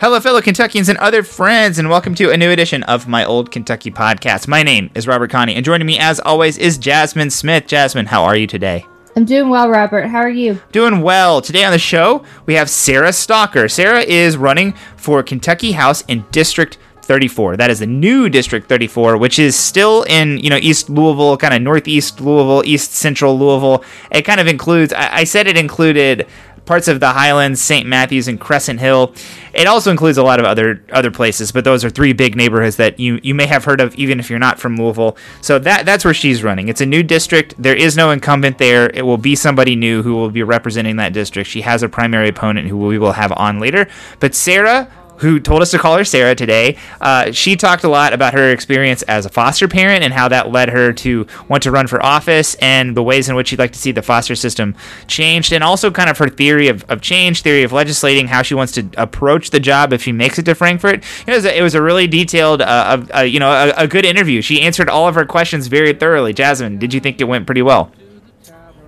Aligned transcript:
Hello, 0.00 0.18
fellow 0.18 0.40
Kentuckians 0.40 0.88
and 0.88 0.96
other 0.96 1.22
friends, 1.22 1.78
and 1.78 1.90
welcome 1.90 2.14
to 2.14 2.30
a 2.30 2.36
new 2.38 2.50
edition 2.50 2.82
of 2.84 3.06
my 3.06 3.22
Old 3.22 3.50
Kentucky 3.50 3.90
podcast. 3.90 4.48
My 4.48 4.62
name 4.62 4.90
is 4.94 5.06
Robert 5.06 5.28
Connie, 5.28 5.54
and 5.54 5.62
joining 5.62 5.86
me, 5.86 5.98
as 5.98 6.18
always, 6.20 6.56
is 6.56 6.78
Jasmine 6.78 7.28
Smith. 7.28 7.66
Jasmine, 7.66 8.06
how 8.06 8.24
are 8.24 8.34
you 8.34 8.46
today? 8.46 8.86
I'm 9.14 9.26
doing 9.26 9.50
well, 9.50 9.68
Robert. 9.68 10.06
How 10.06 10.20
are 10.20 10.30
you? 10.30 10.58
Doing 10.72 11.02
well. 11.02 11.42
Today 11.42 11.64
on 11.64 11.72
the 11.72 11.78
show, 11.78 12.24
we 12.46 12.54
have 12.54 12.70
Sarah 12.70 13.12
Stalker. 13.12 13.68
Sarah 13.68 14.00
is 14.00 14.38
running 14.38 14.72
for 14.96 15.22
Kentucky 15.22 15.72
House 15.72 16.00
in 16.08 16.24
District 16.30 16.78
34. 17.10 17.56
That 17.56 17.70
is 17.70 17.80
the 17.80 17.86
new 17.88 18.28
District 18.28 18.68
34, 18.68 19.16
which 19.16 19.40
is 19.40 19.56
still 19.56 20.04
in 20.04 20.38
you 20.38 20.48
know 20.48 20.58
East 20.62 20.88
Louisville, 20.88 21.36
kind 21.36 21.52
of 21.52 21.60
northeast 21.60 22.20
Louisville, 22.20 22.62
East 22.64 22.92
Central 22.92 23.36
Louisville. 23.36 23.84
It 24.12 24.22
kind 24.22 24.40
of 24.40 24.46
includes. 24.46 24.92
I, 24.92 25.16
I 25.16 25.24
said 25.24 25.48
it 25.48 25.58
included 25.58 26.28
parts 26.70 26.86
of 26.86 27.00
the 27.00 27.08
Highlands, 27.08 27.60
St. 27.60 27.84
Matthews, 27.84 28.28
and 28.28 28.38
Crescent 28.38 28.78
Hill. 28.78 29.12
It 29.52 29.66
also 29.66 29.90
includes 29.90 30.18
a 30.18 30.22
lot 30.22 30.38
of 30.38 30.46
other 30.46 30.80
other 30.92 31.10
places, 31.10 31.50
but 31.50 31.64
those 31.64 31.84
are 31.84 31.90
three 31.90 32.12
big 32.12 32.36
neighborhoods 32.36 32.76
that 32.76 33.00
you 33.00 33.18
you 33.24 33.34
may 33.34 33.46
have 33.46 33.64
heard 33.64 33.80
of, 33.80 33.92
even 33.96 34.20
if 34.20 34.30
you're 34.30 34.38
not 34.38 34.60
from 34.60 34.76
Louisville. 34.76 35.16
So 35.40 35.58
that 35.58 35.84
that's 35.84 36.04
where 36.04 36.14
she's 36.14 36.44
running. 36.44 36.68
It's 36.68 36.80
a 36.80 36.86
new 36.86 37.02
district. 37.02 37.56
There 37.58 37.74
is 37.74 37.96
no 37.96 38.12
incumbent 38.12 38.58
there. 38.58 38.88
It 38.94 39.02
will 39.02 39.18
be 39.18 39.34
somebody 39.34 39.74
new 39.74 40.04
who 40.04 40.14
will 40.14 40.30
be 40.30 40.44
representing 40.44 40.94
that 40.96 41.12
district. 41.12 41.50
She 41.50 41.62
has 41.62 41.82
a 41.82 41.88
primary 41.88 42.28
opponent 42.28 42.68
who 42.68 42.78
we 42.78 42.98
will 42.98 43.14
have 43.14 43.32
on 43.32 43.58
later. 43.58 43.88
But 44.20 44.36
Sarah 44.36 44.88
who 45.20 45.38
told 45.40 45.62
us 45.62 45.70
to 45.70 45.78
call 45.78 45.96
her 45.96 46.04
Sarah 46.04 46.34
today. 46.34 46.76
Uh, 47.00 47.30
she 47.32 47.56
talked 47.56 47.84
a 47.84 47.88
lot 47.88 48.12
about 48.12 48.34
her 48.34 48.50
experience 48.50 49.02
as 49.02 49.26
a 49.26 49.28
foster 49.28 49.68
parent 49.68 50.02
and 50.02 50.12
how 50.12 50.28
that 50.28 50.50
led 50.50 50.70
her 50.70 50.92
to 50.94 51.26
want 51.48 51.62
to 51.62 51.70
run 51.70 51.86
for 51.86 52.02
office 52.04 52.54
and 52.56 52.96
the 52.96 53.02
ways 53.02 53.28
in 53.28 53.34
which 53.34 53.48
she'd 53.48 53.58
like 53.58 53.72
to 53.72 53.78
see 53.78 53.92
the 53.92 54.02
foster 54.02 54.34
system 54.34 54.74
changed, 55.06 55.52
and 55.52 55.62
also 55.62 55.90
kind 55.90 56.10
of 56.10 56.18
her 56.18 56.28
theory 56.28 56.68
of, 56.68 56.84
of 56.90 57.00
change, 57.00 57.42
theory 57.42 57.62
of 57.62 57.72
legislating, 57.72 58.26
how 58.26 58.42
she 58.42 58.54
wants 58.54 58.72
to 58.72 58.88
approach 58.96 59.50
the 59.50 59.60
job 59.60 59.92
if 59.92 60.02
she 60.02 60.12
makes 60.12 60.38
it 60.38 60.44
to 60.44 60.54
Frankfort. 60.54 61.04
It 61.26 61.32
was 61.32 61.44
a, 61.44 61.56
it 61.56 61.62
was 61.62 61.74
a 61.74 61.82
really 61.82 62.06
detailed, 62.06 62.62
uh, 62.62 63.04
uh, 63.14 63.20
you 63.20 63.38
know, 63.38 63.50
a, 63.50 63.84
a 63.84 63.86
good 63.86 64.04
interview. 64.04 64.42
She 64.42 64.62
answered 64.62 64.88
all 64.88 65.06
of 65.06 65.14
her 65.14 65.24
questions 65.24 65.66
very 65.66 65.92
thoroughly. 65.92 66.32
Jasmine, 66.32 66.78
did 66.78 66.94
you 66.94 67.00
think 67.00 67.20
it 67.20 67.24
went 67.24 67.46
pretty 67.46 67.62
well? 67.62 67.92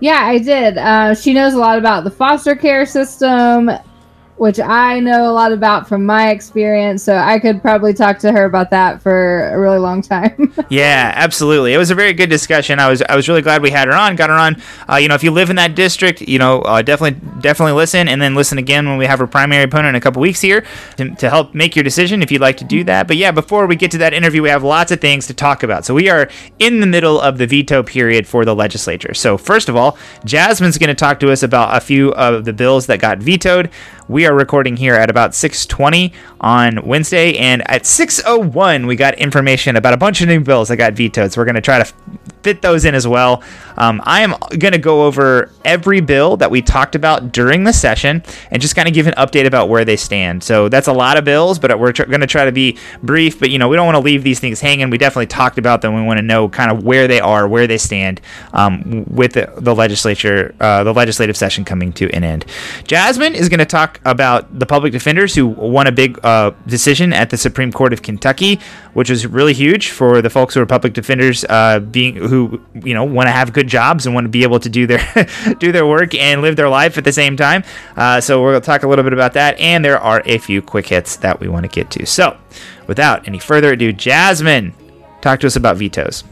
Yeah, 0.01 0.21
I 0.25 0.39
did. 0.39 0.79
Uh, 0.79 1.15
she 1.15 1.33
knows 1.33 1.55
a 1.55 1.59
lot 1.59 1.79
about 1.79 2.03
the 2.03 2.11
foster 2.11 2.57
care 2.57 2.85
system, 2.87 3.71
which 4.37 4.59
I 4.59 4.99
know 4.99 5.31
a 5.31 5.33
lot 5.33 5.53
about 5.53 5.89
from 5.89 6.05
my 6.05 6.31
experience. 6.31 7.03
So 7.03 7.17
I 7.17 7.39
could 7.39 7.63
probably 7.63 7.95
talk 7.95 8.19
to 8.21 8.33
her 8.33 8.45
about 8.45 8.71
that 8.71 9.03
for 9.03 9.49
a 9.51 9.59
really 9.59 9.79
long 9.79 10.03
time. 10.03 10.53
yeah, 10.69 11.13
absolutely. 11.15 11.75
It 11.75 11.79
was 11.79 11.91
a 11.91 11.95
very 11.95 12.13
good 12.13 12.31
discussion. 12.31 12.79
I 12.79 12.89
was 12.89 13.03
I 13.03 13.15
was 13.15 13.29
really 13.29 13.43
glad 13.43 13.63
we 13.63 13.71
had 13.71 13.89
her 13.89 13.95
on. 13.95 14.17
Got 14.17 14.31
her 14.31 14.37
on. 14.37 14.61
Uh, 14.89 14.97
you 14.97 15.09
know, 15.09 15.15
if 15.15 15.23
you 15.23 15.31
live 15.31 15.51
in 15.51 15.57
that 15.57 15.75
district, 15.75 16.23
you 16.23 16.39
know, 16.39 16.61
uh, 16.63 16.83
definitely 16.83 17.21
definitely 17.41 17.73
listen, 17.73 18.09
and 18.09 18.21
then 18.21 18.35
listen 18.35 18.59
again 18.59 18.89
when 18.89 18.99
we 18.99 19.07
have 19.07 19.21
our 19.21 19.27
primary 19.27 19.65
opponent 19.65 19.91
in 19.91 19.95
a 19.97 20.01
couple 20.01 20.21
weeks 20.23 20.41
here 20.41 20.65
to, 20.97 21.15
to 21.17 21.31
help 21.31 21.55
make 21.55 21.77
your 21.77 21.83
decision 21.85 22.23
if 22.23 22.31
you'd 22.31 22.41
like 22.41 22.57
to 22.57 22.65
do 22.65 22.85
that. 22.85 23.07
But 23.07 23.17
yeah, 23.19 23.31
before 23.31 23.67
we 23.67 23.77
get 23.77 23.91
to 23.93 23.99
that 23.99 24.15
interview, 24.15 24.43
we 24.43 24.49
have 24.49 24.65
lots 24.65 24.91
of 24.91 25.01
things 25.01 25.27
to 25.29 25.35
talk 25.35 25.63
about. 25.63 25.85
So 25.85 25.95
we 25.95 26.09
are 26.09 26.29
in 26.59 26.81
the 26.81 26.87
middle 26.87 27.21
of 27.21 27.39
the 27.39 27.47
veto 27.47 27.83
period 27.83 28.27
for 28.27 28.45
the 28.45 28.55
legislature. 28.55 29.15
So 29.15 29.37
first 29.37 29.69
of 29.69 29.77
all, 29.77 29.99
Jasmine's 30.25 30.79
going 30.79 30.89
to 30.89 30.95
talk 30.95 31.21
to 31.21 31.31
us 31.31 31.43
about 31.43 31.77
a 31.77 31.81
few 31.81 32.13
of 32.15 32.45
the 32.45 32.53
bills 32.53 32.87
that 32.87 33.01
got 33.01 33.19
vetoed. 33.19 33.71
We 34.09 34.27
are 34.27 34.35
recording 34.35 34.77
here 34.77 34.95
at 34.95 35.11
about 35.11 35.31
6:20 35.31 36.13
on 36.41 36.85
Wednesday, 36.85 37.37
and 37.37 37.63
at 37.71 37.87
6:01 37.87 38.87
we 38.87 38.97
got 38.97 39.15
information 39.15 39.77
about 39.77 39.95
a 39.95 39.97
bunch 39.97 40.21
of 40.21 40.29
new 40.29 40.41
bills 40.41 40.69
that 40.69 40.77
got 40.77 40.95
vetoed. 40.95 41.33
So 41.33 41.41
we're 41.41 41.45
going 41.45 41.55
to 41.55 41.61
try 41.61 41.83
to 41.83 41.93
fit 42.43 42.63
those 42.63 42.85
in 42.85 42.95
as 42.95 43.07
well. 43.07 43.43
Um, 43.77 44.03
I 44.05 44.23
am 44.23 44.35
going 44.59 44.73
to 44.73 44.79
go 44.79 45.05
over 45.05 45.51
every 45.65 46.01
bill 46.01 46.37
that 46.39 46.51
we 46.51 46.61
talked 46.61 46.95
about 46.95 47.33
during 47.33 47.65
the 47.65 47.73
session 47.73 48.23
and 48.51 48.61
just 48.61 48.75
kind 48.75 48.89
of 48.89 48.95
give 48.95 49.07
an 49.07 49.15
update 49.15 49.47
about 49.47 49.69
where 49.69 49.85
they 49.85 49.97
stand. 49.97 50.43
So 50.43 50.69
that's 50.69 50.89
a 50.89 50.93
lot 50.93 51.17
of 51.17 51.25
bills, 51.25 51.59
but 51.59 51.79
we're 51.79 51.93
tr- 51.93 52.05
going 52.05 52.21
to 52.21 52.27
try 52.27 52.45
to 52.45 52.53
be 52.53 52.79
brief. 53.03 53.39
But 53.39 53.51
you 53.51 53.59
know, 53.59 53.69
we 53.69 53.77
don't 53.77 53.87
want 53.87 53.97
to 53.97 54.03
leave 54.03 54.25
these 54.25 54.41
things 54.41 54.61
hanging. 54.61 54.91
We 54.91 54.99
definitely 54.99 55.27
talked 55.27 55.59
about 55.59 55.83
them. 55.83 55.95
We 55.95 56.03
want 56.03 56.19
to 56.19 56.25
know 56.25 56.49
kind 56.49 56.71
of 56.71 56.85
where 56.85 57.07
they 57.07 57.21
are, 57.21 57.47
where 57.47 57.67
they 57.67 57.79
stand 57.79 58.21
um, 58.53 59.05
with 59.09 59.35
the, 59.35 59.53
the 59.57 59.75
legislature, 59.75 60.55
uh, 60.61 60.85
the 60.85 60.93
legislative 60.93 61.37
session 61.37 61.65
coming 61.65 61.93
to 61.95 62.11
an 62.11 62.25
end. 62.25 62.45
Jasmine 62.85 63.35
is 63.35 63.49
going 63.49 63.61
to 63.61 63.65
talk 63.65 63.92
about 64.05 64.59
the 64.59 64.67
public 64.67 64.93
defenders 64.93 65.35
who 65.35 65.47
won 65.47 65.87
a 65.87 65.93
big 65.93 66.19
uh, 66.25 66.53
decision 66.67 67.13
at 67.13 67.31
the 67.31 67.37
Supreme 67.37 67.73
Court 67.73 67.93
of 67.93 68.03
Kentucky, 68.03 68.61
which 68.95 69.11
was 69.11 69.27
really 69.27 69.53
huge 69.53 69.91
for 69.91 70.23
the 70.23 70.31
folks 70.31 70.55
who 70.55 70.61
are 70.61 70.67
public 70.67 70.93
defenders, 70.93 71.45
uh, 71.49 71.81
being 71.81 72.17
who 72.17 72.61
you 72.75 72.95
know 72.95 73.05
want 73.05 73.27
to 73.27 73.33
have 73.33 73.53
good 73.53 73.69
jobs 73.69 74.07
and 74.07 74.15
want 74.15 74.25
to 74.25 74.29
be 74.29 74.43
able 74.43 74.61
to 74.61 74.69
do 74.69 74.87
their 74.87 75.03
do 75.59 75.73
their 75.73 75.87
work 75.87 76.15
and 76.15 76.43
live 76.43 76.57
their 76.57 76.69
life 76.69 76.99
at 76.99 77.05
the 77.05 77.13
same 77.13 77.37
time. 77.37 77.65
Uh, 77.97 78.21
so 78.21 78.53
to 78.53 78.61
talk 78.61 78.83
a 78.83 78.89
little 78.89 79.05
bit 79.05 79.13
about 79.13 79.33
that, 79.35 79.59
and 79.59 79.85
there 79.85 79.99
are 79.99 80.23
a 80.27 80.39
few 80.39 80.63
quick 80.63 80.89
hits 80.89 81.17
that 81.17 81.41
we 81.41 81.49
want 81.49 81.65
to 81.65 81.69
get 81.69 81.91
to. 81.93 82.07
So, 82.07 82.37
without 82.87 83.27
any 83.27 83.39
further 83.39 83.73
ado, 83.73 83.93
Jasmine, 83.93 84.75
talk 85.21 85.41
to 85.41 85.47
us 85.47 85.57
about 85.57 85.77
vetoes. 85.77 86.25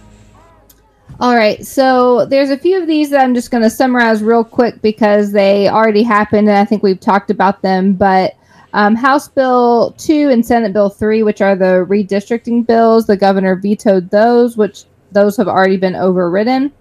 All 1.18 1.34
right, 1.34 1.64
so 1.66 2.24
there's 2.26 2.50
a 2.50 2.56
few 2.56 2.80
of 2.80 2.86
these 2.86 3.10
that 3.10 3.20
I'm 3.20 3.34
just 3.34 3.50
going 3.50 3.62
to 3.62 3.70
summarize 3.70 4.22
real 4.22 4.44
quick 4.44 4.80
because 4.80 5.32
they 5.32 5.68
already 5.68 6.02
happened 6.02 6.48
and 6.48 6.56
I 6.56 6.64
think 6.64 6.82
we've 6.82 7.00
talked 7.00 7.30
about 7.30 7.60
them. 7.60 7.94
But 7.94 8.36
um, 8.72 8.94
House 8.94 9.28
Bill 9.28 9.92
2 9.98 10.30
and 10.30 10.44
Senate 10.46 10.72
Bill 10.72 10.88
3, 10.88 11.22
which 11.22 11.40
are 11.40 11.56
the 11.56 11.84
redistricting 11.88 12.66
bills, 12.66 13.06
the 13.06 13.16
governor 13.16 13.56
vetoed 13.56 14.10
those, 14.10 14.56
which 14.56 14.84
those 15.12 15.36
have 15.36 15.48
already 15.48 15.76
been 15.76 15.96
overridden. 15.96 16.72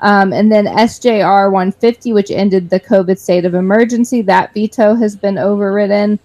Um, 0.00 0.32
and 0.32 0.50
then 0.50 0.66
SJR 0.66 1.50
150, 1.50 2.12
which 2.12 2.30
ended 2.30 2.70
the 2.70 2.80
COVID 2.80 3.18
state 3.18 3.44
of 3.44 3.54
emergency, 3.54 4.22
that 4.22 4.52
veto 4.54 4.94
has 4.94 5.16
been 5.16 5.38
overridden. 5.38 6.18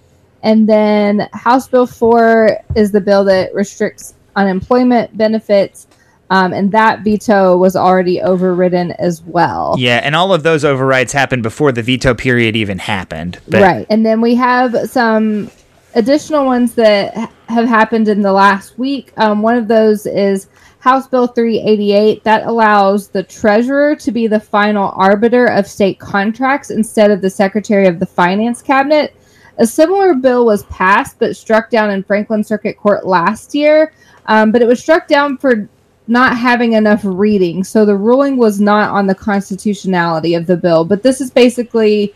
And 0.43 0.67
then 0.67 1.29
House 1.33 1.67
Bill 1.67 1.87
4 1.87 2.57
is 2.75 2.91
the 2.91 3.01
bill 3.01 3.23
that 3.25 3.53
restricts 3.53 4.15
unemployment 4.35 5.15
benefits 5.17 5.87
um, 6.33 6.51
and 6.51 6.71
that 6.71 7.01
veto 7.03 7.55
was 7.55 7.75
already 7.75 8.19
overridden 8.19 8.91
as 8.93 9.21
well. 9.21 9.75
Yeah, 9.77 10.01
and 10.03 10.15
all 10.15 10.33
of 10.33 10.41
those 10.41 10.65
overrides 10.65 11.13
happened 11.13 11.43
before 11.43 11.71
the 11.71 11.83
veto 11.83 12.15
period 12.15 12.55
even 12.55 12.79
happened. 12.79 13.37
But- 13.47 13.61
right. 13.61 13.85
And 13.91 14.03
then 14.03 14.19
we 14.19 14.33
have 14.33 14.89
some 14.89 15.51
additional 15.93 16.47
ones 16.47 16.73
that 16.73 17.31
have 17.49 17.67
happened 17.67 18.07
in 18.07 18.23
the 18.23 18.33
last 18.33 18.79
week. 18.79 19.13
Um, 19.17 19.43
one 19.43 19.55
of 19.55 19.67
those 19.67 20.07
is 20.07 20.47
House 20.79 21.05
Bill 21.07 21.27
388 21.27 22.23
that 22.23 22.47
allows 22.47 23.09
the 23.09 23.21
treasurer 23.21 23.95
to 23.97 24.11
be 24.11 24.25
the 24.25 24.39
final 24.39 24.91
arbiter 24.95 25.45
of 25.45 25.67
state 25.67 25.99
contracts 25.99 26.71
instead 26.71 27.11
of 27.11 27.21
the 27.21 27.29
secretary 27.29 27.85
of 27.85 27.99
the 27.99 28.07
finance 28.07 28.63
cabinet. 28.63 29.15
A 29.59 29.67
similar 29.67 30.15
bill 30.15 30.47
was 30.47 30.63
passed 30.63 31.19
but 31.19 31.37
struck 31.37 31.69
down 31.69 31.91
in 31.91 32.01
Franklin 32.01 32.43
Circuit 32.43 32.75
Court 32.75 33.05
last 33.05 33.53
year, 33.53 33.93
um, 34.25 34.51
but 34.51 34.63
it 34.63 34.67
was 34.67 34.81
struck 34.81 35.07
down 35.07 35.37
for 35.37 35.69
not 36.07 36.37
having 36.37 36.73
enough 36.73 37.01
reading. 37.03 37.63
So 37.63 37.85
the 37.85 37.95
ruling 37.95 38.37
was 38.37 38.59
not 38.59 38.89
on 38.91 39.07
the 39.07 39.15
constitutionality 39.15 40.35
of 40.35 40.47
the 40.47 40.57
bill, 40.57 40.85
but 40.85 41.03
this 41.03 41.21
is 41.21 41.31
basically 41.31 42.13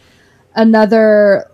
another 0.56 1.50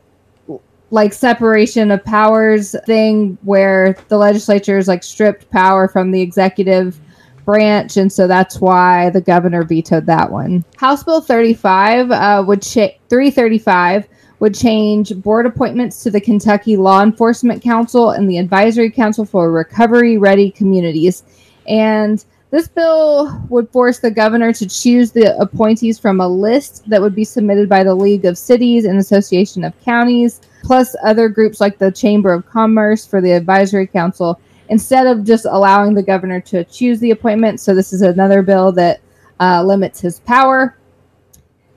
like 0.94 1.12
separation 1.12 1.90
of 1.90 2.04
powers 2.06 2.76
thing 2.86 3.36
where 3.42 3.98
the 4.10 4.18
legislature 4.18 4.78
is 4.78 4.88
like 4.88 5.04
stripped 5.04 5.50
power 5.50 5.88
from 5.88 6.12
the 6.12 6.22
executive 6.22 7.00
branch 7.46 7.98
and 7.98 8.14
so 8.14 8.28
that's 8.28 8.62
why 8.62 9.10
the 9.10 9.20
governor 9.20 9.64
vetoed 9.64 10.06
that 10.06 10.32
one 10.32 10.64
house 10.78 11.04
bill 11.04 11.20
35 11.20 12.12
uh, 12.12 12.44
would 12.48 12.62
cha- 12.62 12.96
335 13.10 14.08
would 14.40 14.54
change 14.54 15.16
board 15.18 15.48
appointments 15.48 16.04
to 16.04 16.12
the 16.12 16.22
kentucky 16.22 16.78
law 16.78 17.02
enforcement 17.02 17.62
council 17.62 18.12
and 18.12 18.30
the 18.30 18.38
advisory 18.38 18.92
council 18.92 19.26
for 19.26 19.52
recovery 19.52 20.18
ready 20.18 20.52
communities 20.52 21.24
and 21.68 22.24
this 22.54 22.68
bill 22.68 23.42
would 23.50 23.68
force 23.72 23.98
the 23.98 24.12
governor 24.12 24.54
to 24.54 24.68
choose 24.68 25.12
the 25.12 25.36
appointees 25.40 25.98
from 25.98 26.22
a 26.22 26.28
list 26.28 26.88
that 26.88 27.02
would 27.02 27.16
be 27.16 27.24
submitted 27.24 27.68
by 27.68 27.84
the 27.84 27.96
League 27.96 28.26
of 28.26 28.38
Cities 28.38 28.86
and 28.86 29.00
Association 29.00 29.64
of 29.64 29.74
Counties, 29.84 30.40
plus 30.62 30.96
other 31.04 31.30
groups 31.30 31.60
like 31.60 31.80
the 31.80 31.92
Chamber 31.92 32.32
of 32.32 32.46
Commerce 32.46 33.08
for 33.08 33.22
the 33.22 33.32
Advisory 33.32 33.88
Council, 33.88 34.40
instead 34.70 35.08
of 35.08 35.24
just 35.24 35.46
allowing 35.46 35.96
the 35.96 36.04
governor 36.04 36.40
to 36.42 36.64
choose 36.66 37.00
the 37.00 37.10
appointment. 37.10 37.60
So, 37.60 37.74
this 37.74 37.92
is 37.92 38.04
another 38.04 38.44
bill 38.44 38.72
that 38.74 39.02
uh, 39.40 39.64
limits 39.64 40.00
his 40.00 40.20
power. 40.20 40.78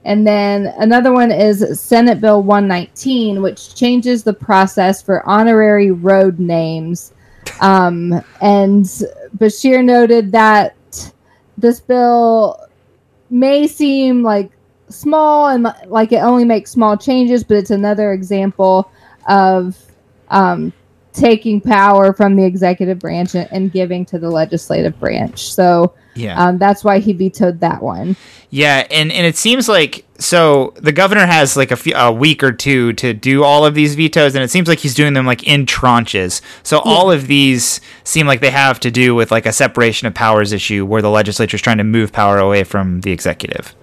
And 0.05 0.27
then 0.27 0.75
another 0.79 1.11
one 1.11 1.33
is 1.33 1.81
Senate 1.81 2.21
Bill 2.21 2.43
119, 2.43 3.41
which 3.41 3.75
changes 3.75 4.23
the 4.23 4.35
process 4.35 5.01
for 5.01 5.27
honorary 5.27 5.91
road 5.91 6.39
names. 6.39 7.15
Um, 7.61 8.23
and 8.41 8.87
Beshear 9.37 9.85
noted 9.85 10.33
that 10.33 10.75
this 11.59 11.81
bill 11.81 12.61
may 13.31 13.67
seem 13.67 14.23
like 14.23 14.51
small 14.89 15.49
and 15.49 15.67
like 15.87 16.13
it 16.13 16.23
only 16.23 16.45
makes 16.45 16.71
small 16.71 16.97
changes, 16.97 17.45
but 17.45 17.57
it's 17.57 17.71
another 17.71 18.13
example 18.13 18.91
of 19.29 19.77
um, 20.29 20.73
taking 21.13 21.61
power 21.61 22.13
from 22.13 22.37
the 22.37 22.45
executive 22.45 22.99
branch 22.99 23.35
and 23.35 23.73
giving 23.73 24.05
to 24.07 24.19
the 24.19 24.31
legislative 24.31 24.99
branch. 25.01 25.53
So 25.53 25.95
yeah, 26.15 26.43
um, 26.43 26.59
that's 26.59 26.85
why 26.85 26.99
he 26.99 27.13
vetoed 27.13 27.61
that 27.61 27.83
one. 27.83 28.17
Yeah, 28.51 28.87
and 28.91 29.11
and 29.13 29.27
it 29.27 29.37
seems 29.37 29.69
like 29.69 30.06
so 30.19 30.73
the 30.77 30.93
governor 30.93 31.27
has 31.27 31.57
like 31.57 31.71
a, 31.71 31.77
few, 31.77 31.95
a 31.95 32.11
week 32.11 32.43
or 32.43 32.53
two 32.53 32.93
to 32.95 33.13
do 33.13 33.45
all 33.45 33.65
of 33.65 33.75
these 33.75 33.95
vetoes, 33.95 34.35
and 34.35 34.43
it 34.43 34.51
seems 34.51 34.69
like 34.69 34.79
he's 34.79 34.95
doing 34.95 35.15
them 35.15 35.27
like 35.27 35.43
in 35.45 35.67
tranches. 35.67 36.41
So 36.63 36.77
yeah. 36.77 36.93
all 36.93 37.11
of 37.11 37.27
these 37.27 37.81
seem 38.05 38.27
like 38.27 38.41
they 38.41 38.51
have 38.51 38.81
to 38.81 38.91
do 38.91 39.15
with 39.15 39.31
like 39.31 39.47
a 39.47 39.53
separation 39.53 40.07
of 40.07 40.15
powers 40.15 40.53
issue, 40.53 40.85
where 40.85 41.03
the 41.03 41.11
legislature 41.11 41.57
is 41.57 41.63
trying 41.63 41.79
to 41.79 41.85
move 41.85 42.13
power 42.13 42.39
away 42.39 42.65
from 42.65 43.03
the 43.03 43.13
executive. 43.13 43.75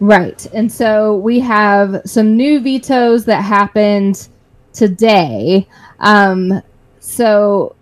Right, 0.00 0.44
and 0.52 0.70
so 0.70 1.16
we 1.16 1.38
have 1.40 2.02
some 2.04 2.36
new 2.36 2.60
vetoes 2.60 3.24
that 3.26 3.42
happened 3.42 4.28
today. 4.72 5.68
Um, 6.00 6.62
so 6.98 7.76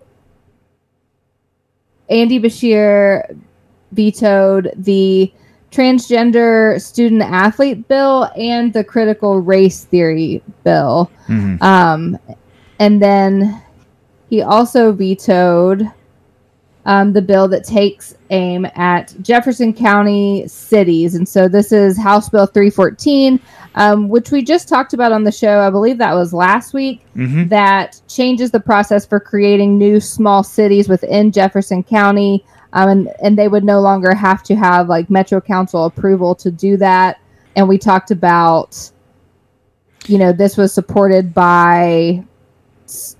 Andy 2.09 2.39
Beshear 2.39 3.39
vetoed 3.91 4.71
the 4.75 5.31
transgender 5.71 6.79
student 6.81 7.21
athlete 7.21 7.87
bill 7.87 8.29
and 8.35 8.73
the 8.73 8.83
critical 8.83 9.39
race 9.39 9.85
theory 9.85 10.43
bill. 10.63 11.09
Mm-hmm. 11.27 11.63
Um, 11.63 12.19
and 12.79 13.01
then 13.01 13.61
he 14.29 14.41
also 14.41 14.91
vetoed 14.91 15.89
um, 16.85 17.13
the 17.13 17.21
bill 17.21 17.47
that 17.47 17.63
takes 17.63 18.15
aim 18.31 18.65
at 18.75 19.13
Jefferson 19.21 19.73
County 19.73 20.47
cities. 20.47 21.15
And 21.15 21.27
so 21.27 21.47
this 21.47 21.71
is 21.71 21.97
House 21.97 22.27
Bill 22.29 22.47
314, 22.47 23.39
um, 23.75 24.09
which 24.09 24.31
we 24.31 24.43
just 24.43 24.67
talked 24.67 24.93
about 24.93 25.11
on 25.11 25.23
the 25.23 25.31
show. 25.31 25.59
I 25.59 25.69
believe 25.69 25.97
that 25.99 26.13
was 26.13 26.33
last 26.33 26.73
week, 26.73 27.01
mm-hmm. 27.15 27.47
that 27.49 28.01
changes 28.07 28.51
the 28.51 28.59
process 28.59 29.05
for 29.05 29.19
creating 29.19 29.77
new 29.77 29.99
small 29.99 30.43
cities 30.43 30.89
within 30.89 31.31
Jefferson 31.31 31.83
County 31.83 32.43
um, 32.73 32.89
and 32.89 33.13
and 33.21 33.37
they 33.37 33.47
would 33.47 33.63
no 33.63 33.81
longer 33.81 34.13
have 34.13 34.43
to 34.43 34.55
have 34.55 34.89
like 34.89 35.09
Metro 35.09 35.41
Council 35.41 35.85
approval 35.85 36.35
to 36.35 36.51
do 36.51 36.77
that. 36.77 37.19
And 37.55 37.67
we 37.67 37.77
talked 37.77 38.11
about, 38.11 38.91
you 40.07 40.17
know, 40.17 40.31
this 40.31 40.55
was 40.55 40.73
supported 40.73 41.33
by 41.33 42.23
s- 42.85 43.17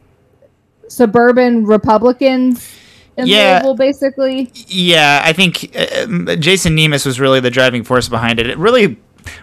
suburban 0.88 1.66
Republicans 1.66 2.74
in 3.18 3.28
yeah, 3.28 3.56
Louisville, 3.56 3.76
basically. 3.76 4.52
Yeah, 4.68 5.22
I 5.24 5.34
think 5.34 5.76
uh, 5.76 6.36
Jason 6.38 6.76
Nemes 6.76 7.06
was 7.06 7.20
really 7.20 7.40
the 7.40 7.52
driving 7.52 7.84
force 7.84 8.08
behind 8.08 8.40
it. 8.40 8.50
It 8.50 8.58
really 8.58 8.98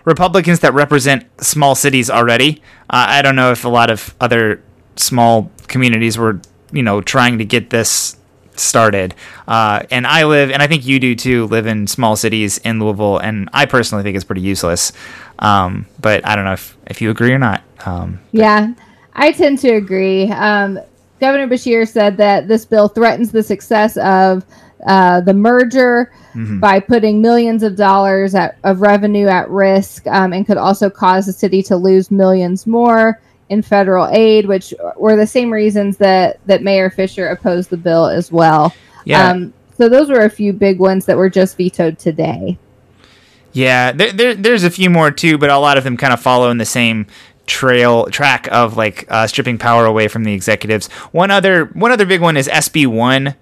Republicans 0.05 0.61
that 0.61 0.75
represent 0.75 1.27
small 1.43 1.75
cities 1.75 2.11
already. 2.11 2.63
Uh, 2.91 3.07
I 3.09 3.23
don't 3.23 3.37
know 3.37 3.53
if 3.53 3.65
a 3.65 3.69
lot 3.69 3.91
of 3.91 4.15
other 4.21 4.63
small 4.97 5.51
communities 5.69 6.19
were, 6.19 6.41
you 6.73 6.83
know, 6.83 7.01
trying 7.01 7.39
to 7.39 7.45
get 7.45 7.71
this 7.71 8.18
started. 8.59 9.15
Uh, 9.47 9.83
and 9.91 10.07
I 10.07 10.25
live, 10.25 10.51
and 10.51 10.63
I 10.63 10.67
think 10.67 10.87
you 10.87 10.99
do 11.01 11.15
too, 11.15 11.47
live 11.47 11.67
in 11.67 11.87
small 11.87 12.17
cities 12.17 12.59
in 12.59 12.81
Louisville, 12.81 13.19
and 13.19 13.49
I 13.53 13.67
personally 13.67 14.03
think 14.03 14.17
it's 14.17 14.25
pretty 14.25 14.43
useless. 14.43 14.93
Um, 15.39 15.87
but 16.01 16.27
I 16.27 16.37
don't 16.37 16.45
know 16.45 16.53
if, 16.53 16.77
if 16.87 17.01
you 17.01 17.11
agree 17.11 17.33
or 17.33 17.39
not. 17.39 17.63
Um, 17.87 18.21
yeah, 18.33 18.73
I 19.15 19.33
tend 19.33 19.59
to 19.61 19.71
agree. 19.71 20.31
Um, 20.31 20.79
Governor 21.21 21.49
Beshear 21.49 21.87
said 21.87 22.17
that 22.19 22.49
this 22.49 22.65
bill 22.65 22.89
threatens 22.89 23.33
the 23.33 23.43
success 23.43 23.97
of 23.97 24.45
uh, 24.87 25.21
the 25.21 25.35
merger 25.35 26.13
mm-hmm. 26.35 26.61
by 26.61 26.79
putting 26.79 27.21
millions 27.21 27.63
of 27.63 27.77
dollars 27.77 28.35
at, 28.35 28.57
of 28.63 28.81
revenue 28.81 29.27
at 29.27 29.49
risk 29.51 30.07
um, 30.07 30.33
and 30.33 30.47
could 30.47 30.57
also 30.57 30.89
cause 30.89 31.27
the 31.27 31.33
city 31.33 31.63
to 31.65 31.77
lose 31.77 32.11
millions 32.11 32.67
more 32.67 33.21
in 33.49 33.63
federal 33.63 34.09
aid, 34.09 34.47
which 34.47 34.75
were 34.97 35.17
the 35.17 35.27
same 35.27 35.51
reasons 35.51 35.97
that 35.99 36.41
that 36.47 36.63
Mayor 36.63 36.91
Fisher 36.91 37.29
opposed 37.29 37.71
the 37.71 37.77
bill 37.77 38.07
as 38.07 38.31
well. 38.31 38.75
Yeah. 39.05 39.31
Um, 39.31 39.53
so 39.77 39.89
those 39.89 40.11
were 40.11 40.25
a 40.25 40.31
few 40.31 40.53
big 40.53 40.79
ones 40.79 41.07
that 41.07 41.17
were 41.17 41.31
just 41.31 41.57
vetoed 41.57 41.99
today. 41.99 42.59
Yeah, 43.53 43.93
there, 43.93 44.13
there, 44.13 44.35
there's 44.35 44.65
a 44.65 44.71
few 44.71 44.91
more 44.91 45.11
too, 45.11 45.39
but 45.39 45.51
a 45.51 45.59
lot 45.59 45.79
of 45.79 45.85
them 45.85 45.97
kind 45.97 46.13
of 46.13 46.21
follow 46.21 46.51
in 46.51 46.59
the 46.59 46.67
same 46.67 47.07
trail 47.47 48.07
track 48.07 48.47
of 48.53 48.77
like 48.77 49.07
uh, 49.09 49.27
stripping 49.27 49.59
power 49.59 49.87
away 49.87 50.07
from 50.09 50.25
the 50.25 50.35
executives. 50.35 50.89
One 51.13 51.31
other 51.31 51.67
one 51.67 51.91
other 51.91 52.07
big 52.07 52.21
one 52.21 52.37
is 52.37 52.47
SB 52.47 52.87
one, 52.87 53.35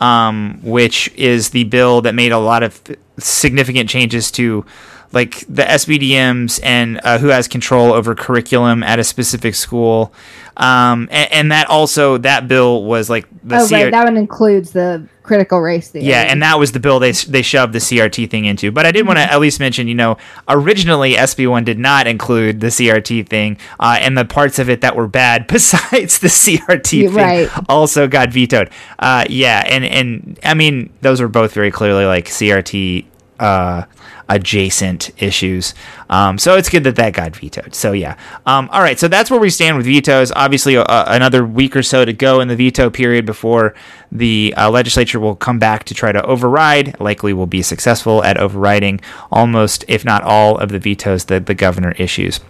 um, 0.00 0.60
which 0.62 1.12
is 1.14 1.50
the 1.50 1.64
bill 1.64 2.00
that 2.02 2.14
made 2.14 2.32
a 2.32 2.38
lot 2.38 2.62
of 2.62 2.80
significant 3.18 3.90
changes 3.90 4.30
to 4.32 4.64
like 5.12 5.40
the 5.48 5.62
SBDMs 5.62 6.60
and 6.62 7.00
uh, 7.02 7.18
who 7.18 7.28
has 7.28 7.48
control 7.48 7.92
over 7.92 8.14
curriculum 8.14 8.82
at 8.82 8.98
a 8.98 9.04
specific 9.04 9.54
school. 9.54 10.12
Um, 10.56 11.08
and, 11.10 11.32
and, 11.32 11.52
that 11.52 11.68
also 11.68 12.18
that 12.18 12.46
bill 12.46 12.84
was 12.84 13.08
like 13.08 13.26
the 13.42 13.60
oh 13.60 13.66
CR- 13.66 13.74
right 13.74 13.90
that 13.90 14.04
one 14.04 14.16
includes 14.16 14.72
the 14.72 15.08
critical 15.22 15.60
race 15.60 15.88
theory. 15.88 16.04
Yeah, 16.04 16.22
and 16.22 16.42
that 16.42 16.58
was 16.58 16.72
the 16.72 16.80
bill 16.80 16.98
they 16.98 17.12
they 17.12 17.40
shoved 17.40 17.72
the 17.72 17.78
CRT 17.78 18.28
thing 18.28 18.44
into. 18.44 18.70
But 18.70 18.84
I 18.84 18.92
did 18.92 19.06
want 19.06 19.18
to 19.18 19.24
mm-hmm. 19.24 19.32
at 19.32 19.40
least 19.40 19.58
mention, 19.58 19.88
you 19.88 19.94
know, 19.94 20.18
originally 20.48 21.14
SB 21.14 21.48
one 21.48 21.64
did 21.64 21.78
not 21.78 22.06
include 22.06 22.60
the 22.60 22.66
CRT 22.66 23.28
thing, 23.28 23.56
uh, 23.78 23.98
and 24.00 24.18
the 24.18 24.24
parts 24.24 24.58
of 24.58 24.68
it 24.68 24.80
that 24.82 24.96
were 24.96 25.08
bad 25.08 25.46
besides 25.48 26.18
the 26.18 26.28
CRT 26.28 27.06
thing 27.06 27.14
right. 27.14 27.48
also 27.68 28.06
got 28.06 28.30
vetoed. 28.30 28.70
Uh, 28.98 29.24
yeah, 29.30 29.62
and 29.66 29.84
and 29.84 30.38
I 30.42 30.54
mean 30.54 30.92
those 31.00 31.20
were 31.20 31.28
both 31.28 31.52
very 31.52 31.70
clearly 31.70 32.04
like 32.04 32.26
CRT. 32.26 33.06
Uh, 33.38 33.84
adjacent 34.30 35.10
issues. 35.22 35.74
Um, 36.08 36.38
so 36.38 36.56
it's 36.56 36.70
good 36.70 36.84
that 36.84 36.96
that 36.96 37.12
got 37.12 37.36
vetoed. 37.36 37.74
So 37.74 37.92
yeah. 37.92 38.16
Um, 38.46 38.70
all 38.72 38.80
right. 38.80 38.98
So 38.98 39.08
that's 39.08 39.30
where 39.30 39.40
we 39.40 39.50
stand 39.50 39.76
with 39.76 39.84
vetoes. 39.84 40.32
Obviously, 40.34 40.76
uh, 40.76 41.14
another 41.14 41.44
week 41.44 41.76
or 41.76 41.82
so 41.82 42.04
to 42.04 42.12
go 42.12 42.40
in 42.40 42.48
the 42.48 42.56
veto 42.56 42.88
period 42.88 43.26
before 43.26 43.74
the 44.10 44.54
uh, 44.56 44.70
legislature 44.70 45.20
will 45.20 45.36
come 45.36 45.58
back 45.58 45.84
to 45.84 45.94
try 45.94 46.12
to 46.12 46.24
override. 46.24 46.98
Likely 47.00 47.32
will 47.32 47.46
be 47.46 47.60
successful 47.60 48.24
at 48.24 48.38
overriding 48.38 49.00
almost, 49.30 49.84
if 49.88 50.04
not 50.04 50.22
all, 50.22 50.56
of 50.56 50.70
the 50.70 50.78
vetoes 50.78 51.26
that 51.26 51.46
the 51.46 51.54
governor 51.54 51.92
issues. 51.92 52.40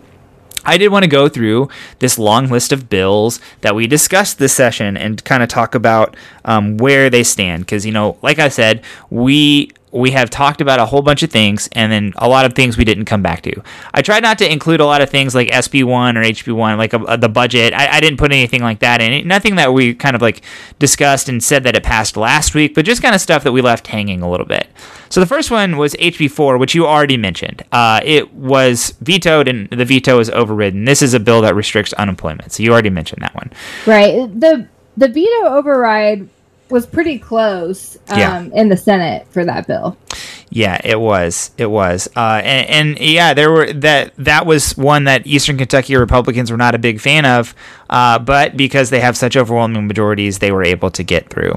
I 0.65 0.77
did 0.77 0.89
want 0.89 1.05
to 1.05 1.09
go 1.09 1.29
through 1.29 1.71
this 2.01 2.19
long 2.19 2.49
list 2.49 2.71
of 2.71 2.91
bills 2.91 3.41
that 3.63 3.75
we 3.75 3.87
discussed 3.87 4.39
this 4.39 4.53
session 4.53 4.97
and 4.97 5.25
kind 5.25 5.43
of 5.43 5.49
talk 5.49 5.75
about 5.75 6.15
um, 6.45 6.77
where 6.77 7.09
they 7.09 7.23
stand. 7.23 7.65
Because, 7.65 7.87
you 7.87 7.93
know, 7.93 8.19
like 8.21 8.39
I 8.39 8.51
said, 8.51 8.85
we 9.09 9.73
we 9.93 10.13
have 10.13 10.31
talked 10.31 10.61
about 10.61 10.79
a 10.79 10.87
whole 10.87 11.03
bunch 11.03 11.23
of 11.23 11.31
things 11.31 11.69
and 11.73 11.91
then 11.91 12.13
a 12.17 12.29
lot 12.29 12.45
of 12.45 12.53
things 12.53 12.77
we 12.77 12.85
didn't 12.85 13.07
come 13.07 13.23
back 13.23 13.43
to. 13.43 13.63
I 13.93 14.03
tried 14.03 14.23
not 14.23 14.39
to 14.39 14.51
include 14.51 14.81
a 14.81 14.87
lot 14.87 15.03
of 15.03 15.11
things 15.11 15.35
like 15.35 15.49
SB1 15.49 16.17
or 16.17 16.23
HB1, 16.23 16.79
like 16.79 16.95
uh, 16.95 17.17
the 17.17 17.29
budget. 17.29 17.75
I, 17.75 17.97
I, 17.97 18.01
didn't 18.01 18.19
put 18.19 18.33
anything 18.33 18.63
like 18.63 18.79
that 18.81 19.01
in. 19.01 19.13
it. 19.13 19.27
Nothing 19.27 19.57
that 19.57 19.73
we 19.73 19.95
kind 19.95 20.15
of 20.15 20.23
like 20.23 20.43
discussed 20.79 21.29
and 21.29 21.43
said 21.43 21.65
that 21.65 21.77
it 21.77 21.83
passed 21.83 22.17
last 22.17 22.55
week, 22.55 22.75
but 22.75 22.85
just 22.85 23.03
kind 23.03 23.15
of 23.15 23.21
stuff 23.21 23.43
that 23.45 23.53
we 23.53 23.61
left 23.61 23.89
hanging 23.89 24.23
a 24.23 24.31
little 24.31 24.47
bit. 24.47 24.69
So 25.09 25.19
the 25.19 25.27
first 25.27 25.51
one 25.51 25.77
was 25.77 25.95
HB4, 25.95 26.59
which 26.61 26.75
you 26.75 26.87
already 26.87 27.17
mentioned. 27.17 27.65
Uh, 27.73 28.01
it 28.05 28.33
was 28.33 28.95
vetoed 29.01 29.49
and 29.49 29.69
the 29.71 29.85
veto 29.85 30.21
is 30.21 30.31
overridden. 30.31 30.85
This 30.85 31.03
is 31.03 31.15
a 31.15 31.21
bill 31.21 31.43
that 31.43 31.57
restricts 31.57 31.93
unemployment. 31.95 32.53
So 32.53 32.63
you 32.63 32.73
already 32.73 32.91
mentioned 32.91 33.23
that 33.23 33.35
one. 33.35 33.51
Right. 33.87 34.29
The 34.41 34.69
the 34.97 35.09
veto 35.09 35.47
override 35.47 36.29
was 36.71 36.87
pretty 36.87 37.19
close 37.19 37.97
um, 38.09 38.19
yeah. 38.19 38.49
in 38.55 38.69
the 38.69 38.77
Senate 38.77 39.27
for 39.31 39.45
that 39.45 39.67
bill. 39.67 39.97
Yeah, 40.51 40.81
it 40.83 40.99
was. 40.99 41.53
It 41.59 41.67
was. 41.67 42.09
Uh, 42.17 42.41
and, 42.43 42.69
and, 42.69 42.99
yeah, 42.99 43.35
there 43.35 43.51
were 43.51 43.73
that 43.73 44.15
that 44.17 44.47
was 44.47 44.77
one 44.77 45.05
that 45.05 45.27
Eastern 45.27 45.57
Kentucky 45.57 45.97
Republicans 45.97 46.51
were 46.51 46.57
not 46.57 46.75
a 46.75 46.79
big 46.79 47.01
fan 47.01 47.25
of, 47.25 47.55
uh, 47.89 48.19
but 48.19 48.57
because 48.57 48.91
they 48.91 49.01
have 49.01 49.17
such 49.17 49.37
overwhelming 49.37 49.87
majorities, 49.87 50.39
they 50.39 50.51
were 50.51 50.65
able 50.65 50.91
to 50.91 51.03
get 51.03 51.31
through. 51.31 51.55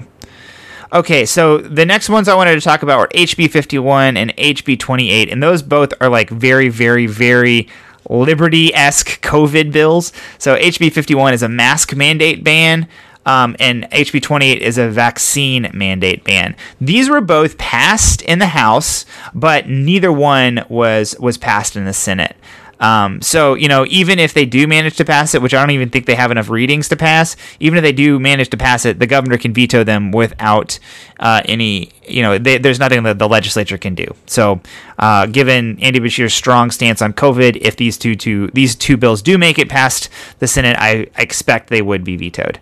Okay, 0.94 1.26
so 1.26 1.58
the 1.58 1.88
next 1.88 2.08
ones 2.08 2.28
I 2.28 2.36
wanted 2.36 2.54
to 2.54 2.62
talk 2.62 2.84
about 2.84 3.00
were 3.00 3.08
HB 3.08 3.50
51 3.50 4.16
and 4.16 4.36
HB 4.38 4.78
28, 4.78 5.32
and 5.32 5.42
those 5.42 5.64
both 5.64 5.92
are 6.00 6.08
like 6.08 6.30
very, 6.30 6.70
very, 6.70 7.08
very 7.08 7.68
liberty 8.08 8.72
esque 8.76 9.20
COVID 9.24 9.72
bills. 9.72 10.14
So 10.38 10.56
HB 10.56 10.92
51 10.92 11.34
is 11.34 11.42
a 11.42 11.50
mask 11.50 11.96
mandate 11.96 12.44
ban. 12.44 12.88
Um, 13.26 13.56
and 13.60 13.84
HB 13.92 14.22
28 14.22 14.62
is 14.62 14.78
a 14.78 14.90
vaccine 14.90 15.70
mandate 15.74 16.24
ban. 16.24 16.56
These 16.82 17.10
were 17.10 17.22
both 17.22 17.58
passed 17.58 18.22
in 18.22 18.40
the 18.40 18.48
House, 18.48 19.06
but 19.34 19.70
neither 19.70 20.12
one 20.12 20.66
was 20.70 21.16
was 21.20 21.38
passed 21.38 21.76
in 21.76 21.86
the 21.86 21.94
Senate. 21.94 22.36
Um, 22.84 23.22
so, 23.22 23.54
you 23.54 23.70
know, 23.70 23.86
even 23.88 24.20
if 24.20 24.34
they 24.34 24.46
do 24.46 24.68
manage 24.68 24.98
to 24.98 25.06
pass 25.06 25.34
it, 25.34 25.42
which 25.42 25.54
I 25.54 25.62
don't 25.62 25.72
even 25.72 25.90
think 25.90 26.06
they 26.06 26.16
have 26.16 26.32
enough 26.32 26.50
readings 26.50 26.90
to 26.90 26.98
pass, 26.98 27.38
even 27.62 27.78
if 27.78 27.82
they 27.82 27.94
do 27.94 28.20
manage 28.20 28.50
to 28.50 28.58
pass 28.58 28.84
it, 28.84 29.00
the 29.00 29.08
governor 29.08 29.38
can 29.38 29.54
veto 29.54 29.86
them 29.86 30.12
without 30.12 30.80
uh, 31.18 31.42
any, 31.46 31.92
you 32.06 32.22
know, 32.22 32.38
they, 32.38 32.58
there's 32.58 32.80
nothing 32.80 33.04
that 33.04 33.20
the 33.20 33.30
legislature 33.30 33.78
can 33.78 33.96
do. 33.96 34.14
So, 34.26 34.60
uh, 35.00 35.28
given 35.28 35.80
Andy 35.80 36.02
Beshear's 36.02 36.34
strong 36.34 36.72
stance 36.72 37.02
on 37.02 37.14
COVID, 37.14 37.56
if 37.62 37.78
these 37.78 37.98
two, 37.98 38.16
two 38.16 38.48
these 38.48 38.76
two 38.76 38.98
bills 38.98 39.22
do 39.22 39.38
make 39.38 39.58
it 39.58 39.70
past 39.70 40.10
the 40.40 40.48
Senate, 40.48 40.76
I, 40.78 41.08
I 41.18 41.22
expect 41.22 41.70
they 41.70 41.82
would 41.82 42.04
be 42.04 42.18
vetoed. 42.18 42.60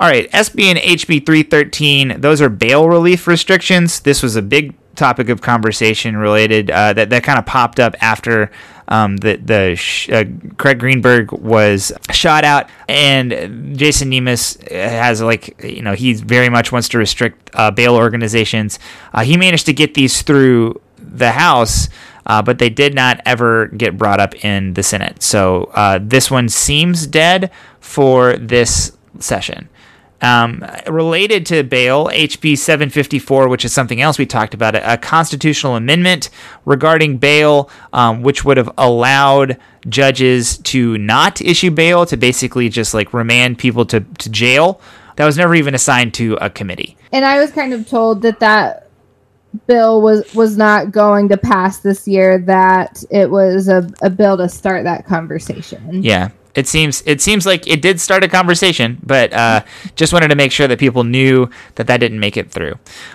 All 0.00 0.08
right, 0.08 0.30
SB 0.30 0.62
and 0.62 0.78
HB 0.78 1.26
313, 1.26 2.20
those 2.20 2.40
are 2.40 2.48
bail 2.48 2.88
relief 2.88 3.26
restrictions. 3.26 3.98
This 4.00 4.22
was 4.22 4.36
a 4.36 4.42
big 4.42 4.74
topic 4.94 5.28
of 5.28 5.40
conversation 5.40 6.16
related 6.16 6.70
uh, 6.70 6.92
that, 6.92 7.10
that 7.10 7.24
kind 7.24 7.38
of 7.38 7.46
popped 7.46 7.80
up 7.80 7.96
after 8.00 8.50
um, 8.88 9.16
the 9.18 9.36
the 9.36 9.74
sh- 9.76 10.08
uh, 10.08 10.24
Craig 10.56 10.78
Greenberg 10.78 11.32
was 11.32 11.92
shot 12.10 12.44
out, 12.44 12.70
and 12.88 13.76
Jason 13.76 14.10
Nemes 14.10 14.70
has 14.70 15.20
like 15.20 15.62
you 15.62 15.82
know 15.82 15.94
he 15.94 16.14
very 16.14 16.48
much 16.48 16.72
wants 16.72 16.88
to 16.90 16.98
restrict 16.98 17.50
uh, 17.54 17.70
bail 17.70 17.94
organizations. 17.96 18.78
Uh, 19.12 19.24
he 19.24 19.36
managed 19.36 19.66
to 19.66 19.72
get 19.72 19.94
these 19.94 20.22
through 20.22 20.80
the 20.96 21.32
House. 21.32 21.88
uh, 22.24 22.42
but 22.42 22.58
they 22.58 22.70
did 22.70 22.94
not 22.94 23.20
ever 23.26 23.66
get 23.68 23.96
brought 23.98 24.20
up 24.20 24.44
in 24.44 24.74
the 24.74 24.82
Senate. 24.82 25.22
So 25.22 25.64
uh, 25.74 25.98
this 26.00 26.30
one 26.30 26.48
seems 26.48 27.06
dead 27.06 27.50
for 27.80 28.36
this 28.36 28.96
session. 29.18 29.68
Um, 30.20 30.64
related 30.88 31.46
to 31.46 31.62
bail, 31.62 32.06
HB 32.06 32.58
754, 32.58 33.48
which 33.48 33.64
is 33.64 33.72
something 33.72 34.00
else 34.00 34.18
we 34.18 34.26
talked 34.26 34.52
about, 34.52 34.74
a, 34.74 34.96
constitutional 34.96 35.76
amendment 35.76 36.30
regarding 36.64 37.18
bail, 37.18 37.70
um, 37.92 38.22
which 38.22 38.44
would 38.44 38.56
have 38.56 38.68
allowed 38.76 39.58
judges 39.88 40.58
to 40.58 40.98
not 40.98 41.40
issue 41.40 41.70
bail, 41.70 42.04
to 42.06 42.16
basically 42.16 42.68
just 42.68 42.94
like 42.94 43.14
remand 43.14 43.58
people 43.58 43.86
to, 43.86 44.00
to 44.00 44.28
jail. 44.28 44.80
That 45.14 45.24
was 45.24 45.36
never 45.36 45.54
even 45.54 45.74
assigned 45.74 46.14
to 46.14 46.36
a 46.40 46.50
committee. 46.50 46.96
And 47.12 47.24
I 47.24 47.38
was 47.38 47.52
kind 47.52 47.72
of 47.72 47.88
told 47.88 48.22
that 48.22 48.40
that 48.40 48.88
bill 49.66 50.02
was 50.02 50.34
was 50.34 50.56
not 50.56 50.90
going 50.90 51.28
to 51.28 51.36
pass 51.36 51.78
this 51.78 52.06
year 52.06 52.38
that 52.38 53.02
it 53.10 53.30
was 53.30 53.68
a, 53.68 53.88
a 54.02 54.10
bill 54.10 54.36
to 54.36 54.48
start 54.48 54.84
that 54.84 55.06
conversation 55.06 56.02
yeah 56.02 56.28
it 56.58 56.66
seems 56.66 57.02
it 57.06 57.20
seems 57.20 57.46
like 57.46 57.66
it 57.66 57.80
did 57.80 58.00
start 58.00 58.24
a 58.24 58.28
conversation, 58.28 58.98
but 59.02 59.32
uh, 59.32 59.64
just 59.96 60.12
wanted 60.12 60.28
to 60.28 60.36
make 60.36 60.52
sure 60.52 60.68
that 60.68 60.78
people 60.78 61.04
knew 61.04 61.48
that 61.76 61.86
that 61.86 61.98
didn't 61.98 62.20
make 62.20 62.36
it 62.36 62.50
through. 62.50 62.74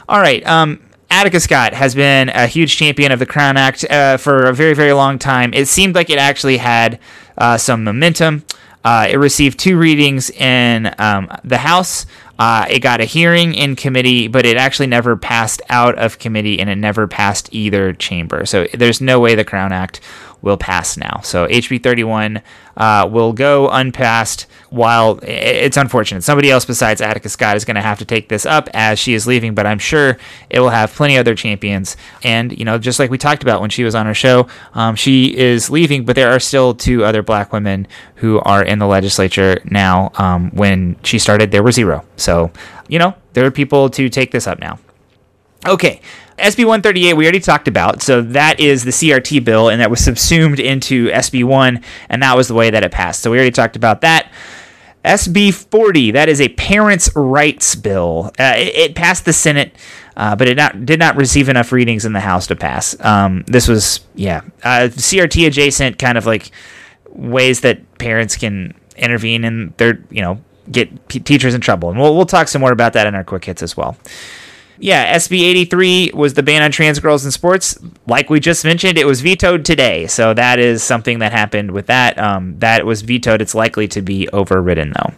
All 0.09 0.19
right. 0.19 0.45
Um, 0.47 0.79
Attica 1.11 1.39
Scott 1.39 1.73
has 1.73 1.93
been 1.93 2.29
a 2.29 2.47
huge 2.47 2.75
champion 2.75 3.11
of 3.11 3.19
the 3.19 3.27
Crown 3.27 3.55
Act 3.55 3.85
uh, 3.85 4.17
for 4.17 4.47
a 4.47 4.53
very, 4.53 4.73
very 4.73 4.93
long 4.93 5.19
time. 5.19 5.53
It 5.53 5.67
seemed 5.67 5.93
like 5.93 6.09
it 6.09 6.17
actually 6.17 6.57
had 6.57 6.99
uh, 7.37 7.57
some 7.57 7.83
momentum. 7.83 8.43
Uh, 8.83 9.07
it 9.09 9.17
received 9.17 9.59
two 9.59 9.77
readings 9.77 10.31
in 10.31 10.93
um, 10.97 11.29
the 11.43 11.59
House. 11.59 12.07
Uh, 12.39 12.65
it 12.69 12.79
got 12.79 12.99
a 12.99 13.05
hearing 13.05 13.53
in 13.53 13.75
committee, 13.75 14.27
but 14.27 14.45
it 14.45 14.57
actually 14.57 14.87
never 14.87 15.15
passed 15.15 15.61
out 15.69 15.97
of 15.99 16.17
committee 16.17 16.59
and 16.59 16.69
it 16.69 16.77
never 16.77 17.07
passed 17.07 17.47
either 17.51 17.93
chamber. 17.93 18.45
So 18.45 18.65
there's 18.73 18.99
no 18.99 19.19
way 19.19 19.35
the 19.35 19.45
Crown 19.45 19.71
Act 19.71 20.01
will 20.43 20.57
pass 20.57 20.97
now. 20.97 21.21
So 21.23 21.47
HB 21.47 21.81
31 21.81 22.41
uh, 22.75 23.09
will 23.09 23.33
go 23.33 23.69
unpassed 23.69 24.45
while 24.69 25.19
it's 25.23 25.77
unfortunate. 25.77 26.23
Somebody 26.23 26.51
else 26.51 26.65
besides 26.65 27.01
Attica 27.01 27.29
Scott 27.29 27.55
is 27.55 27.65
going 27.65 27.75
to 27.75 27.81
have 27.81 27.97
to 27.99 28.05
take 28.05 28.27
this 28.27 28.45
up 28.45 28.69
as 28.73 28.99
she 28.99 29.13
is 29.13 29.25
leaving, 29.25 29.55
but 29.55 29.65
I'm 29.65 29.79
sure 29.79 30.17
it 30.49 30.59
will 30.59 30.69
have 30.69 30.93
plenty 30.93 31.17
other 31.17 31.33
champions. 31.33 31.95
And, 32.23 32.57
you 32.57 32.65
know, 32.65 32.77
just 32.77 32.99
like 32.99 33.09
we 33.09 33.17
talked 33.17 33.41
about 33.41 33.61
when 33.61 33.69
she 33.69 33.83
was 33.83 33.95
on 33.95 34.05
our 34.05 34.13
show, 34.13 34.47
um, 34.73 34.95
she 34.95 35.35
is 35.35 35.69
leaving, 35.69 36.03
but 36.03 36.15
there 36.15 36.31
are 36.31 36.39
still 36.39 36.73
two 36.75 37.05
other 37.05 37.23
black 37.23 37.53
women 37.53 37.87
who 38.15 38.39
are 38.41 38.63
in 38.63 38.79
the 38.79 38.87
legislature 38.87 39.61
now. 39.63 40.11
Um, 40.15 40.51
when 40.51 40.97
she 41.03 41.19
started, 41.19 41.51
there 41.51 41.63
were 41.63 41.71
zero. 41.71 42.05
So, 42.17 42.51
you 42.89 42.99
know, 42.99 43.15
there 43.31 43.45
are 43.45 43.51
people 43.51 43.89
to 43.91 44.09
take 44.09 44.31
this 44.31 44.45
up 44.45 44.59
now. 44.59 44.77
Okay, 45.65 46.01
SB 46.37 46.65
138 46.65 47.13
we 47.13 47.25
already 47.25 47.39
talked 47.39 47.67
about, 47.67 48.01
so 48.01 48.21
that 48.21 48.59
is 48.59 48.83
the 48.83 48.91
CRT 48.91 49.45
bill, 49.45 49.69
and 49.69 49.79
that 49.79 49.89
was 49.89 50.03
subsumed 50.03 50.59
into 50.59 51.07
SB 51.09 51.43
1, 51.45 51.81
and 52.09 52.21
that 52.21 52.35
was 52.35 52.47
the 52.47 52.53
way 52.53 52.69
that 52.69 52.83
it 52.83 52.91
passed. 52.91 53.21
So 53.21 53.31
we 53.31 53.37
already 53.37 53.51
talked 53.51 53.75
about 53.75 54.01
that. 54.01 54.31
SB 55.05 55.53
40, 55.53 56.11
that 56.11 56.29
is 56.29 56.41
a 56.41 56.49
parents' 56.49 57.09
rights 57.15 57.75
bill. 57.75 58.31
Uh, 58.39 58.53
it, 58.57 58.75
it, 58.75 58.95
passed 58.95 59.25
the 59.25 59.33
Senate, 59.33 59.75
uh, 60.15 60.35
but 60.35 60.47
it 60.47 60.55
not, 60.55 60.85
did 60.85 60.99
not 60.99 61.15
receive 61.17 61.49
enough 61.49 61.71
readings 61.71 62.05
in 62.05 62.13
the 62.13 62.21
House 62.21 62.47
to 62.47 62.55
pass. 62.55 62.97
Um, 63.01 63.43
this 63.47 63.67
was, 63.67 63.99
yeah, 64.15 64.41
uh, 64.63 64.89
CRT 64.89 65.47
adjacent 65.47 65.99
kind 65.99 66.17
of 66.17 66.25
like 66.25 66.51
ways 67.09 67.61
that 67.61 67.97
parents 67.97 68.37
can 68.37 68.73
intervene 68.95 69.43
and 69.43 69.73
they're, 69.77 70.01
you 70.09 70.21
know, 70.21 70.41
get 70.71 71.07
p- 71.09 71.19
teachers 71.19 71.53
in 71.53 71.59
trouble. 71.59 71.89
And 71.89 71.99
we'll, 71.99 72.15
we'll 72.15 72.25
talk 72.25 72.47
some 72.47 72.61
more 72.61 72.71
about 72.71 72.93
that 72.93 73.05
in 73.05 73.13
our 73.13 73.25
quick 73.25 73.43
hits 73.43 73.61
as 73.61 73.75
well 73.75 73.97
yeah, 74.79 75.15
SB 75.15 75.41
83 75.41 76.11
was 76.13 76.33
the 76.33 76.43
ban 76.43 76.61
on 76.61 76.71
trans 76.71 76.99
girls 76.99 77.25
in 77.25 77.31
sports. 77.31 77.77
Like 78.07 78.29
we 78.29 78.39
just 78.39 78.65
mentioned, 78.65 78.97
it 78.97 79.05
was 79.05 79.21
vetoed 79.21 79.65
today. 79.65 80.07
So 80.07 80.33
that 80.33 80.59
is 80.59 80.83
something 80.83 81.19
that 81.19 81.31
happened 81.31 81.71
with 81.71 81.87
that. 81.87 82.17
Um, 82.17 82.57
that 82.59 82.85
was 82.85 83.01
vetoed. 83.01 83.41
It's 83.41 83.55
likely 83.55 83.87
to 83.89 84.01
be 84.01 84.27
overridden, 84.29 84.93
though 84.95 85.13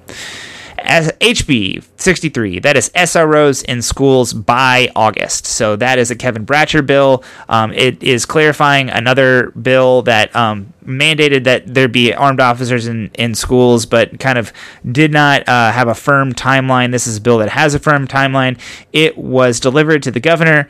HB 0.85 1.83
63, 1.97 2.59
that 2.59 2.77
is 2.77 2.89
SROs 2.89 3.63
in 3.65 3.81
schools 3.81 4.33
by 4.33 4.89
August. 4.95 5.45
So 5.45 5.75
that 5.75 5.97
is 5.97 6.11
a 6.11 6.15
Kevin 6.15 6.45
Bratcher 6.45 6.85
bill. 6.85 7.23
Um, 7.49 7.73
it 7.73 8.01
is 8.03 8.25
clarifying 8.25 8.89
another 8.89 9.51
bill 9.51 10.03
that 10.03 10.35
um, 10.35 10.73
mandated 10.85 11.45
that 11.45 11.73
there 11.73 11.87
be 11.87 12.13
armed 12.13 12.39
officers 12.39 12.87
in, 12.87 13.09
in 13.15 13.35
schools, 13.35 13.85
but 13.85 14.19
kind 14.19 14.37
of 14.37 14.53
did 14.89 15.11
not 15.11 15.47
uh, 15.47 15.71
have 15.71 15.87
a 15.87 15.95
firm 15.95 16.33
timeline. 16.33 16.91
This 16.91 17.07
is 17.07 17.17
a 17.17 17.21
bill 17.21 17.39
that 17.39 17.49
has 17.49 17.73
a 17.73 17.79
firm 17.79 18.07
timeline. 18.07 18.59
It 18.93 19.17
was 19.17 19.59
delivered 19.59 20.03
to 20.03 20.11
the 20.11 20.19
governor. 20.19 20.69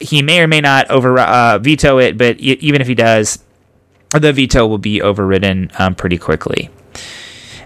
He 0.00 0.22
may 0.22 0.40
or 0.40 0.46
may 0.46 0.60
not 0.60 0.90
over 0.90 1.18
uh, 1.18 1.58
veto 1.58 1.98
it, 1.98 2.18
but 2.18 2.38
even 2.38 2.80
if 2.80 2.86
he 2.86 2.94
does, 2.94 3.38
the 4.10 4.32
veto 4.32 4.66
will 4.66 4.78
be 4.78 5.02
overridden 5.02 5.70
um, 5.78 5.94
pretty 5.94 6.18
quickly. 6.18 6.70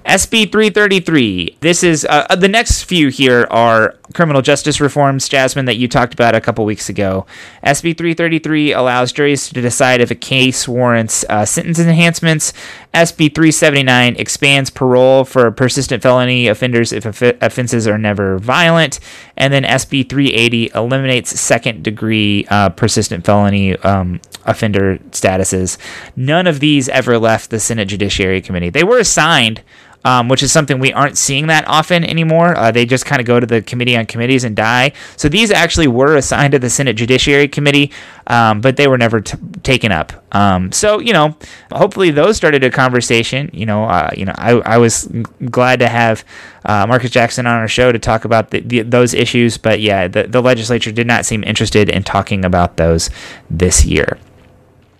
SB 0.09 0.51
333. 0.51 1.59
This 1.61 1.83
is 1.83 2.07
uh, 2.07 2.27
uh, 2.31 2.35
the 2.35 2.49
next 2.49 2.85
few 2.85 3.09
here 3.09 3.47
are 3.51 3.95
criminal 4.15 4.41
justice 4.41 4.81
reforms, 4.81 5.29
Jasmine, 5.29 5.67
that 5.67 5.77
you 5.77 5.87
talked 5.87 6.15
about 6.15 6.35
a 6.35 6.41
couple 6.41 6.65
weeks 6.65 6.89
ago. 6.89 7.27
SB 7.63 7.95
333 7.95 8.73
allows 8.73 9.13
juries 9.13 9.51
to 9.51 9.61
decide 9.61 10.01
if 10.01 10.11
a 10.11 10.15
case 10.15 10.67
warrants 10.67 11.27
uh, 11.29 11.45
sentence 11.45 11.79
enhancements. 11.79 12.55
SB 12.95 13.35
379 13.35 14.17
expands 14.17 14.71
parole 14.71 15.27
for 15.27 15.51
persistent 15.51 16.03
felony 16.03 16.49
offenders 16.49 16.91
if 16.91 17.05
off- 17.05 17.21
offenses 17.43 17.87
are 17.87 17.99
never 17.99 18.39
violent. 18.39 19.01
And 19.37 19.53
then 19.53 19.65
SB 19.65 20.09
380 20.09 20.71
eliminates 20.75 21.39
second 21.39 21.85
degree 21.85 22.47
uh, 22.49 22.71
persistent 22.71 23.27
felony 23.27 23.77
um, 23.81 24.23
offender 24.47 24.97
statuses. 25.11 25.77
None 26.17 26.47
of 26.47 26.61
these 26.61 26.89
ever 26.89 27.19
left 27.19 27.51
the 27.51 27.61
Senate 27.61 27.89
Judiciary 27.89 28.41
Committee. 28.41 28.71
They 28.71 28.85
were 28.85 28.99
assigned 28.99 29.63
um, 30.05 30.29
which 30.29 30.43
is 30.43 30.53
something 30.53 30.79
we 30.79 30.93
aren't 30.93 31.19
seeing 31.19 31.49
that 31.49 31.67
often 31.67 32.05
anymore. 32.05 32.57
Uh, 32.57 32.71
they 32.71 32.87
just 32.87 33.05
kind 33.05 33.21
of 33.21 33.27
go 33.27 33.41
to 33.41 33.47
the 33.47 33.63
committee 33.63 33.97
on 33.97 34.07
committees 34.07 34.45
and 34.45 34.55
die. 34.57 34.93
So 35.17 35.29
these 35.29 35.51
actually 35.51 35.89
were 35.89 36.17
assigned 36.17 36.53
to 36.53 36.59
the 36.59 36.71
Senate 36.71 36.95
Judiciary 36.95 37.49
Committee, 37.49 37.93
um, 38.27 38.61
but 38.61 38.77
they 38.77 38.89
were 38.89 38.99
never 38.99 39.21
t- 39.21 39.37
taken 39.63 39.93
up. 39.93 40.13
Um, 40.35 40.73
so 40.73 41.01
you 41.01 41.13
know, 41.13 41.37
hopefully 41.73 42.11
those 42.11 42.37
started 42.37 42.65
a 42.65 42.71
conversation. 42.71 43.51
You 43.53 43.67
know, 43.67 43.85
uh, 43.85 44.11
you 44.17 44.25
know, 44.25 44.35
I, 44.37 44.53
I 44.61 44.79
was 44.79 45.09
glad 45.51 45.81
to 45.81 45.89
have 45.89 46.25
uh, 46.65 46.87
Marcus 46.87 47.11
Jackson 47.11 47.47
on 47.47 47.57
our 47.57 47.69
show 47.69 47.93
to 47.93 47.99
talk 47.99 48.25
about 48.25 48.51
the, 48.51 48.61
the, 48.61 48.83
those 48.83 49.15
issues, 49.15 49.57
but 49.59 49.81
yeah, 49.81 50.07
the, 50.07 50.25
the 50.25 50.43
legislature 50.43 50.93
did 50.93 51.07
not 51.07 51.25
seem 51.25 51.43
interested 51.45 51.89
in 51.89 52.03
talking 52.03 52.45
about 52.45 52.77
those 52.77 53.11
this 53.49 53.85
year. 53.85 54.19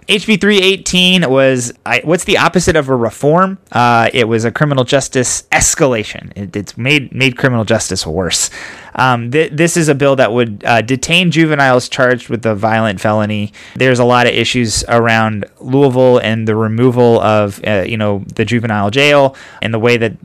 HB 0.09 0.41
318 0.41 1.29
was 1.29 1.71
I, 1.85 2.01
what's 2.03 2.25
the 2.25 2.39
opposite 2.39 2.77
of 2.77 2.89
a 2.89 2.97
reform? 2.97 3.59
Uh, 3.71 4.09
it 4.15 4.27
was 4.27 4.47
a 4.47 4.51
criminal 4.51 4.85
justice 4.85 5.43
escalation. 5.53 6.33
It, 6.35 6.57
it's 6.57 6.79
made 6.79 7.13
made 7.13 7.37
criminal 7.37 7.67
justice 7.67 8.07
worse. 8.07 8.49
Um, 8.95 9.31
th- 9.31 9.53
this 9.53 9.77
is 9.77 9.89
a 9.89 9.95
bill 9.95 10.17
that 10.17 10.33
would 10.33 10.65
uh, 10.65 10.81
detain 10.81 11.31
juveniles 11.31 11.91
charged 11.91 12.31
with 12.31 12.47
a 12.47 12.55
violent 12.55 13.03
felony. 13.03 13.53
There's 13.77 13.99
a 13.99 14.05
lot 14.05 14.27
of 14.27 14.33
issues 14.33 14.83
around 14.89 15.45
Louisville 15.61 16.19
and 16.19 16.49
the 16.49 16.57
removal 16.57 17.21
of 17.21 17.61
uh, 17.67 17.85
you 17.87 17.99
know 17.99 18.25
the 18.35 18.47
juvenile 18.47 18.91
jail 18.91 19.37
and 19.61 19.75
the 19.75 19.79
way 19.79 19.99
that 19.99 20.17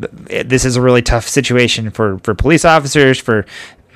this 0.47 0.63
is 0.63 0.77
a 0.77 0.81
really 0.81 1.01
tough 1.01 1.27
situation 1.27 1.91
for 1.91 2.19
for 2.19 2.33
police 2.33 2.63
officers 2.63 3.19
for 3.19 3.45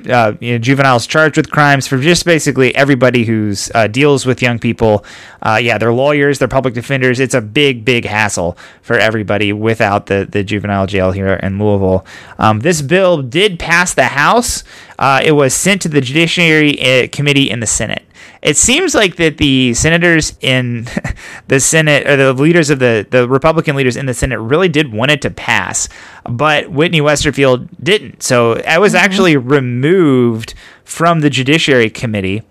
uh, 0.09 0.33
you 0.39 0.53
know, 0.53 0.57
juveniles 0.57 1.07
charged 1.07 1.37
with 1.37 1.49
crimes 1.51 1.87
for 1.87 1.97
just 1.99 2.25
basically 2.25 2.75
everybody 2.75 3.25
who's 3.25 3.71
uh, 3.75 3.87
deals 3.87 4.25
with 4.25 4.41
young 4.41 4.59
people. 4.59 5.03
Uh, 5.41 5.59
yeah, 5.61 5.77
they're 5.77 5.93
lawyers, 5.93 6.39
they're 6.39 6.47
public 6.47 6.73
defenders. 6.73 7.19
It's 7.19 7.33
a 7.33 7.41
big, 7.41 7.85
big 7.85 8.05
hassle 8.05 8.57
for 8.81 8.97
everybody 8.97 9.53
without 9.53 10.05
the, 10.07 10.27
the 10.29 10.43
juvenile 10.43 10.87
jail 10.87 11.11
here 11.11 11.33
in 11.33 11.59
Louisville. 11.59 12.05
Um, 12.37 12.59
this 12.61 12.81
bill 12.81 13.21
did 13.21 13.59
pass 13.59 13.93
the 13.93 14.05
House. 14.05 14.63
Uh, 14.97 15.21
it 15.23 15.33
was 15.33 15.53
sent 15.53 15.81
to 15.83 15.89
the 15.89 16.01
Judiciary 16.01 16.79
uh, 16.81 17.07
Committee 17.11 17.49
in 17.49 17.59
the 17.59 17.67
Senate 17.67 18.06
it 18.47 18.55
seems 18.55 18.95
like 18.95 19.17
that 19.17 19.37
the 19.37 19.73
senators 19.73 20.37
in 20.39 20.87
the 21.49 21.59
Senate 21.59 22.07
or 22.07 22.15
the 22.15 22.31
leaders 22.33 22.69
of 22.69 22.79
the 22.79 23.05
the 23.09 23.27
Republican 23.27 23.75
leaders 23.75 23.97
in 23.97 24.05
the 24.05 24.13
Senate 24.13 24.39
really 24.39 24.69
did 24.69 24.93
want 24.93 25.11
it 25.11 25.21
to 25.23 25.29
pass, 25.29 25.89
but 26.23 26.71
Whitney 26.71 27.01
Westerfield 27.01 27.67
didn't. 27.83 28.23
So 28.23 28.61
I 28.65 28.77
was 28.77 28.93
mm-hmm. 28.93 29.03
actually 29.03 29.35
removed 29.35 30.53
from 30.87 31.19
the 31.19 31.29
Judiciary 31.29 31.89
Committee. 31.89 32.43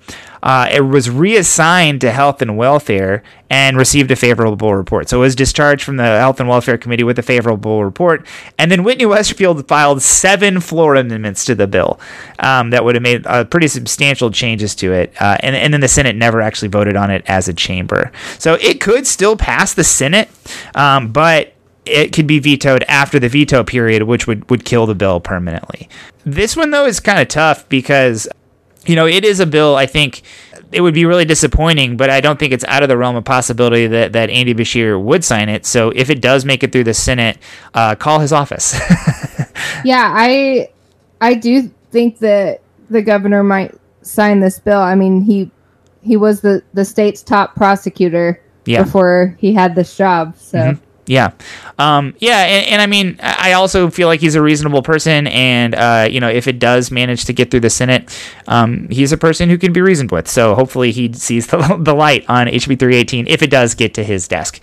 Uh, 0.42 0.68
it 0.70 0.82
was 0.82 1.08
reassigned 1.08 2.02
to 2.02 2.12
Health 2.12 2.42
and 2.42 2.56
Welfare 2.56 3.22
and 3.48 3.78
received 3.78 4.10
a 4.10 4.16
favorable 4.16 4.74
report. 4.74 5.08
So 5.08 5.18
it 5.18 5.22
was 5.22 5.34
discharged 5.34 5.82
from 5.82 5.96
the 5.96 6.04
Health 6.04 6.38
and 6.38 6.48
Welfare 6.48 6.76
Committee 6.76 7.02
with 7.02 7.18
a 7.18 7.22
favorable 7.22 7.82
report. 7.82 8.26
And 8.58 8.70
then 8.70 8.84
Whitney 8.84 9.06
Westerfield 9.06 9.66
filed 9.66 10.02
seven 10.02 10.60
floor 10.60 10.94
amendments 10.96 11.46
to 11.46 11.54
the 11.54 11.66
bill 11.66 11.98
um, 12.38 12.70
that 12.70 12.84
would 12.84 12.94
have 12.94 13.02
made 13.02 13.26
uh, 13.26 13.44
pretty 13.44 13.68
substantial 13.68 14.30
changes 14.30 14.74
to 14.76 14.92
it. 14.92 15.14
Uh, 15.20 15.38
and, 15.40 15.56
and 15.56 15.72
then 15.72 15.80
the 15.80 15.88
Senate 15.88 16.14
never 16.14 16.42
actually 16.42 16.68
voted 16.68 16.94
on 16.94 17.10
it 17.10 17.24
as 17.26 17.48
a 17.48 17.54
chamber. 17.54 18.12
So 18.38 18.54
it 18.60 18.82
could 18.82 19.06
still 19.06 19.36
pass 19.36 19.72
the 19.72 19.82
Senate, 19.82 20.28
um, 20.74 21.10
but 21.10 21.54
it 21.86 22.12
could 22.12 22.26
be 22.26 22.38
vetoed 22.38 22.84
after 22.84 23.18
the 23.18 23.28
veto 23.28 23.64
period, 23.64 24.02
which 24.04 24.26
would, 24.26 24.48
would 24.50 24.64
kill 24.64 24.86
the 24.86 24.94
bill 24.94 25.20
permanently. 25.20 25.88
This 26.24 26.56
one, 26.56 26.70
though, 26.70 26.86
is 26.86 27.00
kind 27.00 27.20
of 27.20 27.28
tough 27.28 27.68
because 27.68 28.28
you 28.86 28.96
know, 28.96 29.06
it 29.06 29.24
is 29.24 29.40
a 29.40 29.46
bill, 29.46 29.76
I 29.76 29.86
think, 29.86 30.22
it 30.72 30.80
would 30.80 30.94
be 30.94 31.04
really 31.04 31.24
disappointing, 31.24 31.96
but 31.96 32.10
I 32.10 32.20
don't 32.20 32.38
think 32.38 32.52
it's 32.52 32.64
out 32.64 32.82
of 32.82 32.88
the 32.88 32.96
realm 32.96 33.16
of 33.16 33.24
possibility 33.24 33.86
that, 33.86 34.12
that 34.12 34.30
Andy 34.30 34.54
Beshear 34.54 35.00
would 35.00 35.24
sign 35.24 35.48
it. 35.48 35.66
So 35.66 35.90
if 35.90 36.10
it 36.10 36.20
does 36.20 36.44
make 36.44 36.62
it 36.62 36.72
through 36.72 36.84
the 36.84 36.94
Senate, 36.94 37.38
uh, 37.74 37.94
call 37.94 38.20
his 38.20 38.32
office. 38.32 38.74
yeah, 39.84 40.12
I 40.14 40.70
I 41.20 41.34
do 41.34 41.70
think 41.90 42.18
that 42.18 42.62
the 42.90 43.02
governor 43.02 43.42
might 43.42 43.74
sign 44.02 44.40
this 44.40 44.58
bill. 44.58 44.80
I 44.80 44.94
mean, 44.94 45.20
he 45.20 45.50
he 46.02 46.16
was 46.16 46.40
the 46.40 46.62
the 46.74 46.84
state's 46.84 47.22
top 47.22 47.54
prosecutor 47.54 48.42
yeah. 48.64 48.82
before 48.82 49.36
he 49.38 49.52
had 49.52 49.74
this 49.74 49.96
job. 49.96 50.36
So. 50.36 50.58
Mm-hmm. 50.58 50.82
Yeah, 51.06 51.32
um, 51.78 52.14
yeah, 52.18 52.38
and, 52.44 52.66
and, 52.66 52.82
I 52.82 52.86
mean, 52.86 53.18
I 53.22 53.52
also 53.52 53.90
feel 53.90 54.08
like 54.08 54.20
he's 54.20 54.34
a 54.34 54.42
reasonable 54.42 54.82
person, 54.82 55.28
and 55.28 55.74
uh, 55.74 56.08
you 56.10 56.18
know, 56.18 56.28
if 56.28 56.48
it 56.48 56.58
does 56.58 56.90
manage 56.90 57.26
to 57.26 57.32
get 57.32 57.50
through 57.50 57.60
the 57.60 57.70
Senate, 57.70 58.10
um, 58.48 58.88
he's 58.88 59.12
a 59.12 59.16
person 59.16 59.48
who 59.48 59.56
can 59.56 59.72
be 59.72 59.80
reasoned 59.80 60.10
with. 60.10 60.26
So 60.26 60.56
hopefully, 60.56 60.90
he 60.90 61.12
sees 61.12 61.46
the, 61.48 61.76
the 61.78 61.94
light 61.94 62.24
on 62.28 62.48
HB 62.48 62.78
318 62.78 63.28
if 63.28 63.42
it 63.42 63.50
does 63.50 63.74
get 63.74 63.94
to 63.94 64.04
his 64.04 64.26
desk. 64.26 64.60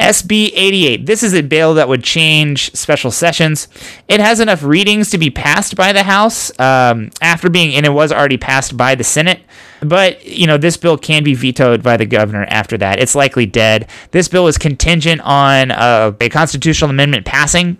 SB 0.00 0.50
88. 0.54 1.04
This 1.06 1.22
is 1.22 1.34
a 1.34 1.42
bill 1.42 1.74
that 1.74 1.88
would 1.88 2.02
change 2.02 2.72
special 2.74 3.10
sessions. 3.10 3.68
It 4.08 4.18
has 4.18 4.40
enough 4.40 4.62
readings 4.62 5.10
to 5.10 5.18
be 5.18 5.30
passed 5.30 5.76
by 5.76 5.92
the 5.92 6.02
House 6.02 6.50
um, 6.58 7.10
after 7.20 7.50
being, 7.50 7.74
and 7.74 7.84
it 7.84 7.90
was 7.90 8.10
already 8.10 8.38
passed 8.38 8.76
by 8.76 8.94
the 8.94 9.04
Senate. 9.04 9.40
But, 9.82 10.26
you 10.26 10.46
know, 10.46 10.56
this 10.56 10.76
bill 10.76 10.96
can 10.96 11.22
be 11.22 11.34
vetoed 11.34 11.82
by 11.82 11.96
the 11.96 12.06
governor 12.06 12.46
after 12.48 12.78
that. 12.78 12.98
It's 12.98 13.14
likely 13.14 13.46
dead. 13.46 13.88
This 14.10 14.28
bill 14.28 14.46
is 14.46 14.58
contingent 14.58 15.20
on 15.22 15.70
uh, 15.70 16.12
a 16.20 16.28
constitutional 16.30 16.90
amendment 16.90 17.26
passing. 17.26 17.78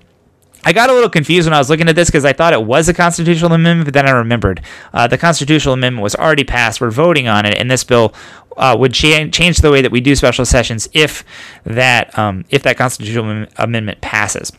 I 0.63 0.75
got 0.75 0.91
a 0.91 0.93
little 0.93 1.09
confused 1.09 1.47
when 1.47 1.55
I 1.55 1.59
was 1.59 1.71
looking 1.71 1.89
at 1.89 1.97
this 1.97 2.09
because 2.09 2.27
I 2.27 2.35
thought 2.35 2.53
it 2.53 2.65
was 2.65 2.89
a 2.89 2.95
constitutional 2.95 3.53
amendment, 3.53 3.87
but 3.87 3.95
then 3.95 4.07
I 4.07 4.11
remembered 4.11 4.61
uh, 4.93 5.07
the 5.07 5.17
constitutional 5.17 5.73
amendment 5.73 6.03
was 6.03 6.15
already 6.15 6.45
passed. 6.45 6.83
We're 6.83 6.91
voting 6.91 7.29
on 7.29 7.47
it, 7.47 7.57
and 7.57 7.71
this 7.71 7.83
bill 7.83 8.13
uh, 8.57 8.77
would 8.79 8.93
cha- 8.93 9.29
change 9.29 9.59
the 9.59 9.71
way 9.71 9.83
that 9.83 9.93
we 9.93 10.01
do 10.01 10.15
special 10.15 10.45
sessions 10.45 10.89
if 10.93 11.25
that 11.65 12.17
um, 12.19 12.45
if 12.51 12.63
that 12.63 12.77
constitutional 12.77 13.47
amendment 13.57 14.01
passes. 14.01 14.53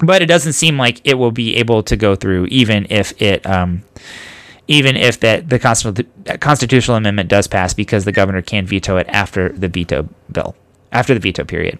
But 0.00 0.20
it 0.20 0.26
doesn't 0.26 0.52
seem 0.52 0.76
like 0.76 1.00
it 1.04 1.14
will 1.14 1.30
be 1.30 1.56
able 1.56 1.82
to 1.84 1.96
go 1.96 2.14
through, 2.14 2.46
even 2.46 2.86
if 2.90 3.20
it. 3.20 3.46
Um, 3.46 3.82
even 4.68 4.96
if 4.96 5.20
that 5.20 5.48
the 5.48 5.60
constitutional 6.40 6.96
amendment 6.96 7.28
does 7.28 7.46
pass, 7.46 7.72
because 7.72 8.04
the 8.04 8.10
governor 8.10 8.42
can 8.42 8.66
veto 8.66 8.96
it 8.96 9.06
after 9.08 9.50
the 9.50 9.68
veto 9.68 10.08
bill, 10.32 10.56
after 10.90 11.14
the 11.14 11.20
veto 11.20 11.44
period. 11.44 11.78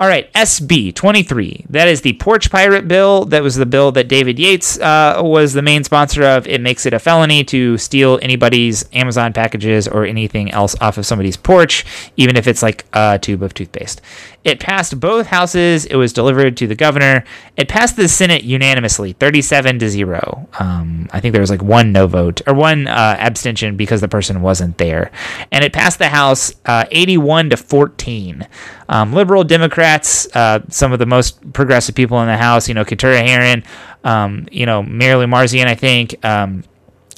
All 0.00 0.08
right, 0.08 0.32
SB 0.32 0.94
23. 0.94 1.66
That 1.68 1.86
is 1.86 2.00
the 2.00 2.14
Porch 2.14 2.50
Pirate 2.50 2.88
Bill. 2.88 3.24
That 3.26 3.42
was 3.42 3.56
the 3.56 3.66
bill 3.66 3.92
that 3.92 4.08
David 4.08 4.38
Yates 4.38 4.78
uh, 4.80 5.20
was 5.22 5.52
the 5.52 5.62
main 5.62 5.84
sponsor 5.84 6.24
of. 6.24 6.46
It 6.46 6.60
makes 6.60 6.86
it 6.86 6.92
a 6.92 6.98
felony 6.98 7.44
to 7.44 7.78
steal 7.78 8.18
anybody's 8.22 8.84
Amazon 8.92 9.32
packages 9.32 9.86
or 9.86 10.04
anything 10.04 10.50
else 10.50 10.74
off 10.80 10.98
of 10.98 11.06
somebody's 11.06 11.36
porch, 11.36 11.84
even 12.16 12.36
if 12.36 12.46
it's 12.46 12.62
like 12.62 12.84
a 12.92 13.18
tube 13.20 13.42
of 13.42 13.54
toothpaste. 13.54 14.00
It 14.44 14.58
passed 14.60 14.98
both 14.98 15.28
houses. 15.28 15.84
It 15.84 15.96
was 15.96 16.12
delivered 16.12 16.56
to 16.56 16.66
the 16.66 16.74
governor. 16.74 17.24
It 17.56 17.68
passed 17.68 17.96
the 17.96 18.08
Senate 18.08 18.42
unanimously, 18.42 19.12
37 19.12 19.78
to 19.78 19.88
0. 19.88 20.48
Um, 20.58 21.08
I 21.12 21.20
think 21.20 21.32
there 21.32 21.40
was 21.40 21.50
like 21.50 21.62
one 21.62 21.92
no 21.92 22.06
vote 22.06 22.42
or 22.46 22.54
one 22.54 22.88
uh, 22.88 23.16
abstention 23.18 23.76
because 23.76 24.00
the 24.00 24.08
person 24.08 24.42
wasn't 24.42 24.78
there. 24.78 25.12
And 25.52 25.64
it 25.64 25.72
passed 25.72 25.98
the 25.98 26.08
House 26.08 26.54
uh, 26.66 26.86
81 26.90 27.50
to 27.50 27.56
14. 27.56 28.46
Um, 28.88 29.12
liberal 29.12 29.44
Democrats, 29.44 30.26
uh, 30.34 30.60
some 30.68 30.92
of 30.92 30.98
the 30.98 31.06
most 31.06 31.52
progressive 31.52 31.94
people 31.94 32.20
in 32.20 32.26
the 32.26 32.36
House, 32.36 32.68
you 32.68 32.74
know, 32.74 32.84
Keturah 32.84 33.22
Herron, 33.22 33.62
um, 34.04 34.48
you 34.50 34.66
know, 34.66 34.82
Mary 34.82 35.14
Lou 35.14 35.26
Marzian, 35.26 35.66
I 35.66 35.74
think, 35.74 36.22
um, 36.24 36.64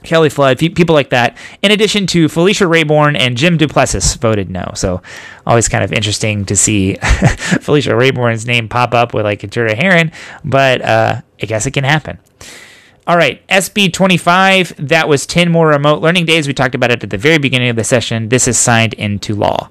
Kelly 0.04 0.28
Flood, 0.28 0.58
people 0.58 0.94
like 0.94 1.10
that, 1.10 1.36
in 1.62 1.70
addition 1.70 2.06
to 2.08 2.28
Felicia 2.28 2.64
Rabourn 2.64 3.16
and 3.18 3.36
Jim 3.36 3.56
Duplessis 3.56 4.14
voted 4.14 4.50
no. 4.50 4.70
So 4.74 5.02
always 5.46 5.68
kind 5.68 5.84
of 5.84 5.92
interesting 5.92 6.44
to 6.46 6.56
see 6.56 6.94
Felicia 7.60 7.90
Rabourn's 7.90 8.46
name 8.46 8.68
pop 8.68 8.94
up 8.94 9.14
with 9.14 9.24
like 9.24 9.40
Keturah 9.40 9.74
Herron, 9.74 10.12
but 10.44 10.82
uh, 10.82 11.22
I 11.42 11.46
guess 11.46 11.66
it 11.66 11.72
can 11.72 11.84
happen. 11.84 12.18
All 13.06 13.18
right, 13.18 13.46
SB 13.48 13.92
25, 13.92 14.88
that 14.88 15.08
was 15.08 15.26
10 15.26 15.50
more 15.50 15.68
remote 15.68 16.00
learning 16.00 16.24
days. 16.24 16.46
We 16.46 16.54
talked 16.54 16.74
about 16.74 16.90
it 16.90 17.04
at 17.04 17.10
the 17.10 17.18
very 17.18 17.36
beginning 17.36 17.68
of 17.68 17.76
the 17.76 17.84
session. 17.84 18.30
This 18.30 18.48
is 18.48 18.56
signed 18.58 18.94
into 18.94 19.34
law. 19.34 19.68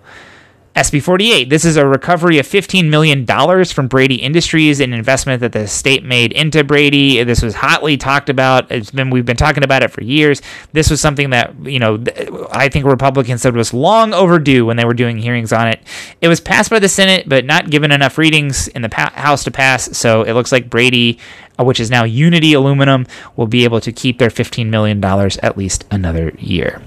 SB 0.75 1.03
48. 1.03 1.49
This 1.51 1.65
is 1.65 1.77
a 1.77 1.85
recovery 1.85 2.39
of 2.39 2.47
$15 2.47 2.89
million 2.89 3.27
from 3.27 3.87
Braidy 3.87 4.19
Industries, 4.19 4.79
an 4.79 4.91
investment 4.91 5.41
that 5.41 5.51
the 5.51 5.67
state 5.67 6.03
made 6.03 6.31
into 6.31 6.63
Braidy. 6.63 7.23
This 7.23 7.43
was 7.43 7.53
hotly 7.53 7.95
talked 7.95 8.27
about. 8.27 8.71
It's 8.71 8.89
been 8.89 9.11
we've 9.11 9.25
been 9.25 9.37
talking 9.37 9.63
about 9.63 9.83
it 9.83 9.91
for 9.91 10.01
years. 10.01 10.41
This 10.71 10.89
was 10.89 10.99
something 10.99 11.29
that, 11.29 11.53
you 11.63 11.77
know, 11.77 12.03
I 12.51 12.69
think 12.69 12.87
Republicans 12.87 13.43
said 13.43 13.55
was 13.55 13.71
long 13.71 14.15
overdue 14.15 14.65
when 14.65 14.75
they 14.75 14.85
were 14.85 14.95
doing 14.95 15.17
hearings 15.17 15.53
on 15.53 15.67
it. 15.67 15.79
It 16.21 16.27
was 16.27 16.39
passed 16.39 16.71
by 16.71 16.79
the 16.79 16.89
Senate, 16.89 17.29
but 17.29 17.45
not 17.45 17.69
given 17.69 17.91
enough 17.91 18.17
readings 18.17 18.67
in 18.69 18.81
the 18.81 18.89
House 18.95 19.43
to 19.43 19.51
pass. 19.51 19.95
So 19.95 20.23
it 20.23 20.33
looks 20.33 20.51
like 20.51 20.71
Braidy, 20.71 21.19
uh, 21.59 21.65
which 21.65 21.79
is 21.79 21.91
now 21.91 22.03
Unity 22.03 22.53
Aluminum, 22.53 23.05
will 23.35 23.45
be 23.45 23.63
able 23.63 23.79
to 23.81 23.91
keep 23.91 24.17
their 24.17 24.29
$15 24.29 24.69
million 24.69 25.03
at 25.03 25.55
least 25.55 25.85
another 25.91 26.31
year. 26.39 26.81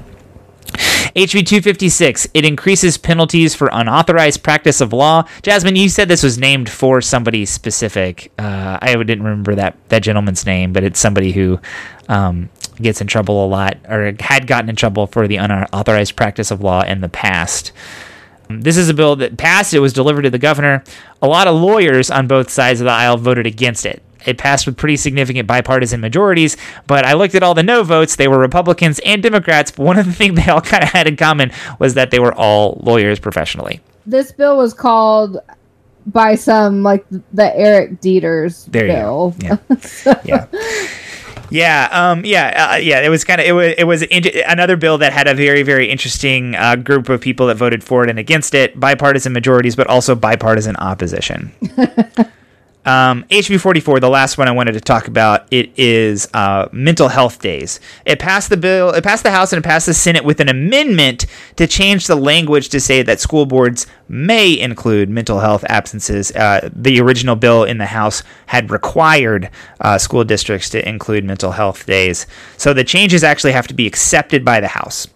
HB 1.16 1.46
256, 1.46 2.28
it 2.34 2.44
increases 2.44 2.98
penalties 2.98 3.54
for 3.54 3.70
unauthorized 3.72 4.42
practice 4.42 4.82
of 4.82 4.92
law. 4.92 5.26
Jasmine, 5.40 5.74
you 5.74 5.88
said 5.88 6.08
this 6.08 6.22
was 6.22 6.36
named 6.36 6.68
for 6.68 7.00
somebody 7.00 7.46
specific. 7.46 8.30
Uh, 8.38 8.78
I 8.82 8.94
didn't 8.96 9.22
remember 9.22 9.54
that, 9.54 9.76
that 9.88 10.02
gentleman's 10.02 10.44
name, 10.44 10.74
but 10.74 10.84
it's 10.84 11.00
somebody 11.00 11.32
who 11.32 11.58
um, 12.10 12.50
gets 12.82 13.00
in 13.00 13.06
trouble 13.06 13.46
a 13.46 13.48
lot 13.48 13.78
or 13.88 14.14
had 14.20 14.46
gotten 14.46 14.68
in 14.68 14.76
trouble 14.76 15.06
for 15.06 15.26
the 15.26 15.36
unauthorized 15.36 16.16
practice 16.16 16.50
of 16.50 16.60
law 16.60 16.82
in 16.82 17.00
the 17.00 17.08
past. 17.08 17.72
This 18.50 18.76
is 18.76 18.90
a 18.90 18.94
bill 18.94 19.16
that 19.16 19.38
passed. 19.38 19.72
It 19.72 19.80
was 19.80 19.94
delivered 19.94 20.22
to 20.22 20.30
the 20.30 20.38
governor. 20.38 20.84
A 21.22 21.26
lot 21.26 21.46
of 21.46 21.58
lawyers 21.58 22.10
on 22.10 22.26
both 22.26 22.50
sides 22.50 22.82
of 22.82 22.84
the 22.84 22.90
aisle 22.92 23.16
voted 23.16 23.46
against 23.46 23.86
it. 23.86 24.02
It 24.26 24.38
passed 24.38 24.66
with 24.66 24.76
pretty 24.76 24.96
significant 24.96 25.46
bipartisan 25.46 26.00
majorities, 26.00 26.56
but 26.86 27.04
I 27.04 27.14
looked 27.14 27.34
at 27.34 27.42
all 27.42 27.54
the 27.54 27.62
no 27.62 27.82
votes. 27.82 28.16
They 28.16 28.28
were 28.28 28.38
Republicans 28.38 28.98
and 29.04 29.22
Democrats, 29.22 29.70
but 29.70 29.84
one 29.84 29.98
of 29.98 30.06
the 30.06 30.12
things 30.12 30.36
they 30.44 30.50
all 30.50 30.60
kind 30.60 30.82
of 30.82 30.90
had 30.90 31.06
in 31.06 31.16
common 31.16 31.52
was 31.78 31.94
that 31.94 32.10
they 32.10 32.18
were 32.18 32.34
all 32.34 32.80
lawyers 32.82 33.18
professionally. 33.18 33.80
This 34.06 34.32
bill 34.32 34.56
was 34.56 34.74
called 34.74 35.38
by 36.06 36.36
some 36.36 36.82
like 36.82 37.04
the 37.32 37.56
Eric 37.56 38.00
Deters 38.00 38.66
there 38.66 38.86
bill. 38.86 39.34
Yeah. 39.38 39.56
yeah. 40.24 40.46
Yeah, 41.50 41.88
um, 41.92 42.24
yeah, 42.24 42.72
uh, 42.72 42.76
yeah. 42.76 43.00
It 43.00 43.08
was 43.08 43.24
kind 43.24 43.40
of 43.40 43.46
it 43.46 43.52
was 43.52 43.74
it 43.78 43.84
was 43.84 44.02
in- 44.02 44.42
another 44.46 44.76
bill 44.76 44.98
that 44.98 45.12
had 45.12 45.28
a 45.28 45.34
very 45.34 45.62
very 45.62 45.88
interesting 45.88 46.56
uh, 46.56 46.76
group 46.76 47.08
of 47.08 47.20
people 47.20 47.46
that 47.46 47.56
voted 47.56 47.84
for 47.84 48.02
it 48.04 48.10
and 48.10 48.18
against 48.18 48.54
it, 48.54 48.78
bipartisan 48.78 49.32
majorities, 49.32 49.76
but 49.76 49.86
also 49.86 50.14
bipartisan 50.14 50.76
opposition. 50.76 51.52
Um, 52.86 53.24
HB 53.24 53.60
44, 53.60 53.98
the 53.98 54.08
last 54.08 54.38
one 54.38 54.46
I 54.46 54.52
wanted 54.52 54.72
to 54.72 54.80
talk 54.80 55.08
about, 55.08 55.48
it 55.50 55.76
is 55.76 56.28
uh, 56.32 56.68
mental 56.70 57.08
health 57.08 57.40
days. 57.40 57.80
It 58.04 58.20
passed 58.20 58.48
the 58.48 58.56
bill, 58.56 58.90
it 58.90 59.02
passed 59.02 59.24
the 59.24 59.32
House 59.32 59.52
and 59.52 59.62
it 59.62 59.66
passed 59.66 59.86
the 59.86 59.94
Senate 59.94 60.24
with 60.24 60.38
an 60.38 60.48
amendment 60.48 61.26
to 61.56 61.66
change 61.66 62.06
the 62.06 62.14
language 62.14 62.68
to 62.68 62.78
say 62.78 63.02
that 63.02 63.18
school 63.18 63.44
boards 63.44 63.88
may 64.08 64.56
include 64.56 65.10
mental 65.10 65.40
health 65.40 65.64
absences. 65.68 66.30
Uh, 66.30 66.70
the 66.72 67.00
original 67.00 67.34
bill 67.34 67.64
in 67.64 67.78
the 67.78 67.86
House 67.86 68.22
had 68.46 68.70
required 68.70 69.50
uh, 69.80 69.98
school 69.98 70.22
districts 70.22 70.70
to 70.70 70.88
include 70.88 71.24
mental 71.24 71.50
health 71.50 71.86
days. 71.86 72.28
So 72.56 72.72
the 72.72 72.84
changes 72.84 73.24
actually 73.24 73.52
have 73.52 73.66
to 73.66 73.74
be 73.74 73.88
accepted 73.88 74.44
by 74.44 74.60
the 74.60 74.68
House. 74.68 75.08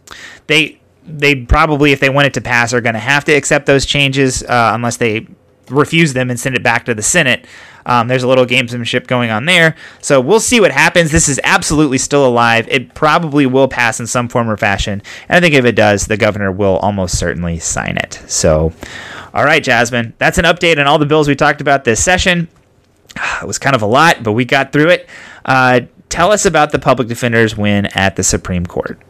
They 0.48 0.80
they 1.06 1.34
probably, 1.34 1.92
if 1.92 2.00
they 2.00 2.10
want 2.10 2.26
it 2.26 2.34
to 2.34 2.40
pass, 2.40 2.72
are 2.72 2.80
going 2.80 2.94
to 2.94 3.00
have 3.00 3.24
to 3.24 3.32
accept 3.32 3.66
those 3.66 3.86
changes 3.86 4.42
uh, 4.42 4.72
unless 4.74 4.98
they 4.98 5.26
refuse 5.70 6.12
them 6.12 6.30
and 6.30 6.38
send 6.38 6.54
it 6.56 6.62
back 6.62 6.84
to 6.86 6.94
the 6.94 7.02
Senate. 7.02 7.46
Um, 7.86 8.08
there's 8.08 8.22
a 8.22 8.28
little 8.28 8.46
gamesmanship 8.46 9.06
going 9.06 9.30
on 9.30 9.46
there. 9.46 9.74
So 10.00 10.20
we'll 10.20 10.40
see 10.40 10.60
what 10.60 10.70
happens. 10.70 11.10
This 11.10 11.28
is 11.28 11.40
absolutely 11.44 11.98
still 11.98 12.26
alive. 12.26 12.68
It 12.68 12.94
probably 12.94 13.46
will 13.46 13.68
pass 13.68 14.00
in 14.00 14.06
some 14.06 14.28
form 14.28 14.48
or 14.48 14.56
fashion. 14.56 15.02
And 15.28 15.36
I 15.36 15.40
think 15.40 15.54
if 15.54 15.64
it 15.64 15.76
does, 15.76 16.06
the 16.06 16.16
governor 16.16 16.52
will 16.52 16.76
almost 16.78 17.18
certainly 17.18 17.58
sign 17.58 17.96
it. 17.96 18.22
So, 18.26 18.72
all 19.32 19.44
right, 19.44 19.62
Jasmine, 19.62 20.14
that's 20.18 20.38
an 20.38 20.44
update 20.44 20.78
on 20.78 20.86
all 20.86 20.98
the 20.98 21.06
bills 21.06 21.28
we 21.28 21.34
talked 21.34 21.60
about 21.60 21.84
this 21.84 22.02
session. 22.02 22.48
It 23.42 23.46
was 23.46 23.58
kind 23.58 23.74
of 23.74 23.80
a 23.80 23.86
lot, 23.86 24.22
but 24.22 24.32
we 24.32 24.44
got 24.44 24.70
through 24.70 24.90
it. 24.90 25.08
Uh, 25.46 25.80
tell 26.10 26.30
us 26.30 26.44
about 26.44 26.72
the 26.72 26.78
public 26.78 27.08
defender's 27.08 27.56
win 27.56 27.86
at 27.86 28.16
the 28.16 28.22
Supreme 28.22 28.66
Court. 28.66 29.00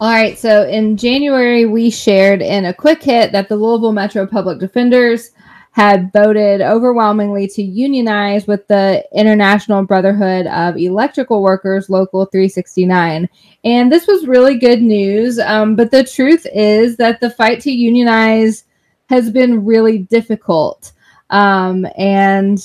All 0.00 0.10
right, 0.10 0.36
so 0.36 0.66
in 0.66 0.96
January, 0.96 1.64
we 1.64 1.88
shared 1.88 2.42
in 2.42 2.66
a 2.66 2.74
quick 2.74 3.02
hit 3.02 3.32
that 3.32 3.48
the 3.48 3.56
Louisville 3.56 3.92
Metro 3.92 4.26
Public 4.26 4.58
Defenders 4.58 5.30
had 5.76 6.10
voted 6.10 6.62
overwhelmingly 6.62 7.46
to 7.46 7.62
unionize 7.62 8.46
with 8.46 8.66
the 8.66 9.04
International 9.12 9.84
Brotherhood 9.84 10.46
of 10.46 10.78
Electrical 10.78 11.42
Workers 11.42 11.90
Local 11.90 12.24
369. 12.24 13.28
And 13.62 13.92
this 13.92 14.06
was 14.06 14.26
really 14.26 14.58
good 14.58 14.80
news. 14.80 15.38
Um, 15.38 15.76
but 15.76 15.90
the 15.90 16.02
truth 16.02 16.46
is 16.54 16.96
that 16.96 17.20
the 17.20 17.28
fight 17.28 17.60
to 17.60 17.70
unionize 17.70 18.64
has 19.10 19.28
been 19.28 19.66
really 19.66 19.98
difficult. 19.98 20.92
Um, 21.28 21.86
and 21.98 22.58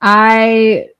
I 0.00 0.90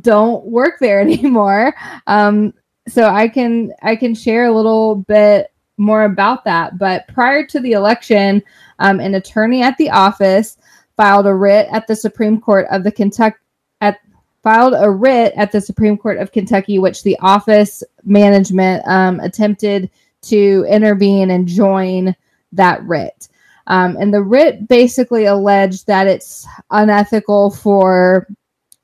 don't 0.00 0.46
work 0.46 0.76
there 0.80 1.00
anymore. 1.02 1.74
Um, 2.06 2.54
so 2.88 3.10
I 3.10 3.28
can 3.28 3.74
I 3.82 3.94
can 3.94 4.14
share 4.14 4.46
a 4.46 4.56
little 4.56 4.96
bit 4.96 5.52
more 5.76 6.04
about 6.04 6.44
that. 6.44 6.78
But 6.78 7.08
prior 7.08 7.44
to 7.46 7.60
the 7.60 7.72
election, 7.72 8.42
um, 8.78 9.00
an 9.00 9.14
attorney 9.14 9.62
at 9.62 9.76
the 9.78 9.90
office 9.90 10.56
filed 10.96 11.26
a 11.26 11.34
writ 11.34 11.68
at 11.72 11.86
the 11.86 11.96
Supreme 11.96 12.40
Court 12.40 12.66
of 12.70 12.84
the 12.84 12.92
Kentucky 12.92 13.36
at 13.80 13.98
filed 14.42 14.74
a 14.76 14.90
writ 14.90 15.32
at 15.36 15.52
the 15.52 15.60
Supreme 15.60 15.96
Court 15.96 16.18
of 16.18 16.32
Kentucky, 16.32 16.78
which 16.78 17.02
the 17.02 17.18
office 17.20 17.82
management 18.04 18.86
um, 18.86 19.18
attempted 19.20 19.90
to 20.22 20.66
intervene 20.68 21.30
and 21.30 21.48
join 21.48 22.14
that 22.52 22.82
writ. 22.84 23.28
Um, 23.66 23.96
and 23.96 24.12
the 24.12 24.22
writ 24.22 24.68
basically 24.68 25.24
alleged 25.24 25.86
that 25.86 26.06
it's 26.06 26.46
unethical 26.70 27.50
for 27.50 28.28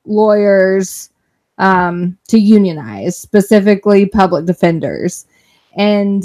lawyers 0.07 1.11
um, 1.59 2.17
to 2.29 2.39
unionize, 2.39 3.19
specifically 3.19 4.07
public 4.07 4.47
defenders. 4.47 5.27
And 5.77 6.25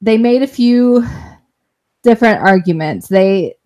they 0.00 0.18
made 0.18 0.42
a 0.42 0.48
few 0.48 1.06
different 2.08 2.40
arguments. 2.40 3.08
They, 3.08 3.56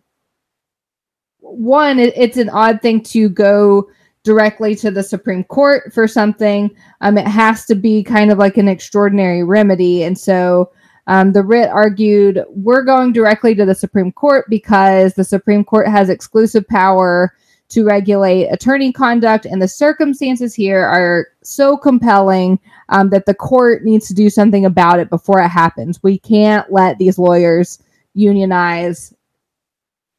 one, 1.39 2.01
it, 2.01 2.13
it's 2.17 2.37
an 2.39 2.49
odd 2.49 2.83
thing 2.83 3.03
to 3.05 3.29
go 3.29 3.89
directly 4.25 4.75
to 4.77 4.91
the 4.91 5.03
Supreme 5.03 5.45
Court 5.45 5.93
for 5.93 6.09
something. 6.09 6.71
Um, 7.01 7.19
it 7.19 7.27
has 7.27 7.67
to 7.67 7.77
be 7.77 8.03
kind 8.03 8.33
of 8.33 8.39
like 8.39 8.57
an 8.57 8.69
extraordinary 8.69 9.45
remedy. 9.45 10.03
And 10.03 10.19
so 10.19 10.73
um, 11.07 11.33
the 11.33 11.45
writ 11.45 11.69
argued 11.69 12.45
we're 12.49 12.85
going 12.85 13.13
directly 13.13 13.55
to 13.55 13.65
the 13.65 13.75
Supreme 13.75 14.11
Court 14.11 14.47
because 14.49 15.15
the 15.15 15.25
Supreme 15.25 15.65
Court 15.65 15.87
has 15.87 16.09
exclusive 16.09 16.67
power 16.67 17.33
to 17.69 17.85
regulate 17.85 18.49
attorney 18.49 18.93
conduct, 18.93 19.47
and 19.47 19.63
the 19.63 19.67
circumstances 19.67 20.55
here 20.55 20.85
are 20.85 21.29
so 21.43 21.75
compelling 21.75 22.59
um, 22.91 23.09
that 23.09 23.25
the 23.25 23.35
court 23.35 23.83
needs 23.83 24.07
to 24.09 24.15
do 24.15 24.29
something 24.29 24.67
about 24.67 25.01
it 25.01 25.09
before 25.09 25.41
it 25.41 25.49
happens. 25.49 26.03
We 26.03 26.19
can't 26.19 26.71
let 26.71 26.99
these 26.99 27.19
lawyers 27.19 27.79
unionize. 28.15 29.15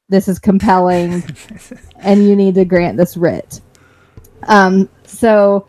This 0.10 0.28
is 0.28 0.40
compelling, 0.40 1.24
and 1.98 2.28
you 2.28 2.36
need 2.36 2.56
to 2.56 2.66
grant 2.66 2.98
this 2.98 3.18
writ. 3.18 3.62
Um, 4.48 4.90
so 5.06 5.68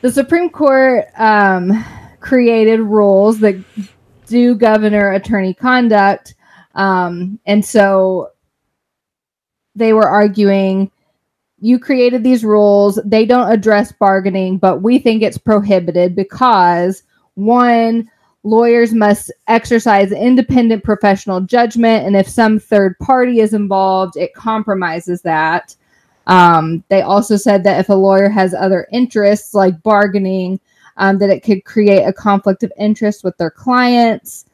the 0.00 0.12
Supreme 0.12 0.50
Court 0.50 1.06
um, 1.18 1.84
created 2.20 2.80
rules 2.80 3.40
that 3.40 3.56
do 4.26 4.54
governor 4.54 5.12
attorney 5.12 5.54
conduct. 5.54 6.34
Um, 6.74 7.40
and 7.46 7.64
so 7.64 8.30
they 9.74 9.92
were 9.92 10.08
arguing 10.08 10.90
you 11.60 11.78
created 11.78 12.24
these 12.24 12.44
rules. 12.44 12.98
They 13.04 13.26
don't 13.26 13.52
address 13.52 13.92
bargaining, 13.92 14.56
but 14.56 14.82
we 14.82 14.98
think 14.98 15.22
it's 15.22 15.38
prohibited 15.38 16.16
because 16.16 17.02
one, 17.34 18.10
lawyers 18.42 18.92
must 18.92 19.32
exercise 19.48 20.12
independent 20.12 20.82
professional 20.82 21.40
judgment. 21.40 22.06
And 22.06 22.16
if 22.16 22.28
some 22.28 22.58
third 22.58 22.98
party 22.98 23.40
is 23.40 23.52
involved, 23.52 24.16
it 24.16 24.34
compromises 24.34 25.22
that. 25.22 25.74
Um, 26.26 26.84
they 26.88 27.02
also 27.02 27.36
said 27.36 27.64
that 27.64 27.80
if 27.80 27.88
a 27.88 27.94
lawyer 27.94 28.28
has 28.28 28.54
other 28.54 28.86
interests 28.92 29.52
like 29.52 29.82
bargaining, 29.82 30.60
um, 30.96 31.18
that 31.18 31.30
it 31.30 31.42
could 31.42 31.64
create 31.64 32.04
a 32.04 32.12
conflict 32.12 32.62
of 32.62 32.72
interest 32.78 33.24
with 33.24 33.36
their 33.36 33.50
clients. 33.50 34.46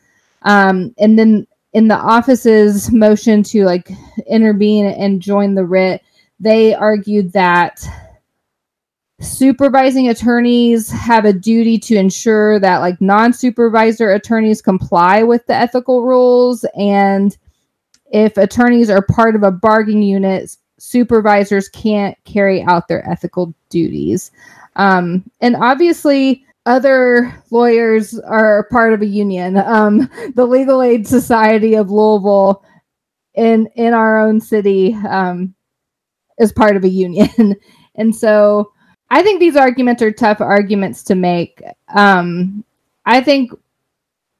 Um, 0.42 0.94
and 0.99 1.18
then 1.18 1.46
in 1.72 1.88
the 1.88 1.96
office's 1.96 2.90
motion 2.92 3.42
to 3.44 3.64
like 3.64 3.90
intervene 4.27 4.87
and 4.87 5.20
join 5.20 5.55
the 5.55 5.64
writ, 5.64 6.03
they 6.40 6.75
argued 6.75 7.33
that 7.33 7.85
supervising 9.20 10.09
attorneys 10.09 10.90
have 10.90 11.24
a 11.24 11.33
duty 11.33 11.79
to 11.79 11.96
ensure 11.96 12.59
that 12.61 12.79
like 12.79 13.00
non-supervisor 13.00 14.12
attorneys 14.12 14.61
comply 14.61 15.22
with 15.22 15.46
the 15.46 15.55
ethical 15.55 16.02
rules 16.02 16.66
and 16.79 17.38
if 18.12 18.37
attorneys 18.37 18.90
are 18.90 19.02
part 19.02 19.35
of 19.35 19.42
a 19.42 19.50
bargaining 19.50 20.02
unit 20.02 20.55
supervisors 20.79 21.68
can't 21.70 22.16
carry 22.24 22.62
out 22.62 22.88
their 22.88 23.09
ethical 23.11 23.55
duties 23.70 24.31
um, 24.76 25.24
and 25.40 25.57
obviously, 25.57 26.44
other 26.66 27.42
lawyers 27.50 28.18
are 28.18 28.68
part 28.70 28.92
of 28.92 29.00
a 29.02 29.07
union. 29.07 29.57
Um, 29.57 30.11
the 30.35 30.46
Legal 30.46 30.83
Aid 30.83 31.09
Society 31.09 31.74
of 31.74 31.90
Louisville, 31.90 32.62
in 33.35 33.68
in 33.74 33.94
our 33.94 34.20
own 34.20 34.40
city, 34.40 34.94
um, 35.09 35.55
is 36.38 36.52
part 36.52 36.76
of 36.76 36.85
a 36.85 36.88
union, 36.88 37.57
and 37.94 38.14
so 38.14 38.72
I 39.10 39.22
think 39.22 39.40
these 39.40 39.56
arguments 39.56 40.02
are 40.02 40.10
tough 40.10 40.40
arguments 40.40 41.02
to 41.04 41.14
make. 41.14 41.62
Um, 41.88 42.64
I 43.04 43.20
think, 43.20 43.52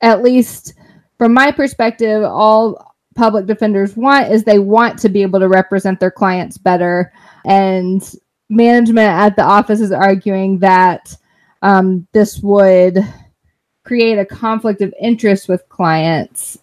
at 0.01 0.23
least 0.23 0.75
from 1.19 1.33
my 1.33 1.53
perspective, 1.53 2.23
all 2.25 2.95
public 3.15 3.47
defenders 3.47 3.97
want 3.97 4.31
is 4.31 4.45
they 4.45 4.59
want 4.59 4.99
to 4.99 5.09
be 5.09 5.23
able 5.23 5.41
to 5.41 5.49
represent 5.49 6.01
their 6.01 6.11
clients 6.11 6.59
better 6.59 7.13
and 7.47 8.15
management 8.49 9.09
at 9.09 9.37
the 9.37 9.43
office 9.43 9.81
is 9.81 9.93
arguing 9.93 10.59
that 10.59 11.17
um, 11.63 12.07
this 12.13 12.39
would 12.41 12.99
create 13.85 14.19
a 14.19 14.27
conflict 14.27 14.83
of 14.83 14.95
interest 15.01 15.49
with 15.49 15.69
clients, 15.69 16.59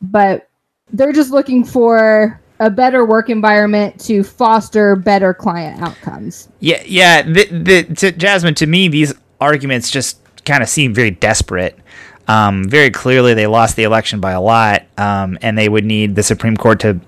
but 0.00 0.48
they're 0.92 1.12
just 1.12 1.30
looking 1.30 1.64
for 1.64 2.40
a 2.60 2.70
better 2.70 3.06
work 3.06 3.30
environment 3.30 3.98
to 3.98 4.22
foster 4.22 4.94
better 4.94 5.32
client 5.32 5.82
outcomes. 5.82 6.48
Yeah, 6.60 6.82
yeah. 6.84 7.22
The, 7.22 7.44
the, 7.46 7.94
to 7.96 8.12
Jasmine, 8.12 8.54
to 8.56 8.66
me, 8.66 8.88
these 8.88 9.14
arguments 9.40 9.90
just 9.90 10.20
kind 10.44 10.62
of 10.62 10.68
seem 10.68 10.92
very 10.92 11.10
desperate. 11.10 11.78
Um, 12.28 12.64
very 12.64 12.90
clearly, 12.90 13.32
they 13.34 13.46
lost 13.46 13.76
the 13.76 13.82
election 13.82 14.20
by 14.20 14.32
a 14.32 14.40
lot, 14.40 14.84
um, 14.98 15.38
and 15.40 15.56
they 15.56 15.68
would 15.68 15.86
need 15.86 16.14
the 16.14 16.22
Supreme 16.22 16.56
Court 16.56 16.80
to 16.80 17.00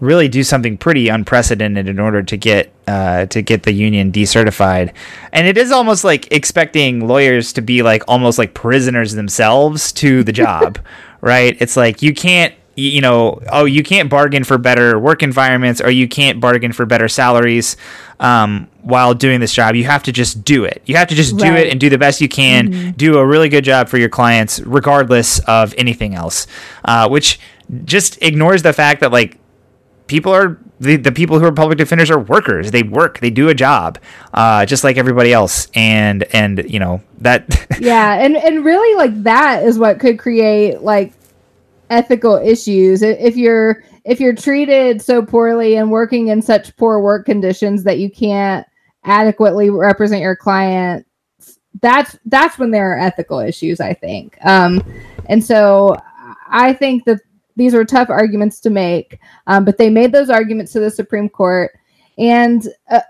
really 0.00 0.28
do 0.28 0.42
something 0.42 0.76
pretty 0.76 1.08
unprecedented 1.08 1.88
in 1.88 1.98
order 1.98 2.22
to 2.22 2.36
get 2.36 2.72
uh, 2.86 3.26
to 3.26 3.42
get 3.42 3.62
the 3.62 3.72
union 3.72 4.10
decertified. 4.10 4.92
And 5.32 5.46
it 5.46 5.58
is 5.58 5.70
almost 5.70 6.04
like 6.04 6.32
expecting 6.32 7.06
lawyers 7.06 7.52
to 7.54 7.62
be 7.62 7.82
like 7.82 8.02
almost 8.08 8.38
like 8.38 8.54
prisoners 8.54 9.12
themselves 9.12 9.92
to 9.92 10.24
the 10.24 10.32
job, 10.32 10.78
right? 11.20 11.56
It's 11.60 11.76
like 11.76 12.02
you 12.02 12.14
can't 12.14 12.54
you 12.76 13.00
know, 13.00 13.40
oh, 13.50 13.64
you 13.64 13.82
can't 13.82 14.10
bargain 14.10 14.44
for 14.44 14.58
better 14.58 14.98
work 14.98 15.22
environments 15.22 15.80
or 15.80 15.90
you 15.90 16.06
can't 16.06 16.40
bargain 16.40 16.72
for 16.72 16.84
better 16.84 17.08
salaries 17.08 17.76
um, 18.20 18.68
while 18.82 19.14
doing 19.14 19.40
this 19.40 19.52
job. 19.52 19.74
You 19.74 19.84
have 19.84 20.02
to 20.04 20.12
just 20.12 20.44
do 20.44 20.64
it. 20.64 20.82
You 20.84 20.96
have 20.96 21.08
to 21.08 21.14
just 21.14 21.32
right. 21.32 21.50
do 21.50 21.54
it 21.56 21.70
and 21.70 21.80
do 21.80 21.88
the 21.88 21.98
best 21.98 22.20
you 22.20 22.28
can, 22.28 22.70
mm-hmm. 22.70 22.90
do 22.90 23.18
a 23.18 23.26
really 23.26 23.48
good 23.48 23.64
job 23.64 23.88
for 23.88 23.96
your 23.96 24.10
clients, 24.10 24.60
regardless 24.60 25.38
of 25.40 25.74
anything 25.78 26.14
else, 26.14 26.46
uh, 26.84 27.08
which 27.08 27.40
just 27.84 28.22
ignores 28.22 28.62
the 28.62 28.74
fact 28.74 29.00
that, 29.00 29.10
like, 29.10 29.38
people 30.06 30.32
are 30.32 30.58
the, 30.78 30.96
the 30.96 31.10
people 31.10 31.38
who 31.38 31.46
are 31.46 31.52
public 31.52 31.78
defenders 31.78 32.10
are 32.10 32.18
workers 32.20 32.70
they 32.70 32.82
work 32.84 33.18
they 33.18 33.30
do 33.30 33.48
a 33.48 33.54
job 33.54 33.98
uh, 34.34 34.64
just 34.64 34.84
like 34.84 34.96
everybody 34.96 35.32
else 35.32 35.68
and 35.74 36.22
and 36.32 36.64
you 36.70 36.78
know 36.78 37.02
that 37.18 37.66
yeah 37.80 38.14
and 38.14 38.36
and 38.36 38.64
really 38.64 38.96
like 38.96 39.22
that 39.24 39.64
is 39.64 39.78
what 39.78 39.98
could 39.98 40.16
create 40.18 40.80
like 40.82 41.12
ethical 41.90 42.36
issues 42.36 43.02
if 43.02 43.36
you're 43.36 43.82
if 44.04 44.20
you're 44.20 44.34
treated 44.34 45.00
so 45.00 45.24
poorly 45.24 45.76
and 45.76 45.90
working 45.90 46.28
in 46.28 46.42
such 46.42 46.76
poor 46.76 47.00
work 47.00 47.24
conditions 47.24 47.84
that 47.84 47.98
you 47.98 48.10
can't 48.10 48.66
adequately 49.04 49.70
represent 49.70 50.20
your 50.20 50.36
client 50.36 51.06
that's 51.80 52.18
that's 52.24 52.58
when 52.58 52.70
there 52.70 52.92
are 52.92 52.98
ethical 52.98 53.38
issues 53.38 53.80
i 53.80 53.94
think 53.94 54.36
um 54.44 54.82
and 55.26 55.44
so 55.44 55.96
i 56.48 56.72
think 56.72 57.04
that 57.04 57.20
these 57.56 57.72
were 57.74 57.84
tough 57.84 58.10
arguments 58.10 58.60
to 58.60 58.70
make, 58.70 59.18
um, 59.46 59.64
but 59.64 59.78
they 59.78 59.90
made 59.90 60.12
those 60.12 60.30
arguments 60.30 60.72
to 60.72 60.80
the 60.80 60.90
Supreme 60.90 61.28
Court. 61.28 61.72
And 62.18 62.66
a, 62.88 63.02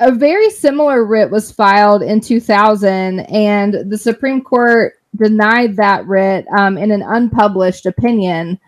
a 0.00 0.12
very 0.12 0.50
similar 0.50 1.04
writ 1.04 1.30
was 1.30 1.52
filed 1.52 2.02
in 2.02 2.20
2000, 2.20 3.20
and 3.20 3.90
the 3.90 3.98
Supreme 3.98 4.40
Court 4.40 4.94
denied 5.16 5.76
that 5.76 6.06
writ 6.06 6.46
um, 6.56 6.78
in 6.78 6.90
an 6.90 7.02
unpublished 7.02 7.86
opinion. 7.86 8.58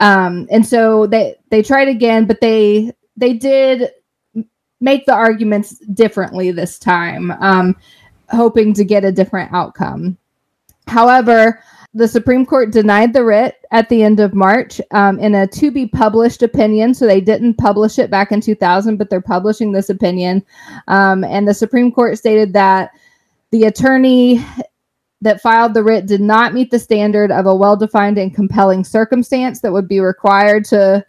Um, 0.00 0.48
and 0.50 0.66
so 0.66 1.06
they 1.06 1.36
they 1.50 1.62
tried 1.62 1.88
again, 1.88 2.26
but 2.26 2.40
they 2.40 2.92
they 3.16 3.32
did 3.32 3.90
make 4.80 5.06
the 5.06 5.14
arguments 5.14 5.78
differently 5.94 6.50
this 6.50 6.78
time, 6.78 7.30
um, 7.40 7.76
hoping 8.28 8.74
to 8.74 8.84
get 8.84 9.04
a 9.04 9.12
different 9.12 9.52
outcome. 9.52 10.16
However, 10.86 11.62
the 11.94 12.08
Supreme 12.08 12.44
Court 12.44 12.72
denied 12.72 13.12
the 13.12 13.24
writ 13.24 13.54
at 13.70 13.88
the 13.88 14.02
end 14.02 14.18
of 14.18 14.34
March 14.34 14.80
um, 14.90 15.18
in 15.20 15.34
a 15.34 15.46
to 15.46 15.70
be 15.70 15.86
published 15.86 16.42
opinion. 16.42 16.92
So 16.92 17.06
they 17.06 17.20
didn't 17.20 17.54
publish 17.54 17.98
it 18.00 18.10
back 18.10 18.32
in 18.32 18.40
2000, 18.40 18.96
but 18.96 19.08
they're 19.08 19.20
publishing 19.20 19.72
this 19.72 19.88
opinion. 19.88 20.44
Um, 20.88 21.22
and 21.22 21.46
the 21.46 21.54
Supreme 21.54 21.92
Court 21.92 22.18
stated 22.18 22.52
that 22.52 22.90
the 23.52 23.64
attorney 23.64 24.44
that 25.24 25.40
filed 25.40 25.74
the 25.74 25.82
writ 25.82 26.06
did 26.06 26.20
not 26.20 26.54
meet 26.54 26.70
the 26.70 26.78
standard 26.78 27.32
of 27.32 27.46
a 27.46 27.54
well 27.54 27.76
defined 27.76 28.18
and 28.18 28.34
compelling 28.34 28.84
circumstance 28.84 29.60
that 29.60 29.72
would 29.72 29.88
be 29.88 30.00
required 30.00 30.64
to 30.66 31.04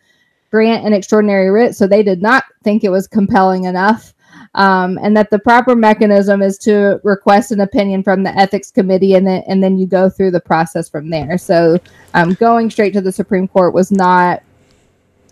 grant 0.52 0.86
an 0.86 0.94
extraordinary 0.94 1.50
writ. 1.50 1.76
So 1.76 1.86
they 1.86 2.04
did 2.04 2.22
not 2.22 2.44
think 2.64 2.84
it 2.84 2.90
was 2.90 3.08
compelling 3.08 3.66
enough. 3.66 4.14
um, 4.56 4.98
and 5.02 5.16
that 5.18 5.30
the 5.30 5.40
proper 5.40 5.76
mechanism 5.76 6.42
is 6.42 6.58
to 6.60 7.00
request 7.04 7.52
an 7.52 7.60
opinion 7.60 8.04
from 8.04 8.24
the 8.24 8.36
ethics 8.38 8.72
committee, 8.72 9.14
and 9.14 9.28
then 9.28 9.44
and 9.48 9.62
then 9.64 9.78
you 9.78 9.86
go 9.86 10.10
through 10.10 10.32
the 10.32 10.40
process 10.40 10.90
from 10.90 11.10
there. 11.10 11.38
So, 11.38 11.78
um, 12.14 12.34
going 12.36 12.70
straight 12.70 12.94
to 12.94 13.02
the 13.02 13.12
Supreme 13.12 13.48
Court 13.48 13.74
was 13.74 13.92
not 13.92 14.42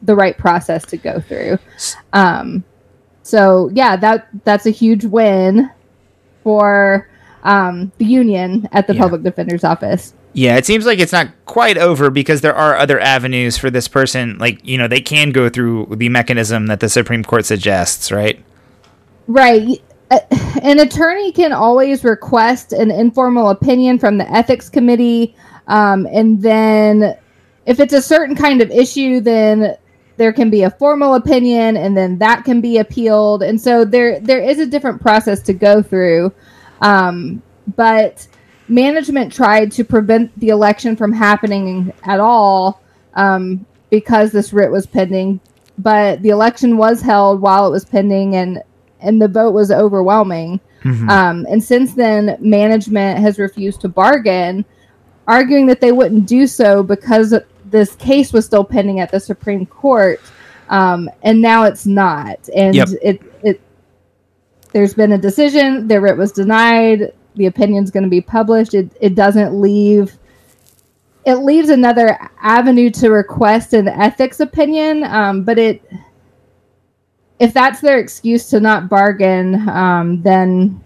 the 0.02 0.16
right 0.16 0.38
process 0.38 0.86
to 0.88 0.98
go 0.98 1.22
through. 1.22 1.58
Um, 2.12 2.64
so 3.24 3.70
yeah, 3.74 3.96
that 3.96 4.28
that's 4.44 4.66
a 4.66 4.72
huge 4.72 5.06
win 5.06 5.70
for 6.44 7.08
um, 7.44 7.92
the 7.98 8.06
union 8.06 8.68
at 8.72 8.88
the 8.88 8.96
Yeah. 8.96 9.02
public 9.02 9.24
defender's 9.24 9.64
office. 9.64 10.14
Yeah, 10.34 10.58
it 10.58 10.66
seems 10.66 10.86
like 10.86 11.00
it's 11.00 11.12
not 11.12 11.28
quite 11.46 11.78
over 11.78 12.10
because 12.10 12.42
there 12.42 12.56
are 12.56 12.76
other 12.76 13.00
avenues 13.00 13.58
for 13.58 13.70
this 13.70 13.88
person. 13.88 14.38
Like, 14.40 14.66
you 14.68 14.78
know, 14.78 14.88
they 14.88 15.02
can 15.02 15.30
go 15.32 15.48
through 15.48 15.88
the 15.96 16.10
mechanism 16.10 16.66
that 16.68 16.80
the 16.80 16.90
Supreme 16.90 17.24
Court 17.24 17.46
suggests, 17.46 18.12
right? 18.12 18.44
Right. 19.28 19.82
Uh, 20.10 20.20
An 20.64 20.80
attorney 20.80 21.32
can 21.32 21.54
always 21.54 22.04
request 22.04 22.74
an 22.74 22.90
informal 22.90 23.50
opinion 23.50 24.00
from 24.00 24.18
the 24.18 24.32
ethics 24.32 24.70
committee. 24.70 25.36
Um, 25.68 26.08
and 26.12 26.42
then 26.42 27.16
if 27.66 27.80
it's 27.80 27.94
a 27.94 28.02
certain 28.02 28.36
kind 28.36 28.62
of 28.62 28.72
issue, 28.72 29.20
then 29.20 29.78
there 30.18 30.34
can 30.34 30.50
be 30.50 30.64
a 30.64 30.70
formal 30.72 31.16
opinion 31.16 31.78
and 31.78 31.96
then 31.98 32.18
that 32.20 32.44
can 32.44 32.62
be 32.62 32.78
appealed. 32.78 33.44
And 33.44 33.60
so 33.60 33.86
there, 33.86 34.20
there 34.20 34.42
is 34.42 34.60
a 34.60 34.66
different 34.66 35.02
process 35.02 35.42
to 35.44 35.54
go 35.54 35.82
through. 35.82 36.32
Um, 36.84 37.42
but 37.76 38.28
management 38.68 39.34
tried 39.34 39.72
to 39.74 39.84
prevent 39.84 40.38
the 40.40 40.50
election 40.50 40.96
from 40.96 41.12
happening 41.14 41.94
at 42.04 42.20
all 42.20 42.82
um, 43.16 43.66
because 43.90 44.32
this 44.32 44.54
writ 44.54 44.72
was 44.72 44.86
pending. 44.86 45.40
But 45.78 46.22
the 46.22 46.30
election 46.30 46.78
was 46.78 47.02
held 47.02 47.42
while 47.42 47.68
it 47.68 47.72
was 47.72 47.86
pending, 47.86 48.36
and 48.36 48.62
and 49.00 49.22
the 49.22 49.28
vote 49.28 49.52
was 49.52 49.72
overwhelming. 49.72 50.60
Um, 51.10 51.48
and 51.50 51.64
since 51.64 51.94
then, 51.94 52.38
management 52.40 53.20
has 53.20 53.40
refused 53.40 53.82
to 53.82 53.88
bargain, 53.90 54.66
arguing 55.28 55.66
that 55.68 55.82
they 55.82 55.92
wouldn't 55.92 56.28
do 56.28 56.46
so 56.46 56.84
because 56.84 57.34
this 57.66 57.96
case 57.96 58.32
was 58.34 58.46
still 58.46 58.64
pending 58.64 59.00
at 59.00 59.10
the 59.10 59.20
Supreme 59.20 59.66
Court, 59.66 60.22
um, 60.70 61.10
and 61.24 61.42
now 61.42 61.64
it's 61.64 61.86
not. 61.86 62.48
And 62.56 62.76
Yep. 62.76 62.90
it 63.02 63.33
there's 64.74 64.94
been 64.94 65.14
a 65.14 65.18
decision. 65.18 65.88
The 65.88 66.02
writ 66.02 66.18
was 66.18 66.32
denied. 66.32 67.14
The 67.36 67.46
opinion's 67.46 67.92
going 67.92 68.04
to 68.04 68.10
be 68.10 68.22
published. 68.22 68.74
It 68.74 68.96
it 69.00 69.16
doesn't 69.16 69.60
leave. 69.60 70.18
It 71.26 71.36
leaves 71.36 71.70
another 71.70 72.18
avenue 72.42 72.90
to 72.92 73.10
request 73.10 73.74
an 73.74 73.88
ethics 73.88 74.40
opinion, 74.40 75.04
um, 75.06 75.44
but 75.44 75.58
it 75.58 75.82
if 77.40 77.54
that's 77.54 77.82
their 77.82 78.00
excuse 78.00 78.50
to 78.50 78.60
not 78.60 78.90
bargain, 78.90 79.68
um, 79.70 80.22
then 80.22 80.83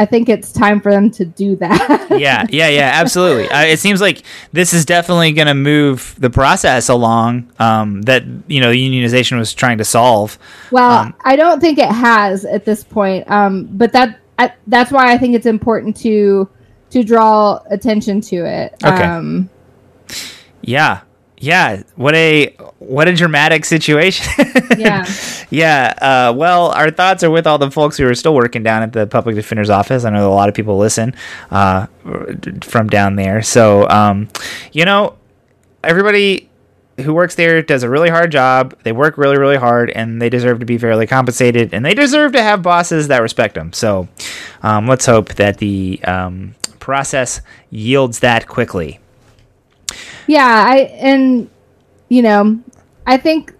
I 0.00 0.06
think 0.06 0.30
it's 0.30 0.50
time 0.50 0.80
for 0.80 0.90
them 0.90 1.10
to 1.10 1.26
do 1.26 1.56
that. 1.56 2.06
yeah, 2.18 2.46
yeah, 2.48 2.68
yeah, 2.68 2.90
absolutely. 2.94 3.50
Uh, 3.50 3.64
it 3.64 3.78
seems 3.78 4.00
like 4.00 4.22
this 4.50 4.72
is 4.72 4.86
definitely 4.86 5.32
going 5.32 5.46
to 5.46 5.52
move 5.52 6.14
the 6.18 6.30
process 6.30 6.88
along 6.88 7.52
um, 7.58 8.00
that, 8.02 8.24
you 8.46 8.62
know, 8.62 8.72
unionization 8.72 9.38
was 9.38 9.52
trying 9.52 9.76
to 9.76 9.84
solve. 9.84 10.38
Well, 10.70 10.90
Um, 10.90 11.14
I 11.20 11.36
don't 11.36 11.60
think 11.60 11.78
it 11.78 11.90
has 11.90 12.46
at 12.46 12.64
this 12.64 12.82
point, 12.82 13.30
um, 13.30 13.68
but 13.72 13.92
that 13.92 14.18
I, 14.38 14.54
that's 14.68 14.90
why 14.90 15.12
I 15.12 15.18
think 15.18 15.34
it's 15.34 15.44
important 15.44 15.98
to 15.98 16.48
to 16.92 17.04
draw 17.04 17.60
attention 17.70 18.22
to 18.22 18.36
it. 18.46 18.74
Okay. 18.82 19.04
Um, 19.04 19.50
Yeah. 20.62 21.00
Yeah, 21.42 21.84
what 21.96 22.14
a 22.14 22.54
what 22.78 23.08
a 23.08 23.14
dramatic 23.14 23.64
situation. 23.64 24.26
Yeah. 24.76 25.10
yeah. 25.50 25.94
Uh, 26.00 26.34
well, 26.36 26.70
our 26.72 26.90
thoughts 26.90 27.24
are 27.24 27.30
with 27.30 27.46
all 27.46 27.56
the 27.56 27.70
folks 27.70 27.96
who 27.96 28.06
are 28.06 28.14
still 28.14 28.34
working 28.34 28.62
down 28.62 28.82
at 28.82 28.92
the 28.92 29.06
public 29.06 29.36
defender's 29.36 29.70
office. 29.70 30.04
I 30.04 30.10
know 30.10 30.30
a 30.30 30.34
lot 30.34 30.50
of 30.50 30.54
people 30.54 30.76
listen 30.76 31.14
uh, 31.50 31.86
from 32.60 32.88
down 32.88 33.16
there. 33.16 33.40
So, 33.40 33.88
um, 33.88 34.28
you 34.72 34.84
know, 34.84 35.16
everybody 35.82 36.50
who 36.98 37.14
works 37.14 37.36
there 37.36 37.62
does 37.62 37.84
a 37.84 37.88
really 37.88 38.10
hard 38.10 38.30
job. 38.30 38.76
They 38.82 38.92
work 38.92 39.16
really, 39.16 39.38
really 39.38 39.56
hard, 39.56 39.88
and 39.90 40.20
they 40.20 40.28
deserve 40.28 40.60
to 40.60 40.66
be 40.66 40.76
fairly 40.76 41.06
compensated, 41.06 41.72
and 41.72 41.84
they 41.86 41.94
deserve 41.94 42.32
to 42.32 42.42
have 42.42 42.60
bosses 42.60 43.08
that 43.08 43.22
respect 43.22 43.54
them. 43.54 43.72
So, 43.72 44.08
um, 44.62 44.86
let's 44.86 45.06
hope 45.06 45.30
that 45.36 45.56
the 45.56 46.00
um, 46.04 46.54
process 46.80 47.40
yields 47.70 48.18
that 48.18 48.46
quickly. 48.46 48.99
Yeah, 50.30 50.64
I 50.64 50.76
and 51.00 51.50
you 52.08 52.22
know, 52.22 52.60
I 53.04 53.16
think 53.16 53.52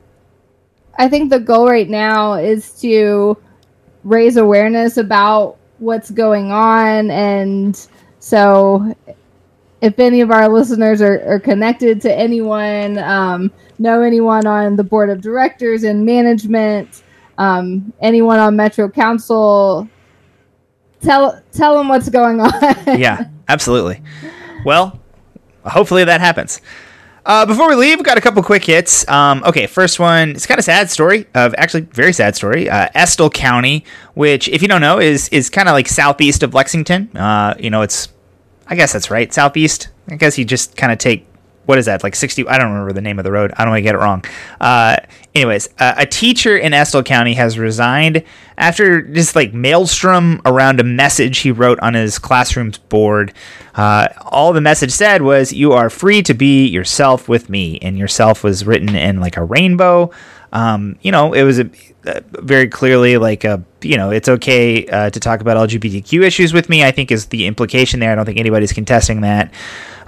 I 0.96 1.09
think 1.09 1.30
the 1.30 1.40
goal 1.40 1.66
right 1.66 1.88
now 1.88 2.35
is 2.35 2.80
to 2.80 3.37
raise 4.04 4.37
awareness 4.37 4.96
about 4.96 5.56
what's 5.78 6.11
going 6.11 6.52
on 6.52 7.11
and 7.11 7.88
so 8.18 8.94
if 9.80 9.98
any 9.98 10.20
of 10.20 10.30
our 10.30 10.48
listeners 10.48 11.02
are, 11.02 11.22
are 11.26 11.40
connected 11.40 12.00
to 12.02 12.14
anyone 12.14 12.98
um, 12.98 13.50
know 13.78 14.02
anyone 14.02 14.46
on 14.46 14.76
the 14.76 14.85
board 14.85 15.11
of 15.11 15.20
directors 15.20 15.83
and 15.85 16.04
management 16.04 17.02
um, 17.38 17.92
anyone 18.00 18.38
on 18.38 18.54
metro 18.56 18.88
council 18.88 19.88
tell 21.00 21.42
tell 21.52 21.76
them 21.76 21.88
what's 21.88 22.09
going 22.09 22.40
on 22.40 22.52
yeah, 22.98 23.28
absolutely. 23.48 24.02
Well, 24.64 24.99
hopefully 25.64 26.05
that 26.05 26.20
happens. 26.20 26.61
Uh, 27.25 27.44
before 27.44 27.68
we 27.68 27.75
leave, 27.75 28.03
got 28.03 28.16
a 28.16 28.20
couple 28.20 28.42
quick 28.42 28.64
hits. 28.64 29.07
Um, 29.09 29.42
okay, 29.44 29.66
first 29.66 30.01
one, 30.01 30.31
it's 30.31 30.46
kind 30.46 30.59
of 30.59 30.64
sad 30.64 30.90
story 30.90 31.27
of 31.35 31.55
actually 31.59 31.83
very 31.83 32.12
sad 32.12 32.35
story. 32.35 32.68
Uh, 32.68 32.88
Estill 32.94 33.31
County, 33.31 33.85
which 34.14 34.49
if 34.49 34.62
you 34.62 34.68
don't 34.68 34.81
know 34.81 34.99
is 34.99 35.29
is 35.29 35.51
kind 35.51 35.68
of 35.68 35.75
like 35.75 35.87
southeast 35.87 36.42
of 36.42 36.55
Lexington. 36.55 37.14
Uh, 37.16 37.55
you 37.59 37.70
know, 37.70 37.83
it's 37.83 38.09
I 38.66 38.75
guess 38.75 38.92
that's 38.92 39.11
right, 39.11 39.33
southeast. 39.33 39.88
I 40.09 40.16
guess 40.16 40.38
you 40.38 40.44
just 40.44 40.77
kind 40.77 40.92
of 40.92 40.99
take 40.99 41.27
what 41.70 41.78
is 41.78 41.87
that 41.87 42.02
like 42.02 42.16
60 42.16 42.48
i 42.48 42.59
don't 42.59 42.72
remember 42.72 42.92
the 42.92 43.00
name 43.00 43.20
of 43.20 43.24
the 43.24 43.30
road. 43.30 43.52
I 43.56 43.62
don't 43.62 43.70
want 43.70 43.78
to 43.78 43.83
get 43.83 43.94
it 43.94 43.98
wrong. 43.98 44.24
Uh, 44.61 44.96
anyways 45.37 45.68
uh, 45.78 45.94
a 45.96 46.04
teacher 46.04 46.59
in 46.59 46.74
estill 46.74 47.04
county 47.04 47.35
has 47.35 47.61
resigned 47.61 48.24
after 48.59 49.00
just 49.02 49.37
like 49.37 49.54
maelstrom 49.54 50.42
around 50.44 50.80
a 50.80 50.85
message 50.85 51.38
he 51.38 51.52
wrote 51.52 51.78
on 51.78 51.94
his 51.94 52.18
classroom's 52.18 52.76
board. 52.76 53.33
Uh, 53.76 54.09
all 54.22 54.52
the 54.52 54.61
message 54.61 54.90
said 54.90 55.22
was 55.22 55.52
you 55.52 55.72
are 55.72 55.88
free 55.88 56.22
to 56.22 56.35
be 56.35 56.66
yourself 56.66 57.28
with 57.28 57.48
me 57.48 57.78
and 57.78 57.96
yourself 57.96 58.42
was 58.42 58.66
written 58.66 58.96
in 58.96 59.20
like 59.20 59.37
a 59.37 59.44
rainbow. 59.44 60.11
Um, 60.52 60.98
you 61.02 61.12
know 61.12 61.33
it 61.33 61.44
was 61.44 61.61
a, 61.61 61.70
very 62.02 62.68
clearly 62.68 63.18
like 63.18 63.44
a 63.44 63.62
you 63.82 63.96
know 63.96 64.10
it's 64.10 64.28
okay 64.28 64.86
uh, 64.86 65.10
to 65.10 65.20
talk 65.20 65.40
about 65.40 65.56
lgbtq 65.68 66.22
issues 66.22 66.52
with 66.52 66.68
me 66.68 66.82
i 66.82 66.90
think 66.90 67.10
is 67.10 67.26
the 67.26 67.46
implication 67.46 68.00
there 68.00 68.10
i 68.10 68.14
don't 68.14 68.24
think 68.24 68.38
anybody's 68.38 68.72
contesting 68.72 69.20
that 69.20 69.52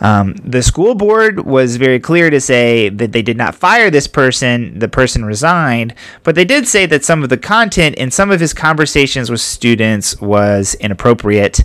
um, 0.02 0.34
the 0.44 0.64
school 0.64 0.96
board 0.96 1.46
was 1.46 1.76
very 1.76 2.00
clear 2.00 2.28
to 2.28 2.40
say 2.40 2.88
that 2.88 3.12
they 3.12 3.22
did 3.22 3.36
not 3.36 3.54
fire 3.54 3.88
this 3.88 4.08
person. 4.08 4.80
The 4.80 4.88
person 4.88 5.24
resigned, 5.24 5.94
but 6.24 6.34
they 6.34 6.44
did 6.44 6.66
say 6.66 6.86
that 6.86 7.04
some 7.04 7.22
of 7.22 7.28
the 7.28 7.36
content 7.36 7.94
in 7.94 8.10
some 8.10 8.32
of 8.32 8.40
his 8.40 8.52
conversations 8.52 9.30
with 9.30 9.40
students 9.40 10.20
was 10.20 10.74
inappropriate. 10.74 11.62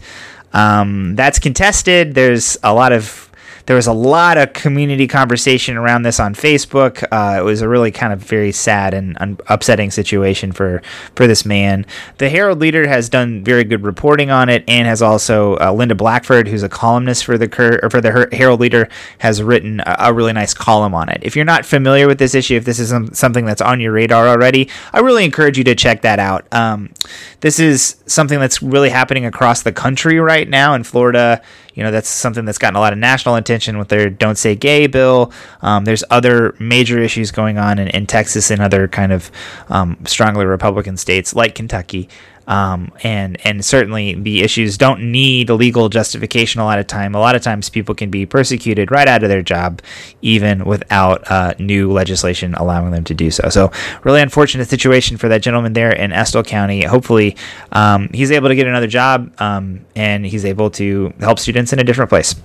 Um, 0.53 1.15
that's 1.15 1.39
contested. 1.39 2.13
There's 2.13 2.57
a 2.63 2.75
lot 2.75 2.91
of 2.91 3.26
there 3.67 3.75
was 3.75 3.87
a 3.87 3.93
lot 3.93 4.37
of 4.37 4.53
community 4.53 5.07
conversation 5.07 5.77
around 5.77 6.01
this 6.01 6.19
on 6.19 6.33
Facebook. 6.33 7.03
Uh, 7.11 7.39
it 7.39 7.43
was 7.43 7.61
a 7.61 7.67
really 7.67 7.91
kind 7.91 8.11
of 8.13 8.19
very 8.19 8.51
sad 8.51 8.93
and 8.93 9.17
un- 9.19 9.37
upsetting 9.47 9.91
situation 9.91 10.51
for 10.51 10.81
for 11.15 11.27
this 11.27 11.45
man. 11.45 11.85
The 12.17 12.29
Herald 12.29 12.59
Leader 12.59 12.87
has 12.87 13.09
done 13.09 13.43
very 13.43 13.65
good 13.65 13.83
reporting 13.83 14.31
on 14.31 14.49
it, 14.49 14.63
and 14.67 14.87
has 14.87 15.01
also 15.01 15.57
uh, 15.57 15.73
Linda 15.73 15.95
Blackford, 15.95 16.47
who's 16.47 16.63
a 16.63 16.69
columnist 16.69 17.25
for 17.25 17.37
the 17.37 17.47
Cur- 17.47 17.79
or 17.83 17.89
for 17.89 18.01
the 18.01 18.11
Her- 18.11 18.29
Herald 18.31 18.61
Leader, 18.61 18.87
has 19.19 19.43
written 19.43 19.81
a, 19.81 19.95
a 19.99 20.13
really 20.13 20.33
nice 20.33 20.53
column 20.53 20.95
on 20.95 21.09
it. 21.09 21.19
If 21.21 21.35
you're 21.35 21.45
not 21.45 21.65
familiar 21.65 22.07
with 22.07 22.19
this 22.19 22.33
issue, 22.33 22.55
if 22.55 22.63
this 22.63 22.79
is 22.79 22.89
some, 22.89 23.13
something 23.13 23.45
that's 23.45 23.61
on 23.61 23.81
your 23.81 23.91
radar 23.91 24.27
already, 24.29 24.69
I 24.93 24.99
really 24.99 25.25
encourage 25.25 25.57
you 25.57 25.65
to 25.65 25.75
check 25.75 26.03
that 26.03 26.19
out. 26.19 26.47
Um, 26.53 26.93
this 27.41 27.59
is 27.59 28.01
something 28.05 28.39
that's 28.39 28.61
really 28.63 28.89
happening 28.89 29.25
across 29.25 29.61
the 29.61 29.73
country 29.73 30.19
right 30.19 30.47
now 30.47 30.73
in 30.73 30.83
Florida. 30.83 31.41
You 31.77 31.83
know, 31.83 31.91
that's 31.91 32.09
something 32.09 32.43
that's 32.43 32.57
gotten 32.57 32.75
a 32.75 32.79
lot 32.79 32.91
of 32.91 32.97
national 32.97 33.35
attention 33.35 33.77
with 33.77 33.89
their 33.89 34.09
Don't 34.09 34.35
Say 34.35 34.55
Gay 34.55 34.87
bill. 34.87 35.31
Um, 35.61 35.85
there's 35.85 36.03
other 36.09 36.55
major 36.59 36.99
issues 36.99 37.29
going 37.29 37.59
on 37.59 37.77
in, 37.77 37.87
in 37.89 38.07
Texas 38.07 38.49
and 38.49 38.59
other 38.59 38.87
kind 38.87 39.11
of 39.11 39.29
um, 39.69 39.95
strongly 40.07 40.45
Republican 40.45 40.97
states 40.97 41.35
like 41.35 41.53
Kentucky. 41.53 42.09
Um, 42.47 42.93
and 43.03 43.37
and 43.45 43.63
certainly 43.63 44.13
the 44.13 44.41
issues 44.41 44.77
don't 44.77 45.11
need 45.11 45.49
legal 45.49 45.89
justification 45.89 46.61
a 46.61 46.65
lot 46.65 46.79
of 46.79 46.87
time. 46.87 47.13
A 47.13 47.19
lot 47.19 47.35
of 47.35 47.41
times 47.41 47.69
people 47.69 47.93
can 47.93 48.09
be 48.09 48.25
persecuted 48.25 48.89
right 48.89 49.07
out 49.07 49.21
of 49.23 49.29
their 49.29 49.41
job, 49.41 49.81
even 50.21 50.63
without 50.63 51.29
uh, 51.29 51.53
new 51.59 51.91
legislation 51.91 52.55
allowing 52.55 52.91
them 52.91 53.03
to 53.03 53.13
do 53.13 53.29
so. 53.31 53.49
So 53.49 53.71
really 54.03 54.21
unfortunate 54.21 54.69
situation 54.69 55.17
for 55.17 55.27
that 55.27 55.41
gentleman 55.41 55.73
there 55.73 55.91
in 55.91 56.13
Estill 56.13 56.43
County. 56.43 56.83
Hopefully 56.83 57.35
um, 57.73 58.09
he's 58.13 58.31
able 58.31 58.47
to 58.47 58.55
get 58.55 58.65
another 58.65 58.87
job 58.87 59.33
um, 59.41 59.85
and 59.95 60.25
he's 60.25 60.45
able 60.45 60.69
to 60.71 61.13
help 61.19 61.39
students 61.39 61.73
in 61.73 61.79
a 61.79 61.83
different 61.83 62.09
place. 62.09 62.35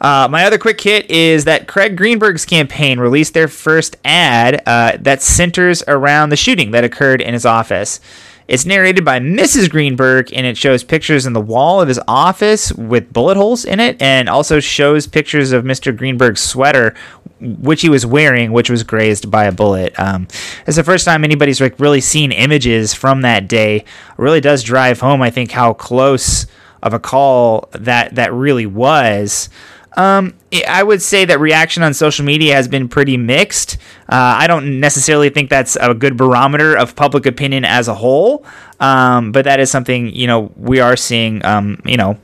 Uh, 0.00 0.28
my 0.30 0.44
other 0.44 0.58
quick 0.58 0.80
hit 0.80 1.10
is 1.10 1.44
that 1.44 1.66
Craig 1.66 1.96
Greenberg's 1.96 2.44
campaign 2.46 3.00
released 3.00 3.34
their 3.34 3.48
first 3.48 3.96
ad 4.04 4.62
uh, 4.66 4.96
that 5.00 5.22
centers 5.22 5.82
around 5.88 6.28
the 6.28 6.36
shooting 6.36 6.70
that 6.70 6.84
occurred 6.84 7.20
in 7.20 7.34
his 7.34 7.44
office. 7.44 8.00
It's 8.48 8.64
narrated 8.64 9.04
by 9.04 9.20
Mrs. 9.20 9.68
Greenberg, 9.68 10.32
and 10.32 10.46
it 10.46 10.56
shows 10.56 10.82
pictures 10.82 11.26
in 11.26 11.34
the 11.34 11.40
wall 11.40 11.82
of 11.82 11.88
his 11.88 12.00
office 12.08 12.72
with 12.72 13.12
bullet 13.12 13.36
holes 13.36 13.66
in 13.66 13.78
it, 13.78 14.00
and 14.00 14.26
also 14.26 14.58
shows 14.58 15.06
pictures 15.06 15.52
of 15.52 15.64
Mr. 15.64 15.94
Greenberg's 15.94 16.40
sweater, 16.40 16.94
which 17.40 17.82
he 17.82 17.90
was 17.90 18.06
wearing, 18.06 18.52
which 18.52 18.70
was 18.70 18.82
grazed 18.82 19.30
by 19.30 19.44
a 19.44 19.52
bullet. 19.52 19.92
Um, 20.00 20.26
it's 20.66 20.78
the 20.78 20.84
first 20.84 21.04
time 21.04 21.24
anybody's 21.24 21.60
like 21.60 21.78
really 21.78 22.00
seen 22.00 22.32
images 22.32 22.94
from 22.94 23.20
that 23.20 23.48
day. 23.48 23.76
It 23.76 23.84
really 24.16 24.40
does 24.40 24.62
drive 24.62 25.00
home, 25.00 25.20
I 25.20 25.28
think, 25.28 25.50
how 25.50 25.74
close 25.74 26.46
of 26.82 26.94
a 26.94 26.98
call 26.98 27.68
that 27.72 28.14
that 28.14 28.32
really 28.32 28.66
was. 28.66 29.50
Um, 29.98 30.34
I 30.68 30.84
would 30.84 31.02
say 31.02 31.24
that 31.24 31.40
reaction 31.40 31.82
on 31.82 31.92
social 31.92 32.24
media 32.24 32.54
has 32.54 32.68
been 32.68 32.88
pretty 32.88 33.16
mixed. 33.16 33.78
Uh, 34.08 34.38
I 34.38 34.46
don't 34.46 34.78
necessarily 34.78 35.28
think 35.28 35.50
that's 35.50 35.74
a 35.74 35.92
good 35.92 36.16
barometer 36.16 36.76
of 36.76 36.94
public 36.94 37.26
opinion 37.26 37.64
as 37.64 37.88
a 37.88 37.94
whole, 37.94 38.46
um, 38.78 39.32
but 39.32 39.44
that 39.44 39.58
is 39.58 39.72
something 39.72 40.14
you 40.14 40.28
know 40.28 40.52
we 40.56 40.78
are 40.78 40.94
seeing. 40.94 41.44
Um, 41.44 41.82
you 41.84 41.96
know, 41.96 42.16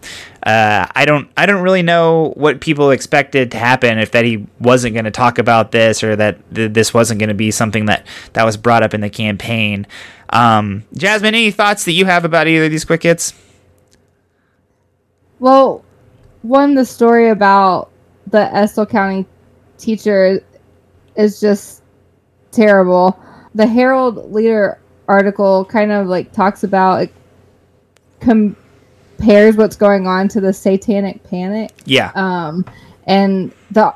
uh, 0.44 0.86
I 0.94 1.04
don't 1.04 1.28
I 1.36 1.46
don't 1.46 1.62
really 1.62 1.82
know 1.82 2.32
what 2.36 2.60
people 2.60 2.92
expected 2.92 3.50
to 3.50 3.58
happen 3.58 3.98
if 3.98 4.12
that 4.12 4.24
he 4.24 4.46
wasn't 4.60 4.94
going 4.94 5.06
to 5.06 5.10
talk 5.10 5.40
about 5.40 5.72
this 5.72 6.04
or 6.04 6.14
that 6.14 6.54
th- 6.54 6.72
this 6.72 6.94
wasn't 6.94 7.18
going 7.18 7.28
to 7.28 7.34
be 7.34 7.50
something 7.50 7.86
that 7.86 8.06
that 8.34 8.44
was 8.44 8.56
brought 8.56 8.84
up 8.84 8.94
in 8.94 9.00
the 9.00 9.10
campaign. 9.10 9.84
Um, 10.30 10.84
Jasmine, 10.94 11.34
any 11.34 11.50
thoughts 11.50 11.84
that 11.86 11.92
you 11.92 12.04
have 12.04 12.24
about 12.24 12.46
either 12.46 12.66
of 12.66 12.70
these 12.70 12.84
quick 12.84 13.02
hits? 13.02 13.34
Well, 15.40 15.84
one 16.44 16.74
the 16.74 16.84
story 16.84 17.30
about 17.30 17.90
the 18.26 18.54
Estill 18.54 18.84
County 18.84 19.24
teacher 19.78 20.40
is 21.16 21.40
just 21.40 21.82
terrible. 22.52 23.18
The 23.54 23.66
Herald 23.66 24.30
Leader 24.30 24.78
article 25.08 25.64
kind 25.64 25.90
of 25.90 26.06
like 26.06 26.32
talks 26.32 26.62
about 26.62 27.02
it 27.02 27.14
compares 28.20 29.56
what's 29.56 29.76
going 29.76 30.06
on 30.06 30.28
to 30.28 30.40
the 30.40 30.52
satanic 30.52 31.22
panic. 31.24 31.72
Yeah. 31.86 32.12
Um 32.14 32.66
and 33.06 33.50
the 33.70 33.94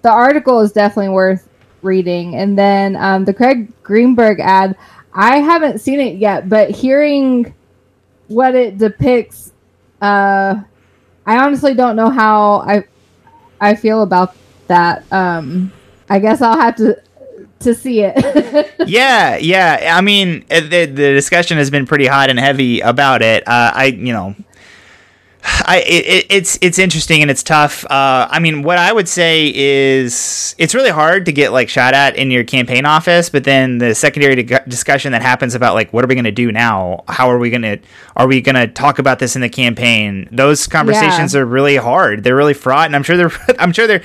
the 0.00 0.10
article 0.10 0.60
is 0.60 0.72
definitely 0.72 1.10
worth 1.10 1.50
reading. 1.82 2.36
And 2.36 2.58
then 2.58 2.96
um, 2.96 3.24
the 3.26 3.34
Craig 3.34 3.70
Greenberg 3.82 4.40
ad, 4.40 4.74
I 5.12 5.36
haven't 5.38 5.80
seen 5.80 6.00
it 6.00 6.16
yet, 6.16 6.48
but 6.48 6.70
hearing 6.70 7.54
what 8.28 8.54
it 8.54 8.78
depicts 8.78 9.52
uh 10.00 10.62
I 11.28 11.44
honestly 11.44 11.74
don't 11.74 11.94
know 11.94 12.08
how 12.08 12.60
I 12.60 12.84
I 13.60 13.74
feel 13.74 14.02
about 14.02 14.34
that. 14.68 15.04
Um, 15.12 15.70
I 16.08 16.20
guess 16.20 16.40
I'll 16.40 16.58
have 16.58 16.76
to 16.76 17.02
to 17.60 17.74
see 17.74 18.00
it. 18.00 18.72
yeah, 18.88 19.36
yeah. 19.36 19.94
I 19.94 20.00
mean, 20.00 20.46
the, 20.48 20.86
the 20.86 21.12
discussion 21.12 21.58
has 21.58 21.70
been 21.70 21.84
pretty 21.84 22.06
hot 22.06 22.30
and 22.30 22.38
heavy 22.38 22.80
about 22.80 23.20
it. 23.20 23.46
Uh, 23.46 23.72
I, 23.74 23.86
you 23.86 24.12
know, 24.12 24.34
I 25.66 25.82
it, 25.86 26.26
it's 26.30 26.58
it's 26.60 26.78
interesting 26.78 27.22
and 27.22 27.30
it's 27.30 27.42
tough. 27.42 27.84
Uh, 27.84 28.28
I 28.30 28.38
mean, 28.38 28.62
what 28.62 28.78
I 28.78 28.92
would 28.92 29.08
say 29.08 29.52
is 29.54 30.54
it's 30.58 30.74
really 30.74 30.90
hard 30.90 31.26
to 31.26 31.32
get 31.32 31.52
like 31.52 31.68
shot 31.68 31.94
at 31.94 32.16
in 32.16 32.30
your 32.30 32.44
campaign 32.44 32.84
office, 32.84 33.30
but 33.30 33.44
then 33.44 33.78
the 33.78 33.94
secondary 33.94 34.42
discussion 34.42 35.12
that 35.12 35.22
happens 35.22 35.54
about 35.54 35.74
like 35.74 35.92
what 35.92 36.04
are 36.04 36.08
we 36.08 36.14
going 36.14 36.24
to 36.24 36.30
do 36.30 36.52
now? 36.52 37.04
How 37.08 37.30
are 37.30 37.38
we 37.38 37.50
going 37.50 37.62
to 37.62 37.78
are 38.16 38.26
we 38.26 38.40
going 38.40 38.56
to 38.56 38.68
talk 38.68 38.98
about 38.98 39.18
this 39.18 39.36
in 39.36 39.42
the 39.42 39.48
campaign? 39.48 40.28
Those 40.32 40.66
conversations 40.66 41.34
yeah. 41.34 41.40
are 41.40 41.46
really 41.46 41.76
hard. 41.76 42.24
They're 42.24 42.36
really 42.36 42.54
fraught, 42.54 42.86
and 42.86 42.96
I'm 42.96 43.02
sure 43.02 43.16
they're 43.16 43.32
I'm 43.58 43.72
sure 43.72 43.86
they're 43.86 44.02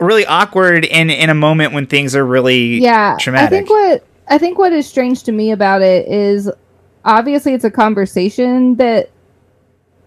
really 0.00 0.26
awkward 0.26 0.84
in 0.84 1.10
in 1.10 1.30
a 1.30 1.34
moment 1.34 1.72
when 1.72 1.86
things 1.86 2.14
are 2.14 2.24
really 2.24 2.78
yeah 2.78 3.16
traumatic. 3.18 3.46
I 3.46 3.50
think 3.50 3.70
what 3.70 4.04
I 4.28 4.38
think 4.38 4.58
what 4.58 4.72
is 4.72 4.86
strange 4.86 5.22
to 5.24 5.32
me 5.32 5.50
about 5.50 5.82
it 5.82 6.06
is 6.08 6.50
obviously 7.04 7.54
it's 7.54 7.64
a 7.64 7.70
conversation 7.70 8.76
that 8.76 9.10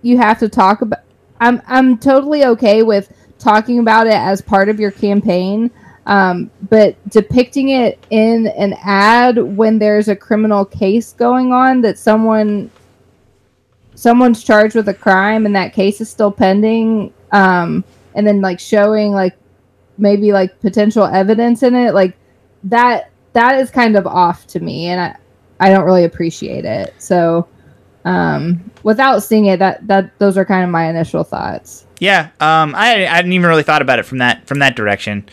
you 0.01 0.17
have 0.17 0.39
to 0.39 0.49
talk 0.49 0.81
about. 0.81 0.99
I'm 1.39 1.61
I'm 1.67 1.97
totally 1.97 2.45
okay 2.45 2.83
with 2.83 3.13
talking 3.37 3.79
about 3.79 4.07
it 4.07 4.13
as 4.13 4.41
part 4.41 4.69
of 4.69 4.79
your 4.79 4.91
campaign, 4.91 5.71
um, 6.05 6.51
but 6.69 6.95
depicting 7.09 7.69
it 7.69 8.05
in 8.09 8.47
an 8.47 8.75
ad 8.83 9.37
when 9.37 9.79
there's 9.79 10.09
a 10.09 10.15
criminal 10.15 10.65
case 10.65 11.13
going 11.13 11.53
on 11.53 11.81
that 11.81 11.97
someone 11.97 12.69
someone's 13.95 14.43
charged 14.43 14.75
with 14.75 14.87
a 14.89 14.93
crime 14.93 15.45
and 15.45 15.55
that 15.55 15.73
case 15.73 16.01
is 16.01 16.09
still 16.09 16.31
pending, 16.31 17.13
um, 17.31 17.83
and 18.15 18.27
then 18.27 18.41
like 18.41 18.59
showing 18.59 19.11
like 19.11 19.37
maybe 19.97 20.31
like 20.31 20.59
potential 20.61 21.05
evidence 21.05 21.63
in 21.63 21.75
it, 21.75 21.93
like 21.93 22.17
that 22.63 23.11
that 23.33 23.59
is 23.59 23.69
kind 23.69 23.95
of 23.95 24.05
off 24.07 24.47
to 24.47 24.59
me, 24.59 24.87
and 24.87 24.99
I 24.99 25.15
I 25.61 25.69
don't 25.69 25.85
really 25.85 26.05
appreciate 26.05 26.65
it. 26.65 26.93
So 26.97 27.47
um, 28.05 28.71
without 28.83 29.19
seeing 29.19 29.45
it, 29.45 29.59
that 29.59 29.85
that 29.87 30.17
those 30.19 30.37
are 30.37 30.45
kind 30.45 30.63
of 30.63 30.69
my 30.69 30.89
initial 30.89 31.23
thoughts. 31.23 31.85
Yeah, 31.99 32.29
um, 32.39 32.75
I 32.75 33.05
I 33.05 33.15
hadn't 33.15 33.33
even 33.33 33.47
really 33.47 33.63
thought 33.63 33.81
about 33.81 33.99
it 33.99 34.03
from 34.03 34.19
that 34.19 34.47
from 34.47 34.59
that 34.59 34.75
direction. 34.75 35.27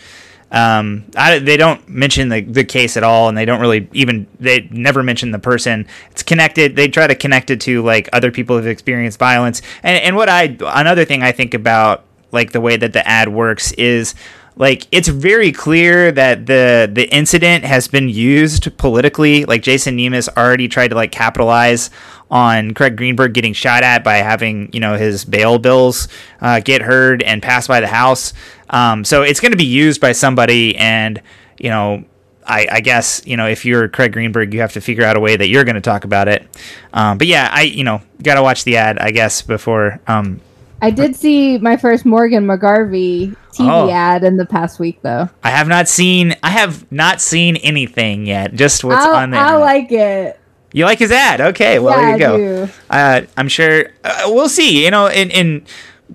Um, 0.51 1.05
I, 1.17 1.41
they 1.41 1.57
don't 1.57 1.89
mention 1.89 2.29
the, 2.29 2.41
the 2.41 2.65
case 2.65 2.97
at 2.97 3.03
all, 3.03 3.29
and 3.29 3.37
they 3.37 3.45
don't 3.45 3.61
really 3.61 3.89
even 3.93 4.27
they 4.39 4.69
never 4.71 5.03
mention 5.03 5.33
the 5.33 5.39
person. 5.39 5.87
It's 6.11 6.23
connected. 6.23 6.77
They 6.77 6.89
try 6.89 7.07
to 7.07 7.15
connect 7.15 7.51
it 7.51 7.61
to 7.63 7.83
like 7.83 8.09
other 8.13 8.31
people 8.31 8.57
who've 8.57 8.67
experienced 8.67 9.19
violence. 9.19 9.61
And 9.83 10.03
and 10.03 10.17
what 10.17 10.29
I 10.29 10.57
another 10.61 11.05
thing 11.05 11.23
I 11.23 11.33
think 11.33 11.55
about 11.55 12.05
like 12.33 12.53
the 12.53 12.61
way 12.61 12.77
that 12.77 12.93
the 12.93 13.07
ad 13.07 13.29
works 13.29 13.73
is 13.73 14.15
like 14.57 14.87
it's 14.91 15.09
very 15.09 15.53
clear 15.53 16.11
that 16.11 16.47
the 16.47 16.89
the 16.91 17.05
incident 17.15 17.65
has 17.65 17.89
been 17.89 18.09
used 18.09 18.77
politically. 18.79 19.45
Like 19.45 19.63
Jason 19.63 19.99
Nemes 19.99 20.29
already 20.35 20.67
tried 20.67 20.89
to 20.89 20.95
like 20.95 21.13
capitalize 21.13 21.91
on 22.31 22.73
Craig 22.73 22.97
Greenberg 22.97 23.35
getting 23.35 23.53
shot 23.53 23.83
at 23.83 24.03
by 24.03 24.17
having 24.17 24.71
you 24.73 24.81
know 24.81 24.97
his 24.97 25.25
bail 25.27 25.59
bills 25.59 26.09
uh, 26.41 26.61
get 26.61 26.81
heard 26.81 27.23
and 27.23 27.43
passed 27.43 27.69
by 27.69 27.81
the 27.81 27.87
House. 27.87 28.33
Um, 28.71 29.05
so 29.05 29.23
it's 29.23 29.41
going 29.41 29.53
to 29.53 29.59
be 29.59 29.65
used 29.65 30.01
by 30.01 30.13
somebody, 30.13 30.77
and 30.77 31.21
you 31.59 31.71
know. 31.71 32.05
I, 32.49 32.69
I, 32.71 32.81
guess 32.81 33.27
you 33.27 33.37
know 33.37 33.49
if 33.49 33.65
you're 33.65 33.89
Craig 33.89 34.13
Greenberg, 34.13 34.55
you 34.55 34.61
have 34.61 34.75
to 34.75 34.81
figure 34.81 35.03
out 35.03 35.17
a 35.17 35.21
way 35.21 35.35
that 35.35 35.49
you're 35.49 35.65
going 35.65 35.75
to 35.75 35.81
talk 35.81 36.05
about 36.05 36.29
it. 36.29 36.47
Um, 36.93 37.19
but 37.19 37.27
yeah, 37.27 37.51
I 37.53 37.63
you 37.63 37.83
know 37.83 38.01
got 38.23 38.37
to 38.37 38.43
watch 38.45 38.63
the 38.63 38.77
ad, 38.77 39.01
I 39.01 39.11
guess, 39.11 39.43
before 39.43 40.01
um, 40.07 40.41
I 40.83 40.91
did 40.91 41.17
see 41.17 41.59
my 41.59 41.77
first 41.77 42.05
Morgan 42.05 42.47
McGarvey 42.47 43.35
TV 43.53 43.69
oh. 43.69 43.91
ad 43.91 44.25
in 44.25 44.37
the 44.37 44.45
past 44.45 44.79
week, 44.79 45.01
though. 45.03 45.29
I 45.43 45.51
have 45.51 45.69
not 45.69 45.89
seen. 45.89 46.37
I 46.43 46.51
have 46.51 46.91
not 46.93 47.21
seen 47.21 47.57
anything 47.57 48.27
yet. 48.27 48.55
Just 48.55 48.85
what's 48.85 49.05
I'll, 49.05 49.17
on 49.17 49.31
there. 49.31 49.41
I 49.41 49.57
like 49.57 49.91
it. 49.91 50.39
You 50.73 50.85
like 50.85 50.99
his 50.99 51.11
ad? 51.11 51.41
Okay, 51.41 51.79
well 51.79 51.99
yeah, 51.99 52.19
there 52.19 52.39
you 52.39 52.67
go. 52.67 52.73
Uh, 52.91 53.23
I'm 53.37 53.49
sure 53.49 53.89
uh, 54.05 54.25
we'll 54.27 54.51
see. 54.51 54.85
You 54.85 54.91
know, 54.91 55.07
in, 55.07 55.31
in 55.31 55.65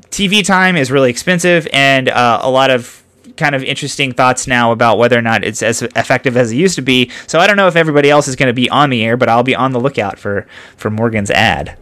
TV 0.10 0.45
time 0.45 0.76
is 0.76 0.91
really 0.91 1.10
expensive, 1.10 1.67
and 1.74 2.10
uh, 2.10 2.39
a 2.43 2.50
lot 2.52 2.69
of 2.69 3.02
kind 3.38 3.56
of 3.56 3.63
interesting 3.63 4.12
thoughts 4.12 4.45
now 4.45 4.71
about 4.71 5.00
whether 5.00 5.17
or 5.17 5.21
not 5.21 5.43
it's 5.43 5.63
as 5.63 5.82
effective 5.82 6.38
as 6.38 6.52
it 6.52 6.58
used 6.58 6.76
to 6.76 6.82
be. 6.84 7.10
So 7.26 7.39
I 7.39 7.47
don't 7.47 7.58
know 7.58 7.67
if 7.67 7.76
everybody 7.76 8.12
else 8.12 8.28
is 8.28 8.36
going 8.36 8.47
to 8.47 8.54
be 8.54 8.69
on 8.69 8.91
the 8.91 9.04
air, 9.04 9.17
but 9.17 9.30
I'll 9.30 9.41
be 9.41 9.56
on 9.56 9.71
the 9.71 9.80
lookout 9.80 10.19
for 10.19 10.45
for 10.78 10.91
Morgan's 10.91 11.32
ad. 11.32 11.76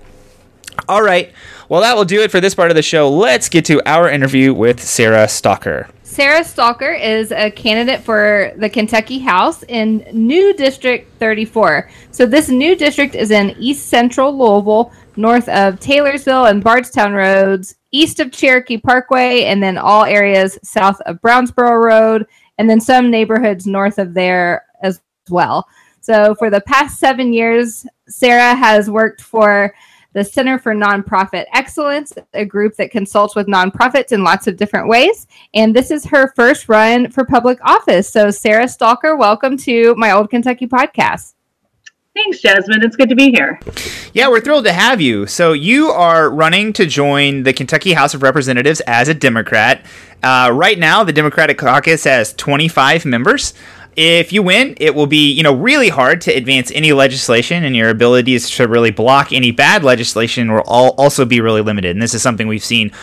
All 0.88 1.02
right. 1.02 1.34
Well, 1.68 1.82
that 1.82 1.96
will 1.96 2.06
do 2.06 2.22
it 2.22 2.32
for 2.32 2.40
this 2.40 2.56
part 2.56 2.72
of 2.72 2.76
the 2.76 2.82
show. 2.82 3.10
Let's 3.10 3.50
get 3.50 3.66
to 3.66 3.82
our 3.88 4.10
interview 4.10 4.54
with 4.54 4.82
Sarah 4.82 5.28
Stalker. 5.28 5.88
Sarah 6.04 6.44
Stalker 6.44 6.92
is 6.92 7.32
a 7.32 7.52
candidate 7.52 8.02
for 8.02 8.52
the 8.58 8.70
Kentucky 8.70 9.20
House 9.20 9.64
in 9.64 10.06
New 10.12 10.54
District 10.56 11.12
34. 11.20 11.90
So, 12.12 12.26
this 12.26 12.50
new 12.50 12.76
district 12.76 13.14
is 13.14 13.30
in 13.30 13.56
east 13.60 13.88
central 13.88 14.36
Louisville, 14.36 14.92
north 15.16 15.48
of 15.50 15.80
Taylorsville 15.80 16.46
and 16.46 16.64
Bardstown 16.64 17.14
roads, 17.14 17.76
east 17.92 18.20
of 18.20 18.32
Cherokee 18.32 18.78
Parkway, 18.78 19.44
and 19.44 19.62
then 19.62 19.78
all 19.78 20.04
areas 20.04 20.58
south 20.64 21.00
of 21.02 21.22
Brownsboro 21.22 21.84
Road, 21.84 22.26
and 22.58 22.70
then 22.70 22.82
some 22.82 23.12
neighborhoods 23.12 23.68
north 23.68 24.00
of 24.00 24.14
there 24.14 24.66
as 24.82 25.00
well. 25.30 25.68
So, 26.02 26.34
for 26.36 26.50
the 26.50 26.62
past 26.62 27.00
seven 27.00 27.34
years, 27.34 27.86
Sarah 28.08 28.56
has 28.56 28.90
worked 28.90 29.22
for 29.22 29.76
the 30.14 30.24
Center 30.24 30.58
for 30.58 30.74
Nonprofit 30.74 31.46
Excellence, 31.54 32.14
a 32.34 32.46
group 32.46 32.76
that 32.78 32.92
consults 32.92 33.36
with 33.36 33.48
nonprofits 33.48 34.12
in 34.12 34.24
lots 34.24 34.48
of 34.48 34.58
different 34.58 34.88
ways. 34.88 35.28
And 35.54 35.76
this 35.76 35.92
is 35.92 36.06
her 36.06 36.34
first 36.36 36.68
run 36.68 37.12
for 37.12 37.24
public 37.26 37.60
office. 37.64 38.10
So, 38.10 38.32
Sarah 38.32 38.68
Stalker, 38.68 39.16
welcome 39.16 39.56
to 39.58 39.94
my 39.96 40.12
Old 40.12 40.30
Kentucky 40.30 40.68
podcast. 40.68 41.34
Thanks, 42.16 42.42
Jasmine. 42.42 42.84
It's 42.84 42.96
good 42.96 43.10
to 43.10 43.16
be 43.16 43.30
here. 43.30 43.60
Yeah, 44.14 44.30
we're 44.30 44.42
thrilled 44.42 44.66
to 44.66 44.74
have 44.74 45.00
you. 45.00 45.28
So, 45.28 45.54
you 45.54 45.90
are 45.90 46.30
running 46.32 46.74
to 46.74 46.88
join 46.88 47.44
the 47.44 47.54
Kentucky 47.54 47.94
House 47.94 48.16
of 48.16 48.24
Representatives 48.24 48.82
as 48.82 49.10
a 49.10 49.14
Democrat. 49.14 49.86
Uh, 50.24 50.50
right 50.52 50.78
now, 50.78 51.04
the 51.04 51.14
Democratic 51.14 51.60
caucus 51.60 52.04
has 52.04 52.34
25 52.34 53.06
members 53.06 53.54
if 54.02 54.32
you 54.32 54.42
win, 54.42 54.76
it 54.80 54.96
will 54.96 55.08
be, 55.08 55.30
you 55.30 55.44
know, 55.44 55.54
really 55.54 55.90
hard 55.90 56.22
to 56.22 56.32
advance 56.32 56.72
any 56.72 56.94
legislation 56.94 57.66
and 57.66 57.76
your 57.76 57.90
abilities 57.90 58.50
to 58.52 58.66
really 58.66 58.92
block 58.92 59.34
any 59.34 59.52
bad 59.52 59.84
legislation 59.84 60.50
will 60.54 60.62
all 60.62 60.92
also 60.92 61.26
be 61.26 61.42
really 61.42 61.60
limited. 61.60 61.98
And 61.98 62.02
this 62.02 62.14
is 62.14 62.22
something 62.22 62.48
we've 62.48 62.64
seen 62.64 62.94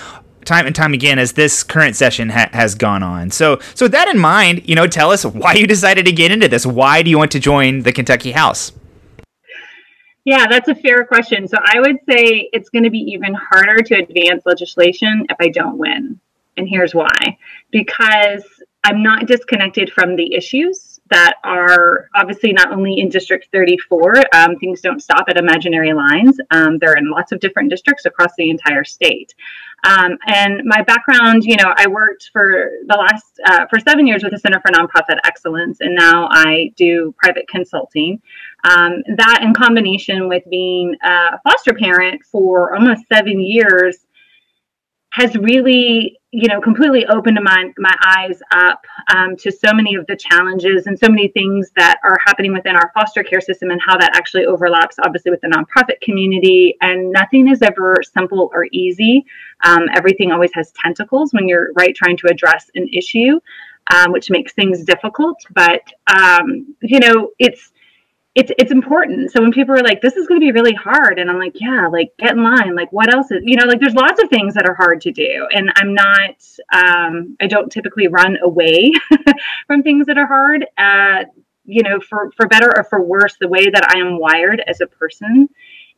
time 0.47 0.65
and 0.65 0.75
time 0.75 0.95
again 0.95 1.19
as 1.19 1.35
this 1.35 1.63
current 1.63 1.97
session 1.97 2.31
ha- 2.31 2.49
has 2.55 2.75
gone 2.75 3.03
on. 3.03 3.31
So, 3.31 3.59
so 3.75 3.85
with 3.85 3.93
that 3.93 4.09
in 4.09 4.19
mind, 4.19 4.67
you 4.67 4.75
know, 4.75 4.87
tell 4.87 5.11
us 5.11 5.27
why 5.27 5.53
you 5.53 5.67
decided 5.67 6.07
to 6.07 6.13
get 6.13 6.31
into 6.31 6.49
this. 6.49 6.65
Why 6.65 7.03
do 7.03 7.11
you 7.11 7.19
want 7.19 7.33
to 7.33 7.41
join 7.41 7.81
the 7.81 7.93
Kentucky 7.93 8.33
House? 8.33 8.73
Yeah, 10.25 10.47
that's 10.49 10.69
a 10.69 10.75
fair 10.75 11.05
question. 11.05 11.47
So 11.47 11.59
I 11.63 11.79
would 11.79 11.99
say 12.09 12.49
it's 12.55 12.71
going 12.71 12.85
to 12.85 12.91
be 12.91 13.01
even 13.01 13.35
harder 13.35 13.83
to 13.83 13.97
advance 13.97 14.47
legislation 14.47 15.27
if 15.29 15.37
I 15.41 15.51
don't 15.51 15.77
win. 15.77 16.19
And 16.57 16.67
here's 16.67 16.95
why 16.95 17.37
because 17.71 18.43
I'm 18.83 19.03
not 19.03 19.27
disconnected 19.27 19.93
from 19.93 20.15
the 20.15 20.33
issues 20.33 20.86
that 21.11 21.35
are 21.45 22.09
obviously 22.15 22.53
not 22.53 22.73
only 22.73 22.99
in 22.99 23.09
District 23.09 23.47
34, 23.53 24.25
um, 24.35 24.57
things 24.57 24.81
don't 24.81 25.01
stop 25.01 25.27
at 25.29 25.37
imaginary 25.37 25.93
lines. 25.93 26.39
Um, 26.51 26.79
they're 26.79 26.95
in 26.95 27.11
lots 27.11 27.33
of 27.33 27.41
different 27.41 27.71
districts 27.71 28.07
across 28.07 28.33
the 28.37 28.51
entire 28.51 28.85
state. 28.85 29.35
Um, 29.85 30.19
and 30.27 30.63
my 30.65 30.83
background, 30.83 31.45
you 31.45 31.57
know, 31.57 31.73
I 31.77 31.87
worked 31.87 32.31
for 32.33 32.71
the 32.87 32.97
last, 32.97 33.41
uh, 33.47 33.67
for 33.71 33.79
seven 33.79 34.07
years 34.07 34.25
with 34.25 34.33
the 34.33 34.39
Center 34.39 34.61
for 34.61 34.73
Nonprofit 34.73 35.19
Excellence, 35.25 35.81
and 35.81 35.95
now 35.95 36.29
I 36.31 36.73
do 36.77 37.15
private 37.19 37.47
consulting. 37.49 38.21
Um, 38.65 39.03
that 39.17 39.41
in 39.43 39.55
combination 39.55 40.29
with 40.29 40.43
being 40.51 40.97
a 41.05 41.39
foster 41.43 41.73
parent 41.73 42.23
for 42.25 42.75
almost 42.75 43.03
seven 43.13 43.41
years 43.41 43.99
has 45.11 45.37
really 45.37 46.19
you 46.37 46.49
know 46.49 46.61
completely 46.61 47.07
opened 47.07 47.39
my 47.43 47.73
my 47.79 47.95
eyes 48.15 48.43
up 48.51 48.85
um, 49.15 49.37
to 49.37 49.51
so 49.51 49.73
many 49.73 49.95
of 49.95 50.07
the 50.07 50.15
challenges 50.15 50.87
and 50.87 50.99
so 50.99 51.09
many 51.09 51.29
things 51.29 51.71
that 51.77 51.99
are 52.05 52.19
happening 52.27 52.53
within 52.53 52.77
our 52.77 52.91
foster 52.93 53.23
care 53.23 53.41
system 53.41 53.71
and 53.71 53.81
how 53.81 53.97
that 53.97 54.15
actually 54.15 54.45
overlaps 54.45 54.97
obviously 55.03 55.31
with 55.31 55.41
the 55.41 55.49
nonprofit 55.49 55.99
community. 56.03 56.77
And 56.83 57.11
nothing 57.11 57.49
is 57.49 57.63
ever 57.63 57.97
simple 58.03 58.51
or 58.53 58.67
easy. 58.71 59.25
Um, 59.65 59.87
everything 59.95 60.31
always 60.31 60.51
has 60.53 60.73
tentacles 60.73 61.33
when 61.33 61.49
you're 61.49 61.73
right 61.73 61.97
trying 61.97 62.19
to 62.19 62.27
address 62.27 62.71
an 62.75 62.87
issue 62.93 63.41
um, 63.95 64.13
which 64.13 64.31
makes 64.31 64.53
things 64.53 64.85
difficult. 64.85 65.39
But 65.55 65.83
um, 66.07 66.75
you 66.83 67.01
know 67.01 67.31
it's 67.39 67.73
it's 68.37 68.53
it's 68.59 68.71
important. 68.71 69.33
So 69.33 69.41
when 69.41 69.51
people 69.51 69.75
are 69.75 69.83
like, 69.83 70.03
"This 70.03 70.15
is 70.15 70.27
going 70.27 70.39
to 70.39 70.45
be 70.45 70.53
really 70.53 70.75
hard," 70.75 71.19
and 71.19 71.31
I'm 71.31 71.39
like, 71.39 71.59
"Yeah, 71.59 71.89
like 71.91 72.13
get 72.19 72.33
in 72.33 72.45
line. 72.45 72.75
Like 72.77 72.93
what 72.93 73.13
else 73.13 73.31
is 73.31 73.43
you 73.43 73.57
know 73.57 73.65
like 73.65 73.81
there's 73.81 73.95
lots 73.95 74.23
of 74.23 74.29
things 74.29 74.53
that 74.55 74.69
are 74.69 74.75
hard 74.75 75.01
to 75.03 75.11
do, 75.11 75.49
and 75.53 75.73
I'm 75.77 75.95
not 75.95 76.37
um, 76.71 77.37
I 77.41 77.47
don't 77.47 77.73
typically 77.73 78.09
run 78.09 78.37
away 78.43 78.93
from 79.67 79.83
things 79.83 80.07
that 80.07 80.19
are 80.19 80.27
hard. 80.27 80.67
Uh, 80.77 81.25
you 81.65 81.83
know, 81.83 81.99
for 81.99 82.31
for 82.33 82.47
better 82.47 82.71
or 82.77 82.85
for 82.85 83.03
worse, 83.03 83.37
the 83.41 83.49
way 83.49 83.71
that 83.71 83.91
I 83.95 83.99
am 83.99 84.19
wired 84.19 84.63
as 84.67 84.83
a 84.83 84.87
person 84.87 85.49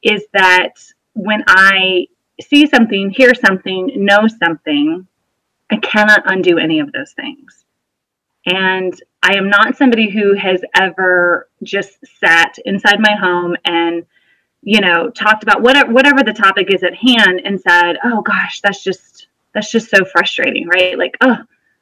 is 0.03 0.25
that 0.33 0.75
when 1.15 1.43
I 1.49 2.07
see 2.41 2.67
something, 2.67 3.11
hear 3.11 3.35
something, 3.35 3.91
know 3.97 4.29
something, 4.29 5.09
I 5.71 5.77
cannot 5.79 6.23
undo 6.27 6.57
any 6.57 6.79
of 6.79 6.93
those 6.93 7.13
things. 7.15 7.58
And 8.47 8.95
I 9.23 9.37
am 9.37 9.51
not 9.51 9.77
somebody 9.77 10.11
who 10.11 10.35
has 10.35 10.63
ever 10.75 11.49
just 11.63 11.99
sat 12.21 12.57
inside 12.65 13.01
my 13.01 13.15
home 13.15 13.57
and, 13.65 14.07
you 14.63 14.81
know, 14.81 15.11
talked 15.11 15.43
about 15.43 15.63
whatever 15.63 15.93
whatever 15.93 16.23
the 16.23 16.33
topic 16.33 16.73
is 16.73 16.83
at 16.83 16.95
hand 16.95 17.43
and 17.45 17.61
said, 17.61 17.99
"Oh 18.05 18.23
gosh, 18.23 18.61
that's 18.61 18.83
just 18.83 19.29
that's 19.55 19.71
just 19.71 19.91
so 19.91 20.05
frustrating," 20.05 20.69
right? 20.69 20.97
Like, 20.97 21.17
oh, 21.21 21.37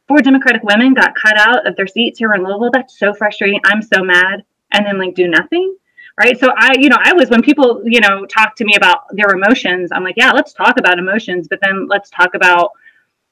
four 0.08 0.18
Democratic 0.22 0.62
women 0.62 0.94
got 0.94 1.14
cut 1.14 1.36
out 1.38 1.66
of 1.66 1.76
their 1.76 1.86
seats 1.86 2.18
here 2.18 2.32
in 2.34 2.42
Louisville. 2.42 2.70
That's 2.72 2.98
so 2.98 3.12
frustrating. 3.14 3.60
I'm 3.64 3.82
so 3.82 4.02
mad, 4.02 4.44
and 4.72 4.86
then 4.86 4.98
like 4.98 5.14
do 5.14 5.28
nothing, 5.28 5.76
right? 6.18 6.38
So 6.38 6.48
I, 6.56 6.74
you 6.78 6.88
know, 6.88 6.98
I 7.00 7.12
was 7.12 7.28
when 7.30 7.42
people, 7.42 7.82
you 7.84 8.00
know, 8.00 8.26
talk 8.26 8.56
to 8.56 8.64
me 8.64 8.74
about 8.76 9.04
their 9.14 9.30
emotions. 9.30 9.90
I'm 9.92 10.04
like, 10.04 10.16
yeah, 10.16 10.32
let's 10.32 10.52
talk 10.52 10.78
about 10.78 10.98
emotions, 10.98 11.48
but 11.48 11.60
then 11.62 11.86
let's 11.86 12.10
talk 12.10 12.34
about 12.34 12.72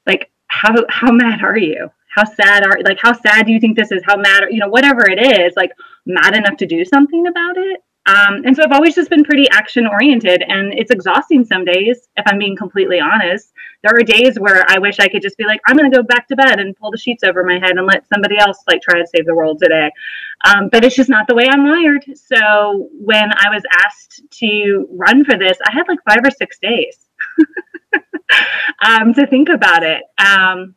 like 0.07 0.31
how 0.49 0.75
how 0.89 1.11
mad 1.11 1.43
are 1.43 1.59
you? 1.59 1.91
How 2.15 2.25
sad 2.25 2.65
are 2.65 2.79
like 2.85 2.99
how 3.01 3.13
sad 3.13 3.47
do 3.47 3.53
you 3.53 3.61
think 3.61 3.77
this 3.77 3.91
is? 3.91 4.03
How 4.05 4.17
mad 4.17 4.45
are, 4.45 4.51
you 4.51 4.61
know 4.61 4.69
whatever 4.69 5.09
it 5.09 5.21
is 5.21 5.55
like 5.57 5.73
mad 6.07 6.37
enough 6.37 6.57
to 6.59 6.67
do 6.67 6.85
something 6.85 7.27
about 7.27 7.57
it? 7.57 7.81
Um, 8.07 8.43
and 8.45 8.55
so 8.55 8.63
i've 8.63 8.73
always 8.73 8.95
just 8.95 9.09
been 9.09 9.25
pretty 9.25 9.49
action 9.49 9.87
oriented 9.87 10.43
and 10.47 10.75
it's 10.75 10.91
exhausting 10.91 11.43
some 11.43 11.65
days 11.65 12.07
if 12.19 12.25
i'm 12.27 12.39
being 12.39 12.57
completely 12.57 13.01
honest. 13.01 13.53
There 13.83 13.93
are 13.97 14.03
days 14.03 14.39
where 14.39 14.65
i 14.69 14.79
wish 14.79 15.01
i 15.01 15.09
could 15.09 15.23
just 15.23 15.39
be 15.39 15.45
like 15.45 15.61
i'm 15.67 15.77
going 15.77 15.91
to 15.91 15.97
go 15.97 16.03
back 16.03 16.29
to 16.29 16.37
bed 16.37 16.61
and 16.61 16.77
pull 16.77 16.91
the 16.91 16.99
sheets 16.99 17.25
over 17.25 17.43
my 17.43 17.59
head 17.59 17.73
and 17.77 17.87
let 17.87 18.07
somebody 18.09 18.39
else 18.39 18.59
like 18.69 18.83
try 18.83 19.01
to 19.01 19.07
save 19.07 19.27
the 19.27 19.35
world 19.35 19.59
today. 19.61 19.91
Um, 20.45 20.69
but 20.71 20.85
it's 20.85 20.97
just 20.97 21.09
not 21.09 21.27
the 21.27 21.35
way 21.35 21.49
i'm 21.49 21.65
wired. 21.65 22.05
So 22.15 22.89
when 22.93 23.31
i 23.33 23.49
was 23.51 23.63
asked 23.85 24.23
to 24.43 24.87
run 24.93 25.25
for 25.25 25.37
this 25.37 25.59
i 25.67 25.73
had 25.73 25.89
like 25.89 25.99
five 26.09 26.21
or 26.23 26.31
six 26.31 26.59
days 26.59 27.09
um, 28.85 29.15
to 29.15 29.27
think 29.27 29.49
about 29.49 29.83
it. 29.83 30.03
Um, 30.19 30.75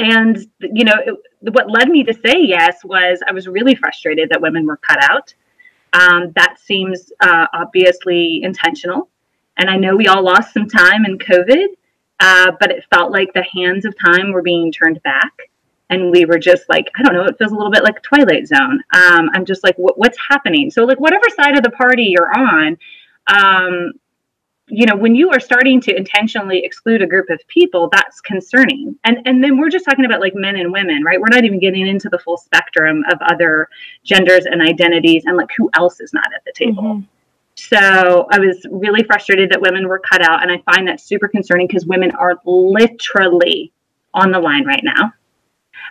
and 0.00 0.38
you 0.60 0.84
know 0.84 0.94
it, 1.04 1.14
what 1.52 1.70
led 1.70 1.88
me 1.88 2.02
to 2.02 2.12
say 2.12 2.36
yes 2.38 2.82
was 2.84 3.20
i 3.28 3.32
was 3.32 3.46
really 3.46 3.74
frustrated 3.74 4.30
that 4.30 4.40
women 4.40 4.66
were 4.66 4.78
cut 4.78 4.98
out. 5.02 5.32
Um, 5.92 6.30
that 6.36 6.56
seems 6.60 7.10
uh, 7.20 7.46
obviously 7.52 8.40
intentional. 8.42 9.08
And 9.58 9.68
i 9.68 9.76
know 9.76 9.96
we 9.96 10.08
all 10.08 10.22
lost 10.22 10.54
some 10.54 10.68
time 10.68 11.04
in 11.04 11.18
covid 11.18 11.66
uh, 12.20 12.52
but 12.60 12.70
it 12.70 12.84
felt 12.92 13.12
like 13.12 13.32
the 13.32 13.44
hands 13.54 13.84
of 13.84 13.94
time 13.98 14.32
were 14.32 14.42
being 14.42 14.70
turned 14.70 15.02
back. 15.02 15.32
And 15.88 16.10
we 16.10 16.26
were 16.26 16.38
just 16.38 16.68
like 16.68 16.86
i 16.96 17.02
don't 17.02 17.14
know 17.14 17.24
it 17.24 17.36
feels 17.38 17.52
a 17.52 17.56
little 17.56 17.72
bit 17.72 17.84
like 17.84 18.02
twilight 18.02 18.46
zone. 18.46 18.80
Um, 18.94 19.30
i'm 19.34 19.44
just 19.44 19.62
like 19.64 19.74
what's 19.76 20.18
happening? 20.30 20.70
So 20.70 20.84
like 20.84 21.00
whatever 21.00 21.26
side 21.36 21.56
of 21.56 21.62
the 21.62 21.70
party 21.70 22.14
you're 22.14 22.32
on 22.32 22.78
um, 23.26 23.92
you 24.70 24.86
know 24.86 24.96
when 24.96 25.14
you 25.14 25.30
are 25.30 25.40
starting 25.40 25.80
to 25.82 25.96
intentionally 25.96 26.64
exclude 26.64 27.02
a 27.02 27.06
group 27.06 27.30
of 27.30 27.40
people 27.48 27.88
that's 27.92 28.20
concerning. 28.20 28.96
And 29.04 29.18
and 29.26 29.42
then 29.42 29.58
we're 29.58 29.70
just 29.70 29.84
talking 29.84 30.04
about 30.04 30.20
like 30.20 30.34
men 30.34 30.56
and 30.56 30.72
women 30.72 31.02
right? 31.04 31.20
We're 31.20 31.28
not 31.28 31.44
even 31.44 31.58
getting 31.58 31.86
into 31.86 32.08
the 32.08 32.18
full 32.18 32.36
spectrum 32.36 33.04
of 33.10 33.18
other 33.22 33.68
genders 34.04 34.46
and 34.46 34.62
identities 34.62 35.24
and 35.26 35.36
like 35.36 35.50
who 35.56 35.70
else 35.74 36.00
is 36.00 36.12
not 36.12 36.26
at 36.34 36.44
the 36.44 36.52
table. 36.52 36.82
Mm-hmm. 36.82 37.04
so 37.54 38.26
i 38.30 38.38
was 38.38 38.64
really 38.70 39.02
frustrated 39.02 39.50
that 39.50 39.60
women 39.60 39.88
were 39.88 39.98
cut 39.98 40.22
out 40.22 40.42
and 40.42 40.50
i 40.50 40.72
find 40.72 40.86
that 40.88 41.00
super 41.00 41.28
concerning 41.28 41.66
because 41.66 41.84
women 41.84 42.10
are 42.12 42.40
literally 42.44 43.72
on 44.14 44.30
the 44.30 44.38
line 44.38 44.64
right 44.64 44.82
now 44.84 45.12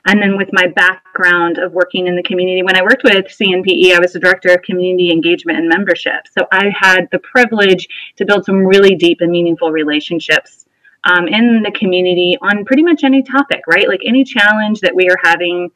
and 0.07 0.21
then 0.21 0.37
with 0.37 0.49
my 0.51 0.67
background 0.67 1.57
of 1.57 1.73
working 1.73 2.07
in 2.07 2.15
the 2.15 2.23
community, 2.23 2.63
when 2.63 2.75
I 2.75 2.81
worked 2.81 3.03
with 3.03 3.25
CNPE, 3.25 3.93
I 3.93 3.99
was 3.99 4.13
the 4.13 4.19
director 4.19 4.53
of 4.53 4.61
community 4.61 5.11
engagement 5.11 5.57
and 5.57 5.67
membership. 5.67 6.27
So 6.37 6.47
I 6.51 6.71
had 6.77 7.07
the 7.11 7.19
privilege 7.19 7.87
to 8.17 8.25
build 8.25 8.45
some 8.45 8.65
really 8.65 8.95
deep 8.95 9.21
and 9.21 9.31
meaningful 9.31 9.71
relationships 9.71 10.65
um, 11.03 11.27
in 11.27 11.63
the 11.63 11.71
community 11.71 12.37
on 12.41 12.65
pretty 12.65 12.83
much 12.83 13.03
any 13.03 13.23
topic, 13.23 13.61
right? 13.67 13.87
Like 13.87 14.01
any 14.05 14.23
challenge 14.23 14.81
that 14.81 14.95
we 14.95 15.09
are 15.09 15.17
having 15.23 15.69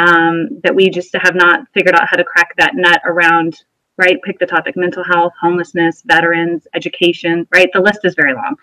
um, 0.00 0.60
that 0.62 0.74
we 0.74 0.90
just 0.90 1.14
have 1.14 1.34
not 1.34 1.66
figured 1.74 1.94
out 1.94 2.08
how 2.08 2.16
to 2.16 2.24
crack 2.24 2.54
that 2.56 2.74
nut 2.74 3.00
around 3.04 3.64
right? 3.98 4.22
Pick 4.22 4.38
the 4.38 4.46
topic 4.46 4.76
mental 4.76 5.04
health, 5.04 5.32
homelessness, 5.40 6.02
veterans, 6.06 6.66
education, 6.74 7.46
right? 7.52 7.68
The 7.72 7.80
list 7.80 8.00
is 8.04 8.14
very 8.14 8.32
long. 8.32 8.56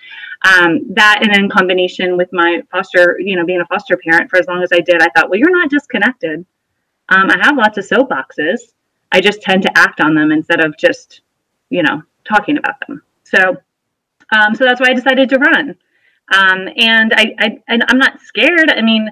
Um, 0.43 0.93
that 0.93 1.19
and 1.21 1.35
in 1.35 1.49
combination 1.49 2.17
with 2.17 2.29
my 2.31 2.63
foster, 2.71 3.17
you 3.19 3.35
know, 3.35 3.45
being 3.45 3.61
a 3.61 3.65
foster 3.65 3.97
parent 3.97 4.29
for 4.29 4.39
as 4.39 4.47
long 4.47 4.63
as 4.63 4.69
I 4.73 4.79
did, 4.79 5.01
I 5.01 5.09
thought, 5.15 5.29
well, 5.29 5.39
you're 5.39 5.51
not 5.51 5.69
disconnected. 5.69 6.45
Um, 7.09 7.29
I 7.29 7.37
have 7.41 7.57
lots 7.57 7.77
of 7.77 7.85
soapboxes. 7.85 8.73
I 9.11 9.21
just 9.21 9.41
tend 9.41 9.61
to 9.63 9.77
act 9.77 10.01
on 10.01 10.15
them 10.15 10.31
instead 10.31 10.63
of 10.63 10.77
just, 10.77 11.21
you 11.69 11.83
know, 11.83 12.01
talking 12.23 12.57
about 12.57 12.75
them. 12.87 13.03
So, 13.23 13.57
um, 14.31 14.55
so 14.55 14.63
that's 14.63 14.79
why 14.79 14.87
I 14.89 14.93
decided 14.93 15.29
to 15.29 15.37
run. 15.37 15.75
Um, 16.33 16.67
and 16.77 17.13
I, 17.13 17.35
I, 17.39 17.57
and 17.67 17.83
I'm 17.87 17.99
not 17.99 18.19
scared. 18.21 18.71
I 18.71 18.81
mean, 18.81 19.09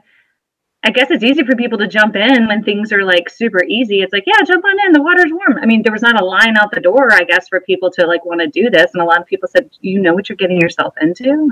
I 0.85 0.91
guess 0.91 1.11
it's 1.11 1.23
easy 1.23 1.45
for 1.45 1.55
people 1.55 1.77
to 1.77 1.87
jump 1.87 2.15
in 2.17 2.47
when 2.47 2.61
things 2.61 2.91
are 2.91 3.05
like 3.05 3.29
super 3.29 3.63
easy. 3.63 4.01
It's 4.01 4.11
like, 4.11 4.25
yeah, 4.27 4.43
jump 4.45 4.65
on 4.65 4.85
in. 4.85 4.91
The 4.91 5.01
water's 5.01 5.31
warm. 5.31 5.57
I 5.61 5.65
mean, 5.65 5.81
there 5.81 5.93
was 5.93 6.01
not 6.01 6.21
a 6.21 6.25
line 6.25 6.57
out 6.57 6.71
the 6.71 6.81
door, 6.81 7.13
I 7.13 7.23
guess, 7.23 7.47
for 7.47 7.61
people 7.61 7.89
to 7.91 8.05
like 8.05 8.25
want 8.25 8.41
to 8.41 8.47
do 8.47 8.69
this. 8.69 8.91
And 8.93 9.01
a 9.01 9.05
lot 9.05 9.21
of 9.21 9.25
people 9.25 9.47
said, 9.47 9.69
you 9.79 10.01
know 10.01 10.13
what 10.13 10.27
you're 10.27 10.35
getting 10.35 10.59
yourself 10.59 10.93
into? 11.01 11.49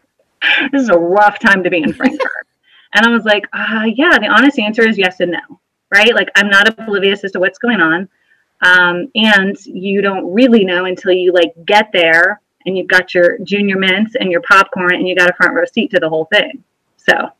this 0.72 0.82
is 0.82 0.88
a 0.88 0.98
rough 0.98 1.38
time 1.38 1.62
to 1.64 1.70
be 1.70 1.82
in 1.82 1.92
Frankfort. 1.94 2.46
and 2.94 3.04
I 3.04 3.10
was 3.10 3.24
like, 3.24 3.46
uh, 3.52 3.84
yeah, 3.94 4.18
the 4.18 4.28
honest 4.28 4.58
answer 4.58 4.88
is 4.88 4.96
yes 4.96 5.20
and 5.20 5.32
no, 5.32 5.60
right? 5.92 6.14
Like, 6.14 6.30
I'm 6.34 6.48
not 6.48 6.66
oblivious 6.66 7.24
as 7.24 7.32
to 7.32 7.40
what's 7.40 7.58
going 7.58 7.80
on. 7.80 8.08
Um, 8.62 9.10
and 9.14 9.56
you 9.66 10.00
don't 10.00 10.32
really 10.32 10.64
know 10.64 10.86
until 10.86 11.12
you 11.12 11.32
like 11.32 11.52
get 11.66 11.90
there 11.92 12.40
and 12.64 12.78
you've 12.78 12.88
got 12.88 13.12
your 13.12 13.38
junior 13.40 13.76
mints 13.76 14.14
and 14.18 14.30
your 14.30 14.40
popcorn 14.42 14.94
and 14.94 15.06
you 15.06 15.16
got 15.16 15.28
a 15.28 15.34
front 15.34 15.54
row 15.54 15.64
seat 15.64 15.90
to 15.90 16.00
the 16.00 16.08
whole 16.08 16.26
thing. 16.26 16.62
So, 16.96 17.32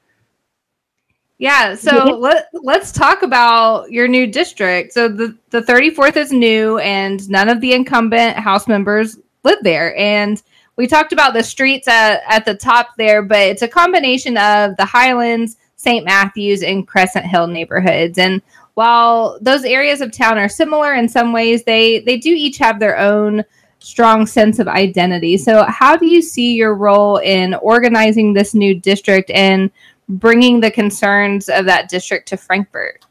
yeah, 1.43 1.75
so 1.75 2.05
let, 2.21 2.51
let's 2.53 2.93
talk 2.93 3.25
about 3.25 3.91
your 3.91 4.07
new 4.07 4.29
district. 4.29 4.93
So 4.93 5.09
the, 5.09 5.37
the 5.51 5.63
34th 5.63 6.17
is 6.17 6.31
new 6.31 6.79
and 6.79 7.29
none 7.29 7.49
of 7.49 7.61
the 7.61 7.73
incumbent 7.73 8.37
house 8.37 8.69
members 8.69 9.19
live 9.43 9.59
there. 9.63 9.97
And 9.97 10.41
we 10.77 10.87
talked 10.87 11.13
about 11.13 11.35
the 11.35 11.43
streets 11.43 11.89
at, 11.89 12.23
at 12.29 12.45
the 12.45 12.55
top 12.55 12.91
there, 12.97 13.23
but 13.23 13.41
it's 13.41 13.63
a 13.63 13.67
combination 13.67 14.37
of 14.37 14.77
the 14.77 14.85
Highlands, 14.85 15.57
St. 15.75 16.05
Matthews, 16.05 16.63
and 16.63 16.87
Crescent 16.87 17.27
Hill 17.27 17.49
neighborhoods. 17.49 18.19
And 18.19 18.41
while 18.75 19.37
those 19.41 19.65
areas 19.65 20.01
of 20.01 20.13
town 20.13 20.39
are 20.39 20.49
similar 20.49 20.95
in 20.95 21.09
some 21.09 21.33
ways, 21.33 21.65
they 21.65 21.99
they 22.03 22.19
do 22.19 22.31
each 22.31 22.59
have 22.59 22.79
their 22.79 22.97
own 22.97 23.43
strong 23.81 24.27
sense 24.27 24.61
of 24.61 24.69
identity. 24.69 25.37
So 25.37 25.65
how 25.65 25.97
do 25.97 26.07
you 26.07 26.23
see 26.23 26.55
your 26.55 26.77
role 26.77 27.17
in 27.17 27.55
organizing 27.55 28.33
this 28.33 28.55
new 28.55 28.75
district 28.77 29.29
and 29.31 29.73
bringing 30.19 30.61
the 30.61 30.71
concerns 30.71 31.49
of 31.49 31.65
that 31.67 31.89
district 31.89 32.29
to 32.29 32.37
Frankfort? 32.37 33.05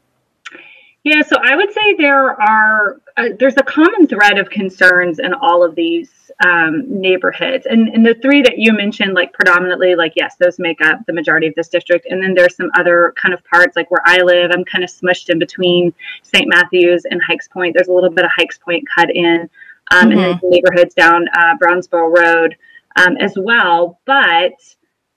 Yeah, 1.04 1.22
so 1.22 1.36
I 1.42 1.56
would 1.56 1.72
say 1.72 1.94
there 1.98 2.40
are 2.40 3.00
uh, 3.16 3.30
there's 3.38 3.56
a 3.56 3.62
common 3.64 4.06
thread 4.06 4.38
of 4.38 4.48
concerns 4.50 5.18
in 5.18 5.34
all 5.34 5.64
of 5.64 5.74
these 5.74 6.30
um, 6.44 6.84
neighborhoods, 6.88 7.66
and 7.66 7.88
and 7.88 8.06
the 8.06 8.14
three 8.14 8.40
that 8.42 8.58
you 8.58 8.72
mentioned, 8.72 9.14
like 9.14 9.32
predominantly, 9.32 9.96
like 9.96 10.12
yes, 10.14 10.36
those 10.36 10.60
make 10.60 10.80
up 10.80 11.04
the 11.06 11.12
majority 11.12 11.48
of 11.48 11.54
this 11.56 11.68
district, 11.68 12.06
and 12.08 12.22
then 12.22 12.34
there's 12.34 12.54
some 12.54 12.70
other 12.78 13.12
kind 13.20 13.34
of 13.34 13.42
parts, 13.44 13.74
like 13.74 13.90
where 13.90 14.02
I 14.04 14.18
live, 14.18 14.52
I'm 14.54 14.64
kind 14.64 14.84
of 14.84 14.90
smushed 14.90 15.28
in 15.28 15.40
between 15.40 15.92
St. 16.22 16.46
Matthews 16.46 17.04
and 17.10 17.20
Hikes 17.20 17.48
Point. 17.48 17.74
There's 17.74 17.88
a 17.88 17.92
little 17.92 18.10
bit 18.10 18.24
of 18.24 18.30
Hikes 18.36 18.58
Point 18.58 18.84
cut 18.96 19.10
in, 19.10 19.50
um, 19.90 20.10
mm-hmm. 20.10 20.10
and 20.12 20.20
then 20.20 20.40
neighborhoods 20.44 20.94
down 20.94 21.26
uh, 21.34 21.56
Brownsboro 21.60 22.16
Road 22.16 22.56
um, 22.94 23.16
as 23.16 23.34
well, 23.36 23.98
but 24.04 24.52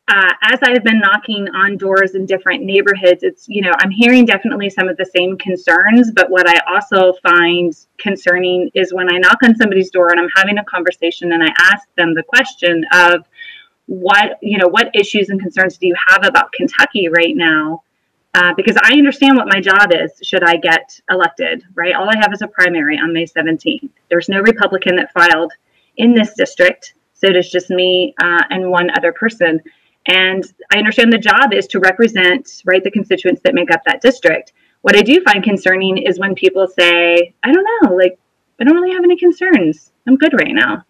uh, 0.08 0.32
as 0.44 0.60
I've 0.62 0.84
been 0.84 1.00
knocking 1.00 1.48
on 1.50 1.78
doors 1.78 2.14
in 2.14 2.28
different 2.28 2.64
neighborhoods, 2.64 3.24
it's, 3.24 3.48
you 3.48 3.62
know, 3.62 3.72
I'm 3.80 3.90
hearing 3.90 4.26
definitely 4.26 4.70
some 4.70 4.88
of 4.88 4.98
the 4.98 5.06
same 5.06 5.36
concerns. 5.38 6.12
But 6.12 6.30
what 6.30 6.48
I 6.48 6.60
also 6.72 7.14
find 7.24 7.76
concerning 7.98 8.70
is 8.76 8.94
when 8.94 9.12
I 9.12 9.18
knock 9.18 9.38
on 9.44 9.56
somebody's 9.56 9.90
door 9.90 10.12
and 10.12 10.20
I'm 10.20 10.30
having 10.36 10.60
a 10.60 10.64
conversation 10.66 11.32
and 11.32 11.42
I 11.42 11.52
ask 11.58 11.88
them 11.96 12.14
the 12.14 12.22
question 12.22 12.86
of 12.94 13.26
what, 13.88 14.38
you 14.42 14.60
know, 14.60 14.68
what 14.68 14.96
issues 14.96 15.30
and 15.30 15.40
concerns 15.40 15.78
do 15.78 15.88
you 15.88 15.96
have 16.08 16.24
about 16.24 16.52
Kentucky 16.52 17.10
right 17.10 17.36
now? 17.36 17.82
Uh, 18.36 18.54
because 18.56 18.78
I 18.84 18.94
understand 18.94 19.38
what 19.38 19.48
my 19.48 19.60
job 19.60 19.92
is 19.92 20.12
should 20.22 20.44
I 20.44 20.58
get 20.58 21.00
elected, 21.10 21.64
right? 21.74 21.96
All 21.96 22.10
I 22.10 22.18
have 22.18 22.32
is 22.32 22.44
a 22.44 22.48
primary 22.48 22.98
on 22.98 23.12
May 23.12 23.26
17th. 23.26 23.90
There's 24.10 24.30
no 24.30 24.42
Republican 24.42 24.98
that 24.98 25.14
filed 25.14 25.54
in 25.98 26.14
this 26.14 26.34
district. 26.36 26.94
So 27.14 27.28
it 27.28 27.36
is 27.38 27.50
just 27.50 27.70
me 27.70 28.14
uh, 28.20 28.44
and 28.52 28.70
one 28.70 28.90
other 28.96 29.14
person. 29.14 29.62
And 30.08 30.44
I 30.72 30.78
understand 30.78 31.12
the 31.12 31.18
job 31.18 31.54
is 31.54 31.68
to 31.68 31.80
represent, 31.80 32.62
right, 32.66 32.84
the 32.84 32.92
constituents 32.92 33.42
that 33.44 33.56
make 33.56 33.72
up 33.72 33.82
that 33.86 34.02
district. 34.02 34.54
What 34.82 34.96
I 34.96 35.02
do 35.02 35.22
find 35.22 35.44
concerning 35.44 35.98
is 35.98 36.20
when 36.20 36.36
people 36.36 36.68
say, 36.68 37.34
I 37.44 37.52
don't 37.52 37.68
know, 37.82 37.96
like, 37.96 38.20
I 38.60 38.64
don't 38.64 38.76
really 38.76 38.94
have 38.94 39.04
any 39.04 39.18
concerns. 39.18 39.92
I'm 40.08 40.16
good 40.16 40.34
right 40.34 40.54
now. 40.54 40.86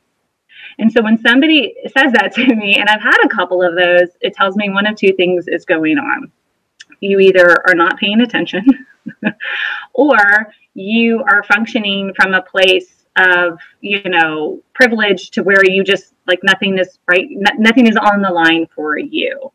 And 0.78 0.92
so 0.92 1.02
when 1.02 1.18
somebody 1.20 1.76
says 1.98 2.12
that 2.14 2.34
to 2.36 2.56
me, 2.56 2.76
and 2.76 2.90
I've 2.90 3.02
had 3.02 3.18
a 3.24 3.30
couple 3.30 3.64
of 3.64 3.76
those, 3.76 4.10
it 4.22 4.34
tells 4.34 4.56
me 4.56 4.70
one 4.70 4.86
of 4.86 4.98
two 4.98 5.14
things 5.14 5.48
is 5.48 5.66
going 5.66 5.98
on. 5.98 6.32
You 7.00 7.20
either 7.20 7.68
are 7.68 7.76
not 7.76 7.98
paying 7.98 8.22
attention 8.22 8.66
or 9.94 10.18
you 10.74 11.24
are 11.24 11.44
functioning 11.44 12.14
from 12.16 12.34
a 12.34 12.42
place 12.42 13.05
of, 13.18 13.60
you 13.82 14.04
know, 14.04 14.62
privilege 14.74 15.32
to 15.32 15.44
where 15.44 15.64
you 15.66 15.84
just 15.84 16.14
like 16.28 16.40
nothing 16.44 16.78
is 16.78 17.00
right 17.08 17.28
nothing 17.30 17.88
is 17.88 17.96
on 17.96 18.22
the 18.22 18.30
line 18.30 18.68
for 18.76 18.98
you. 18.98 19.52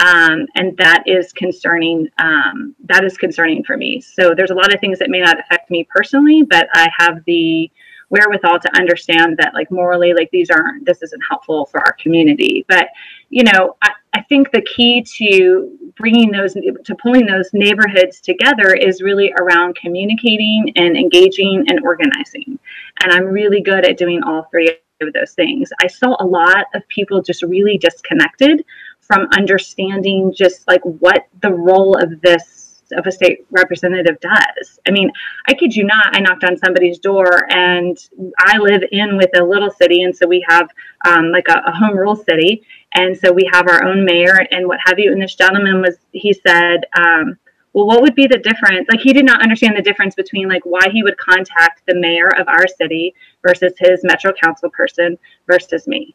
Um, 0.00 0.46
and 0.56 0.76
that 0.78 1.04
is 1.06 1.32
concerning 1.32 2.08
um, 2.18 2.74
that 2.86 3.04
is 3.04 3.16
concerning 3.16 3.62
for 3.62 3.76
me. 3.76 4.00
So 4.00 4.34
there's 4.34 4.50
a 4.50 4.54
lot 4.54 4.74
of 4.74 4.80
things 4.80 4.98
that 4.98 5.10
may 5.10 5.20
not 5.20 5.38
affect 5.38 5.70
me 5.70 5.86
personally 5.88 6.42
but 6.42 6.66
i 6.74 6.88
have 6.98 7.24
the 7.26 7.70
wherewithal 8.14 8.60
to 8.60 8.76
understand 8.76 9.36
that 9.38 9.54
like 9.54 9.70
morally 9.70 10.12
like 10.14 10.30
these 10.30 10.50
aren't 10.50 10.86
this 10.86 11.02
isn't 11.02 11.22
helpful 11.28 11.66
for 11.66 11.80
our 11.80 11.94
community. 11.94 12.64
But 12.68 12.88
you 13.34 13.42
know 13.42 13.76
I, 13.82 13.90
I 14.14 14.22
think 14.22 14.52
the 14.52 14.62
key 14.62 15.02
to 15.18 15.92
bringing 15.96 16.30
those 16.30 16.54
to 16.54 16.94
pulling 17.02 17.26
those 17.26 17.50
neighborhoods 17.52 18.20
together 18.20 18.74
is 18.74 19.02
really 19.02 19.32
around 19.38 19.76
communicating 19.76 20.72
and 20.76 20.96
engaging 20.96 21.64
and 21.68 21.80
organizing 21.84 22.58
and 23.02 23.12
i'm 23.12 23.24
really 23.24 23.60
good 23.60 23.84
at 23.84 23.98
doing 23.98 24.22
all 24.22 24.46
three 24.50 24.78
of 25.00 25.12
those 25.12 25.32
things. 25.32 25.70
I 25.82 25.86
saw 25.86 26.16
a 26.20 26.26
lot 26.26 26.66
of 26.74 26.86
people 26.88 27.22
just 27.22 27.42
really 27.42 27.78
disconnected 27.78 28.64
from 29.00 29.28
understanding 29.36 30.32
just 30.34 30.66
like 30.66 30.82
what 30.82 31.26
the 31.42 31.52
role 31.52 31.96
of 32.02 32.20
this 32.22 32.63
of 32.96 33.06
a 33.06 33.12
state 33.12 33.46
representative 33.50 34.20
does. 34.20 34.78
I 34.86 34.90
mean, 34.90 35.10
I 35.48 35.54
kid 35.54 35.74
you 35.74 35.84
not, 35.84 36.16
I 36.16 36.20
knocked 36.20 36.44
on 36.44 36.56
somebody's 36.56 36.98
door 36.98 37.46
and 37.52 37.96
I 38.38 38.58
live 38.58 38.82
in 38.90 39.16
with 39.16 39.30
a 39.36 39.44
little 39.44 39.70
city. 39.70 40.02
And 40.02 40.16
so 40.16 40.26
we 40.26 40.44
have 40.48 40.68
um, 41.04 41.30
like 41.30 41.48
a, 41.48 41.62
a 41.66 41.72
home 41.72 41.96
rule 41.96 42.16
city. 42.16 42.62
And 42.94 43.16
so 43.16 43.32
we 43.32 43.48
have 43.52 43.68
our 43.68 43.84
own 43.84 44.04
mayor 44.04 44.46
and 44.50 44.66
what 44.66 44.78
have 44.84 44.98
you. 44.98 45.12
And 45.12 45.20
this 45.20 45.34
gentleman 45.34 45.80
was, 45.80 45.96
he 46.12 46.32
said, 46.32 46.86
um, 46.98 47.36
well, 47.72 47.86
what 47.86 48.02
would 48.02 48.14
be 48.14 48.28
the 48.28 48.38
difference? 48.38 48.86
Like 48.88 49.00
he 49.00 49.12
did 49.12 49.26
not 49.26 49.42
understand 49.42 49.76
the 49.76 49.82
difference 49.82 50.14
between 50.14 50.48
like 50.48 50.62
why 50.64 50.88
he 50.92 51.02
would 51.02 51.18
contact 51.18 51.82
the 51.86 51.96
mayor 51.96 52.28
of 52.28 52.46
our 52.46 52.68
city 52.68 53.14
versus 53.42 53.72
his 53.78 54.00
metro 54.04 54.32
council 54.32 54.70
person 54.70 55.18
versus 55.48 55.88
me. 55.88 56.14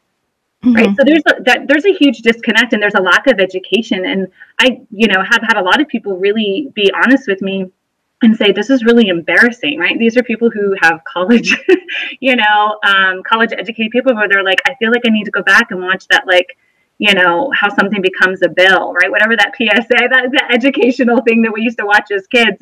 Mm-hmm. 0.64 0.76
Right. 0.76 0.96
So 0.98 1.04
there's 1.06 1.24
a, 1.28 1.42
that 1.44 1.68
there's 1.68 1.86
a 1.86 1.94
huge 1.94 2.20
disconnect 2.20 2.74
and 2.74 2.84
there's 2.84 2.96
a 2.96 3.02
lack 3.02 3.28
of 3.28 3.40
education. 3.40 4.06
And 4.06 4.28
I, 4.60 4.82
you 4.92 5.08
know, 5.08 5.24
have 5.24 5.42
had 5.42 5.58
a 5.58 5.64
lot 5.64 5.80
of 5.80 5.88
people 5.88 6.18
really 6.18 6.70
be 6.74 6.92
honest 6.94 7.28
with 7.28 7.42
me 7.42 7.72
and 8.22 8.36
say 8.36 8.52
this 8.52 8.70
is 8.70 8.84
really 8.84 9.08
embarrassing 9.08 9.80
right 9.80 9.98
these 9.98 10.18
are 10.18 10.24
people 10.24 10.50
who 10.50 10.76
have 10.82 11.02
college 11.06 11.56
you 12.20 12.36
know 12.36 12.78
um, 12.84 13.24
college 13.24 13.52
educated 13.54 13.92
people 13.92 14.14
where 14.14 14.28
they're 14.28 14.44
like 14.44 14.60
i 14.68 14.76
feel 14.76 14.92
like 14.92 15.04
i 15.06 15.10
need 15.10 15.24
to 15.24 15.32
go 15.32 15.42
back 15.42 15.72
and 15.72 15.82
watch 15.82 16.06
that 16.10 16.28
like 16.28 16.58
you 17.00 17.14
know, 17.14 17.50
how 17.56 17.74
something 17.74 18.02
becomes 18.02 18.42
a 18.42 18.50
bill, 18.50 18.92
right? 18.92 19.10
Whatever 19.10 19.38
that 19.38 19.54
PSA, 19.56 20.10
that 20.10 20.32
the 20.32 20.44
educational 20.52 21.22
thing 21.22 21.42
that 21.44 21.54
we 21.54 21.62
used 21.62 21.78
to 21.78 21.86
watch 21.86 22.12
as 22.12 22.28
kids, 22.28 22.62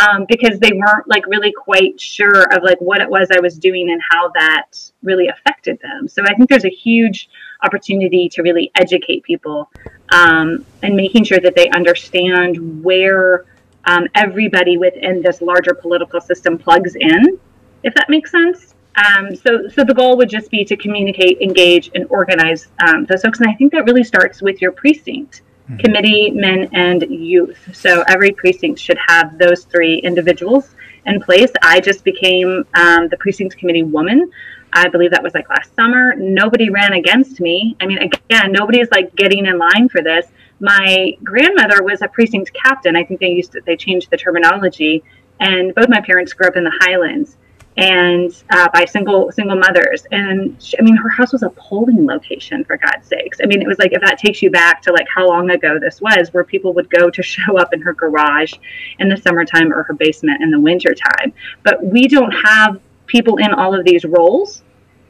um, 0.00 0.26
because 0.28 0.58
they 0.58 0.72
weren't 0.72 1.06
like 1.06 1.24
really 1.28 1.52
quite 1.52 2.00
sure 2.00 2.52
of 2.52 2.64
like 2.64 2.80
what 2.80 3.00
it 3.00 3.08
was 3.08 3.28
I 3.30 3.38
was 3.38 3.56
doing 3.56 3.90
and 3.92 4.02
how 4.10 4.30
that 4.30 4.72
really 5.04 5.28
affected 5.28 5.78
them. 5.80 6.08
So 6.08 6.24
I 6.24 6.34
think 6.34 6.50
there's 6.50 6.64
a 6.64 6.68
huge 6.70 7.30
opportunity 7.62 8.28
to 8.30 8.42
really 8.42 8.72
educate 8.74 9.22
people 9.22 9.70
um, 10.10 10.66
and 10.82 10.96
making 10.96 11.22
sure 11.22 11.38
that 11.38 11.54
they 11.54 11.68
understand 11.70 12.82
where 12.82 13.46
um, 13.84 14.08
everybody 14.16 14.78
within 14.78 15.22
this 15.22 15.40
larger 15.40 15.74
political 15.74 16.20
system 16.20 16.58
plugs 16.58 16.96
in, 16.96 17.38
if 17.84 17.94
that 17.94 18.10
makes 18.10 18.32
sense. 18.32 18.74
Um, 18.96 19.36
so, 19.36 19.68
so 19.68 19.84
the 19.84 19.94
goal 19.94 20.16
would 20.16 20.30
just 20.30 20.50
be 20.50 20.64
to 20.64 20.76
communicate, 20.76 21.40
engage, 21.40 21.90
and 21.94 22.06
organize 22.08 22.68
um, 22.86 23.04
those 23.04 23.22
folks. 23.22 23.40
And 23.40 23.48
I 23.48 23.54
think 23.54 23.72
that 23.72 23.84
really 23.84 24.04
starts 24.04 24.40
with 24.40 24.62
your 24.62 24.72
precinct 24.72 25.42
mm-hmm. 25.68 25.76
committee, 25.78 26.30
men, 26.30 26.68
and 26.72 27.02
youth. 27.02 27.58
So 27.74 28.02
every 28.08 28.32
precinct 28.32 28.80
should 28.80 28.98
have 29.06 29.38
those 29.38 29.64
three 29.64 29.98
individuals 29.98 30.74
in 31.04 31.20
place. 31.20 31.50
I 31.62 31.80
just 31.80 32.04
became 32.04 32.64
um, 32.74 33.08
the 33.08 33.16
precinct 33.18 33.58
committee 33.58 33.82
woman. 33.82 34.30
I 34.72 34.88
believe 34.88 35.10
that 35.10 35.22
was 35.22 35.34
like 35.34 35.48
last 35.48 35.74
summer. 35.74 36.14
Nobody 36.16 36.70
ran 36.70 36.94
against 36.94 37.40
me. 37.40 37.76
I 37.80 37.86
mean, 37.86 37.98
again, 37.98 38.52
nobody's 38.52 38.90
like 38.90 39.14
getting 39.14 39.46
in 39.46 39.58
line 39.58 39.88
for 39.88 40.02
this. 40.02 40.26
My 40.58 41.16
grandmother 41.22 41.82
was 41.82 42.02
a 42.02 42.08
precinct 42.08 42.52
captain. 42.54 42.96
I 42.96 43.04
think 43.04 43.20
they 43.20 43.28
used 43.28 43.52
to, 43.52 43.60
they 43.60 43.76
changed 43.76 44.10
the 44.10 44.16
terminology. 44.16 45.04
And 45.38 45.74
both 45.74 45.88
my 45.88 46.00
parents 46.00 46.32
grew 46.32 46.48
up 46.48 46.56
in 46.56 46.64
the 46.64 46.72
Highlands 46.80 47.36
and 47.76 48.42
uh, 48.50 48.68
by 48.72 48.84
single 48.84 49.30
single 49.32 49.56
mothers. 49.56 50.06
And 50.10 50.60
she, 50.62 50.78
I 50.78 50.82
mean, 50.82 50.96
her 50.96 51.08
house 51.10 51.32
was 51.32 51.42
a 51.42 51.50
polling 51.50 52.06
location 52.06 52.64
for 52.64 52.76
God's 52.78 53.06
sakes. 53.06 53.38
I 53.42 53.46
mean, 53.46 53.60
it 53.60 53.68
was 53.68 53.78
like 53.78 53.92
if 53.92 54.00
that 54.00 54.18
takes 54.18 54.40
you 54.42 54.50
back 54.50 54.80
to 54.82 54.92
like 54.92 55.06
how 55.14 55.28
long 55.28 55.50
ago 55.50 55.78
this 55.78 56.00
was, 56.00 56.32
where 56.32 56.44
people 56.44 56.72
would 56.74 56.88
go 56.90 57.10
to 57.10 57.22
show 57.36 57.58
up 57.58 57.72
in 57.72 57.80
her 57.82 57.92
garage 57.92 58.54
in 58.98 59.08
the 59.08 59.16
summertime 59.16 59.72
or 59.72 59.82
her 59.84 59.94
basement 59.94 60.42
in 60.42 60.50
the 60.50 60.60
wintertime. 60.60 61.32
But 61.62 61.84
we 61.84 62.08
don't 62.08 62.32
have 62.32 62.80
people 63.06 63.36
in 63.36 63.52
all 63.52 63.78
of 63.78 63.84
these 63.84 64.04
roles. 64.04 64.62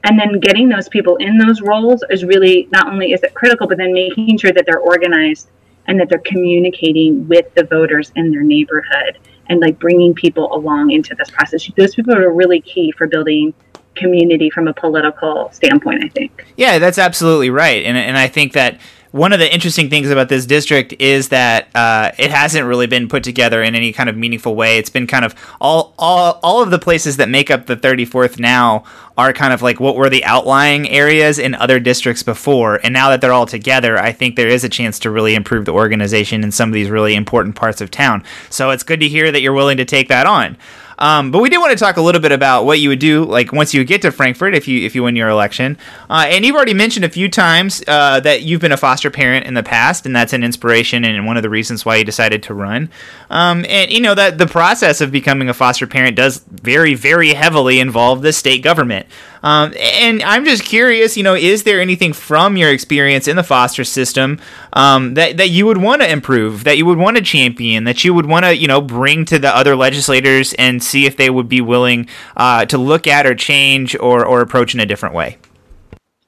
And 0.05 0.19
then 0.19 0.39
getting 0.39 0.69
those 0.69 0.89
people 0.89 1.17
in 1.17 1.37
those 1.37 1.61
roles 1.63 2.05
is 2.11 2.23
really 2.23 2.69
not 2.71 2.87
only 2.87 3.13
is 3.13 3.23
it 3.25 3.35
critical, 3.35 3.67
but 3.67 3.77
then 3.77 3.93
making 3.93 4.39
sure 4.39 4.53
that 4.53 4.65
they're 4.65 4.79
organized 4.79 5.49
and 5.87 5.99
that 6.01 6.09
they're 6.09 6.19
communicating 6.19 7.27
with 7.29 7.53
the 7.55 7.65
voters 7.65 8.13
in 8.17 8.31
their 8.31 8.43
neighborhood 8.43 9.19
and 9.49 9.61
like 9.61 9.79
bringing 9.79 10.15
people 10.15 10.53
along 10.55 10.91
into 10.91 11.15
this 11.15 11.31
process. 11.31 11.69
Those 11.77 11.95
people 11.95 12.15
are 12.15 12.33
really 12.33 12.61
key 12.61 12.93
for 12.93 13.07
building 13.07 13.55
community 13.95 14.51
from 14.51 14.69
a 14.69 14.75
political 14.75 15.51
standpoint, 15.53 16.05
I 16.05 16.09
think. 16.09 16.47
Yeah, 16.57 16.79
that's 16.79 16.99
absolutely 16.99 17.51
right. 17.51 17.85
And, 17.85 17.97
and 17.97 18.17
I 18.17 18.29
think 18.29 18.53
that 18.53 18.81
one 19.11 19.33
of 19.33 19.39
the 19.39 19.53
interesting 19.53 19.89
things 19.89 20.11
about 20.11 20.29
this 20.29 20.47
district 20.47 20.95
is 20.99 21.29
that 21.31 21.69
uh, 21.75 22.13
it 22.19 22.31
hasn't 22.31 22.67
really 22.67 22.87
been 22.87 23.09
put 23.09 23.25
together 23.25 23.63
in 23.63 23.75
any 23.75 23.93
kind 23.93 24.09
of 24.09 24.17
meaningful 24.17 24.55
way. 24.55 24.79
It's 24.79 24.91
been 24.91 25.07
kind 25.07 25.25
of 25.25 25.35
all, 25.61 25.95
all, 25.99 26.39
all 26.43 26.63
of 26.63 26.71
the 26.71 26.79
places 26.79 27.17
that 27.17 27.29
make 27.29 27.51
up 27.51 27.67
the 27.67 27.77
34th 27.77 28.39
now 28.39 28.85
are 29.17 29.33
kind 29.33 29.53
of 29.53 29.63
like 29.63 29.81
what 29.81 29.97
were 29.97 30.11
the 30.11 30.25
outlying 30.25 30.89
areas 30.89 31.39
in 31.39 31.55
other 31.55 31.81
districts 31.81 32.23
before. 32.23 32.81
And 32.83 32.93
now 32.93 33.09
that 33.11 33.21
they're 33.21 33.33
all 33.33 33.47
together, 33.47 33.99
I 33.99 34.13
think 34.13 34.37
there 34.37 34.49
is 34.49 34.65
a 34.65 34.69
chance 34.69 34.99
to 35.01 35.11
really 35.11 35.35
improve 35.35 35.65
the 35.65 35.73
organization 35.73 36.45
in 36.45 36.53
some 36.53 36.69
of 36.69 36.75
these 36.75 36.91
really 36.91 37.15
important 37.15 37.57
parts 37.57 37.81
of 37.81 37.91
town. 37.91 38.23
So 38.51 38.71
it's 38.71 38.83
good 38.83 39.01
to 39.01 39.09
hear 39.09 39.33
that 39.33 39.41
you're 39.41 39.53
willing 39.55 39.79
to 39.79 39.85
take 39.85 40.09
that 40.09 40.27
on. 40.27 40.57
Um, 40.99 41.31
but 41.31 41.41
we 41.41 41.51
did 41.51 41.59
want 41.59 41.73
to 41.73 41.83
talk 41.83 41.97
a 41.97 42.01
little 42.01 42.21
bit 42.21 42.33
about 42.33 42.65
what 42.65 42.81
you 42.81 42.89
would 42.89 42.99
do, 42.99 43.25
like 43.25 43.53
once 43.53 43.75
you 43.75 43.85
get 43.85 44.03
to 44.03 44.13
Frankfort, 44.13 44.55
if 44.55 44.67
you 44.67 44.85
if 44.85 44.95
you 44.95 45.03
win 45.03 45.17
your 45.17 45.29
election. 45.29 45.77
Uh, 46.09 46.27
and 46.29 46.45
you've 46.45 46.57
already 46.57 46.75
mentioned 46.75 47.05
a 47.05 47.09
few 47.09 47.29
times 47.29 47.83
uh, 47.87 48.21
that 48.21 48.43
you've 48.43 48.61
been 48.61 48.73
a 48.73 48.77
foster 48.77 49.11
parent 49.11 49.47
in 49.47 49.55
the 49.55 49.63
past, 49.63 50.07
and 50.07 50.15
that's 50.15 50.33
an 50.33 50.43
inspiration 50.43 51.05
and 51.05 51.27
one 51.27 51.37
of 51.37 51.43
the 51.43 51.51
reasons 51.51 51.85
why 51.85 51.97
you 51.97 52.05
decided 52.05 52.43
to 52.45 52.55
run. 52.55 52.91
Um, 53.31 53.65
and 53.69 53.91
you 53.91 54.01
know 54.01 54.15
that 54.15 54.39
the 54.39 54.47
process 54.47 55.01
of 55.01 55.13
becoming 55.13 55.49
a 55.49 55.55
foster 55.55 55.87
parent 55.87 56.17
does 56.17 56.39
very 56.39 56.95
very 56.95 57.35
heavily 57.35 57.81
involve 57.81 58.23
the 58.23 58.33
state 58.33 58.63
government. 58.63 59.07
Um, 59.47 59.73
and 59.79 60.25
I'm 60.25 60.45
just 60.45 60.65
curious, 60.65 61.17
you 61.17 61.23
know, 61.23 61.37
is 61.37 61.63
there 61.63 61.81
anything 61.81 62.13
from 62.13 62.57
your 62.57 62.73
experience 62.73 63.29
in 63.29 63.37
the 63.37 63.45
foster 63.45 63.85
system 63.85 64.41
um, 64.73 65.15
that 65.15 65.37
that 65.37 65.51
you 65.51 65.67
would 65.67 65.77
want 65.77 66.03
to 66.03 66.11
improve, 66.11 66.65
that 66.65 66.77
you 66.77 66.85
would 66.85 66.99
want 66.99 67.17
to 67.17 67.23
champion, 67.23 67.85
that 67.85 68.03
you 68.03 68.13
would 68.13 68.27
want 68.27 68.45
to, 68.45 68.57
you 68.57 68.67
know, 68.67 68.81
bring 68.81 69.25
to 69.27 69.39
the 69.39 69.57
other 69.57 69.77
legislators 69.77 70.53
and 70.55 70.83
see 70.83 71.07
if 71.07 71.17
they 71.17 71.31
would 71.31 71.49
be 71.49 71.61
willing 71.61 72.09
uh, 72.37 72.65
to 72.65 72.77
look 72.77 73.07
at 73.07 73.25
or 73.25 73.37
change 73.37 73.95
or 73.95 74.27
or 74.27 74.41
approach 74.41 74.75
in 74.75 74.81
a 74.81 74.87
different 74.87 75.15
way? 75.15 75.39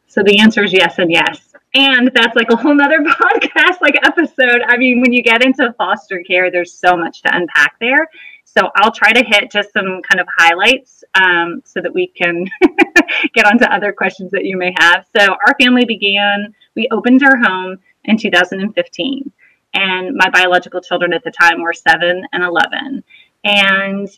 So 0.07 0.23
the 0.23 0.39
answer 0.39 0.63
is 0.63 0.73
yes 0.73 1.01
and 1.01 1.11
yes. 1.11 1.41
And 1.75 2.13
that's 2.15 2.37
like 2.37 2.51
a 2.53 2.57
whole 2.57 2.77
nother 2.77 2.99
podcast 3.05 3.81
like 3.81 3.97
episode. 4.07 4.63
I 4.65 4.77
mean 4.77 5.01
when 5.01 5.13
you 5.13 5.25
get 5.25 5.45
into 5.45 5.75
foster 5.77 6.23
care 6.23 6.53
there's 6.53 6.73
so 6.73 6.97
much 6.97 7.23
to 7.23 7.37
unpack 7.37 7.81
there. 7.81 8.07
So 8.45 8.71
i'll 8.77 8.93
try 8.93 9.13
to 9.13 9.25
hit 9.25 9.51
just 9.51 9.73
some 9.73 10.03
kind 10.09 10.21
of 10.21 10.29
highlights 10.39 11.05
um, 11.15 11.63
so 11.65 11.81
that 11.81 11.93
we 11.93 12.07
can 12.07 12.47
get 13.35 13.47
on 13.47 13.59
to 13.59 13.73
other 13.73 13.93
questions 13.93 14.31
that 14.31 14.45
you 14.45 14.57
may 14.57 14.75
have 14.79 15.07
so 15.17 15.27
our 15.47 15.55
family 15.61 15.85
began 15.85 16.55
we 16.75 16.89
opened 16.91 17.23
our 17.23 17.37
home 17.37 17.79
in 18.05 18.17
2015 18.17 19.33
and 19.75 20.17
my 20.17 20.29
biological 20.31 20.81
children 20.81 21.13
at 21.13 21.23
the 21.25 21.31
time 21.31 21.63
were 21.63 21.73
7 21.73 22.23
and 22.33 22.43
11 22.43 23.05
and 23.45 24.09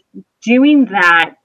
doing 0.43 0.87
that 0.87 1.37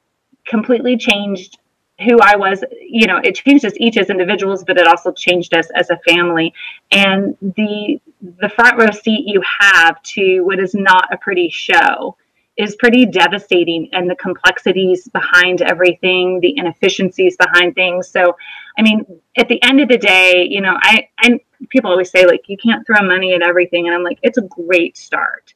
completely 0.47 0.97
changed 0.97 1.57
who 2.01 2.20
I 2.20 2.36
was, 2.36 2.63
you 2.82 3.07
know, 3.07 3.18
it 3.24 3.36
changed 3.36 3.63
us 3.66 3.74
each 3.78 3.97
as 3.97 4.09
individuals, 4.09 4.63
but 4.66 4.78
it 4.78 4.86
also 4.88 5.11
changed 5.13 5.53
us 5.53 5.68
as 5.76 5.89
a 5.89 5.97
family. 6.07 6.53
And 6.91 7.38
the 7.41 8.01
the 8.39 8.49
front 8.49 8.80
row 8.80 8.91
seat 8.91 9.26
you 9.28 9.41
have 9.59 10.01
to 10.01 10.41
what 10.41 10.59
is 10.59 10.74
not 10.74 11.13
a 11.13 11.18
pretty 11.18 11.49
show 11.49 12.18
is 12.58 12.76
pretty 12.78 13.06
devastating 13.06 13.89
and 13.91 14.10
the 14.10 14.16
complexities 14.16 15.08
behind 15.10 15.62
everything, 15.62 16.39
the 16.39 16.58
inefficiencies 16.58 17.36
behind 17.36 17.76
things. 17.76 18.08
So, 18.08 18.38
I 18.78 18.82
mean, 18.82 19.06
at 19.38 19.49
the 19.49 19.62
end 19.64 19.82
of 19.82 19.89
the 19.89 19.97
day, 19.97 20.47
you 20.49 20.62
know, 20.62 20.78
I 20.82 21.10
and 21.22 21.39
people 21.70 21.91
always 21.91 22.12
say 22.12 22.26
like 22.26 22.43
you 22.47 22.58
can't 22.58 22.86
throw 22.86 23.06
money 23.06 23.34
at 23.34 23.41
everything 23.41 23.88
and 23.88 23.95
I'm 23.95 24.03
like 24.03 24.20
it's 24.22 24.38
a 24.38 24.43
great 24.43 24.97
start 24.97 25.53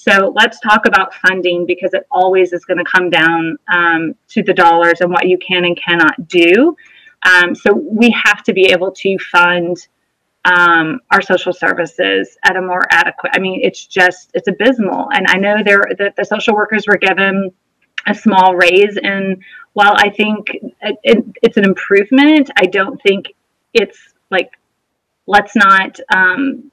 so 0.00 0.32
let's 0.34 0.58
talk 0.60 0.86
about 0.86 1.14
funding 1.14 1.66
because 1.66 1.92
it 1.92 2.06
always 2.10 2.54
is 2.54 2.64
going 2.64 2.78
to 2.78 2.90
come 2.90 3.10
down 3.10 3.58
um, 3.72 4.14
to 4.28 4.42
the 4.42 4.54
dollars 4.54 5.02
and 5.02 5.10
what 5.10 5.28
you 5.28 5.36
can 5.36 5.66
and 5.66 5.78
cannot 5.78 6.26
do. 6.26 6.74
Um, 7.22 7.54
so 7.54 7.74
we 7.74 8.10
have 8.10 8.42
to 8.44 8.54
be 8.54 8.72
able 8.72 8.92
to 8.92 9.18
fund 9.18 9.76
um, 10.44 11.00
our 11.10 11.20
social 11.20 11.52
services 11.52 12.36
at 12.44 12.56
a 12.56 12.62
more 12.62 12.86
adequate. 12.90 13.32
I 13.34 13.38
mean, 13.38 13.60
it's 13.62 13.86
just 13.86 14.30
it's 14.34 14.48
abysmal. 14.48 15.08
And 15.12 15.26
I 15.28 15.36
know 15.36 15.58
there 15.64 15.82
that 15.98 16.16
the 16.16 16.24
social 16.24 16.54
workers 16.54 16.86
were 16.86 16.96
given 16.96 17.50
a 18.06 18.14
small 18.14 18.54
raise, 18.54 18.96
and 19.02 19.42
while 19.74 19.94
I 19.96 20.10
think 20.10 20.50
it, 20.54 20.96
it, 21.02 21.24
it's 21.42 21.56
an 21.56 21.64
improvement, 21.64 22.50
I 22.56 22.66
don't 22.66 23.00
think 23.02 23.26
it's 23.74 23.98
like 24.30 24.50
let's 25.26 25.54
not 25.54 26.00
um, 26.14 26.70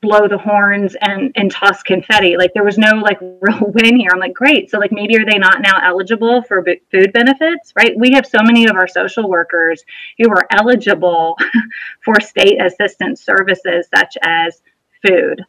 blow 0.00 0.26
the 0.28 0.38
horns 0.38 0.96
and 1.00 1.32
and 1.36 1.50
toss 1.50 1.82
confetti. 1.82 2.36
Like 2.36 2.52
there 2.54 2.64
was 2.64 2.78
no 2.78 2.92
like 2.96 3.18
real 3.40 3.60
win 3.60 3.96
here. 3.96 4.10
I'm 4.12 4.20
like 4.20 4.34
great. 4.34 4.70
So 4.70 4.78
like 4.78 4.92
maybe 4.92 5.16
are 5.18 5.24
they 5.24 5.38
not 5.38 5.60
now 5.62 5.78
eligible 5.82 6.42
for 6.42 6.62
b- 6.62 6.80
food 6.90 7.12
benefits 7.12 7.72
right? 7.76 7.92
We 7.96 8.12
have 8.12 8.26
so 8.26 8.38
many 8.42 8.66
of 8.66 8.76
our 8.76 8.88
social 8.88 9.28
workers 9.28 9.84
who 10.18 10.30
are 10.30 10.46
eligible 10.50 11.36
for 12.04 12.20
state 12.20 12.62
assistance 12.62 13.22
services 13.22 13.88
such 13.94 14.16
as 14.22 14.62
food. 15.06 15.44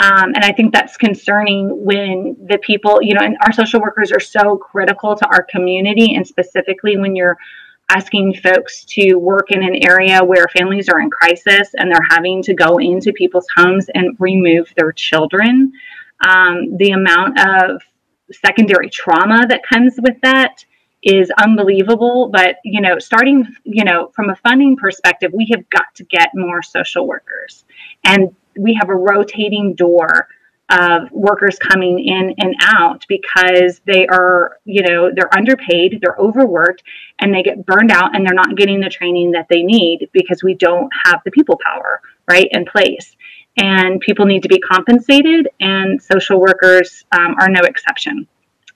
Um, 0.00 0.32
and 0.32 0.44
i 0.44 0.52
think 0.52 0.72
that's 0.72 0.96
concerning 0.96 1.84
when 1.84 2.36
the 2.38 2.58
people 2.58 3.02
you 3.02 3.14
know 3.14 3.20
and 3.24 3.36
our 3.40 3.52
social 3.52 3.80
workers 3.80 4.12
are 4.12 4.20
so 4.20 4.56
critical 4.56 5.16
to 5.16 5.26
our 5.26 5.42
community 5.42 6.14
and 6.14 6.24
specifically 6.24 6.96
when 6.96 7.16
you're 7.16 7.36
asking 7.90 8.34
folks 8.34 8.84
to 8.84 9.14
work 9.14 9.50
in 9.50 9.62
an 9.62 9.82
area 9.82 10.22
where 10.22 10.46
families 10.48 10.88
are 10.88 11.00
in 11.00 11.10
crisis 11.10 11.70
and 11.74 11.90
they're 11.90 12.06
having 12.10 12.42
to 12.42 12.54
go 12.54 12.78
into 12.78 13.12
people's 13.12 13.46
homes 13.56 13.86
and 13.94 14.16
remove 14.18 14.72
their 14.76 14.92
children. 14.92 15.72
Um, 16.26 16.76
the 16.76 16.90
amount 16.90 17.38
of 17.40 17.82
secondary 18.32 18.90
trauma 18.90 19.46
that 19.48 19.62
comes 19.62 19.94
with 20.02 20.20
that 20.22 20.64
is 21.02 21.30
unbelievable 21.38 22.28
but 22.28 22.56
you 22.64 22.80
know 22.80 22.98
starting 22.98 23.46
you 23.62 23.84
know 23.84 24.10
from 24.14 24.30
a 24.30 24.36
funding 24.36 24.76
perspective 24.76 25.30
we 25.32 25.48
have 25.50 25.68
got 25.70 25.94
to 25.94 26.02
get 26.04 26.30
more 26.34 26.60
social 26.60 27.06
workers 27.06 27.64
and 28.04 28.34
we 28.58 28.74
have 28.74 28.88
a 28.88 28.94
rotating 28.94 29.74
door 29.74 30.26
of 30.70 31.10
workers 31.12 31.58
coming 31.58 31.98
in 31.98 32.34
and 32.38 32.54
out 32.62 33.04
because 33.08 33.80
they 33.86 34.06
are, 34.06 34.58
you 34.64 34.82
know, 34.82 35.10
they're 35.14 35.34
underpaid, 35.34 35.98
they're 36.02 36.16
overworked, 36.18 36.82
and 37.20 37.34
they 37.34 37.42
get 37.42 37.64
burned 37.64 37.90
out 37.90 38.14
and 38.14 38.26
they're 38.26 38.34
not 38.34 38.56
getting 38.56 38.80
the 38.80 38.90
training 38.90 39.30
that 39.30 39.46
they 39.48 39.62
need 39.62 40.10
because 40.12 40.42
we 40.42 40.54
don't 40.54 40.90
have 41.04 41.20
the 41.24 41.30
people 41.30 41.58
power, 41.64 42.02
right, 42.30 42.48
in 42.52 42.66
place. 42.66 43.16
And 43.56 44.00
people 44.00 44.26
need 44.26 44.42
to 44.42 44.48
be 44.48 44.60
compensated, 44.60 45.48
and 45.58 46.00
social 46.00 46.40
workers 46.40 47.04
um, 47.12 47.34
are 47.40 47.48
no 47.48 47.62
exception. 47.62 48.28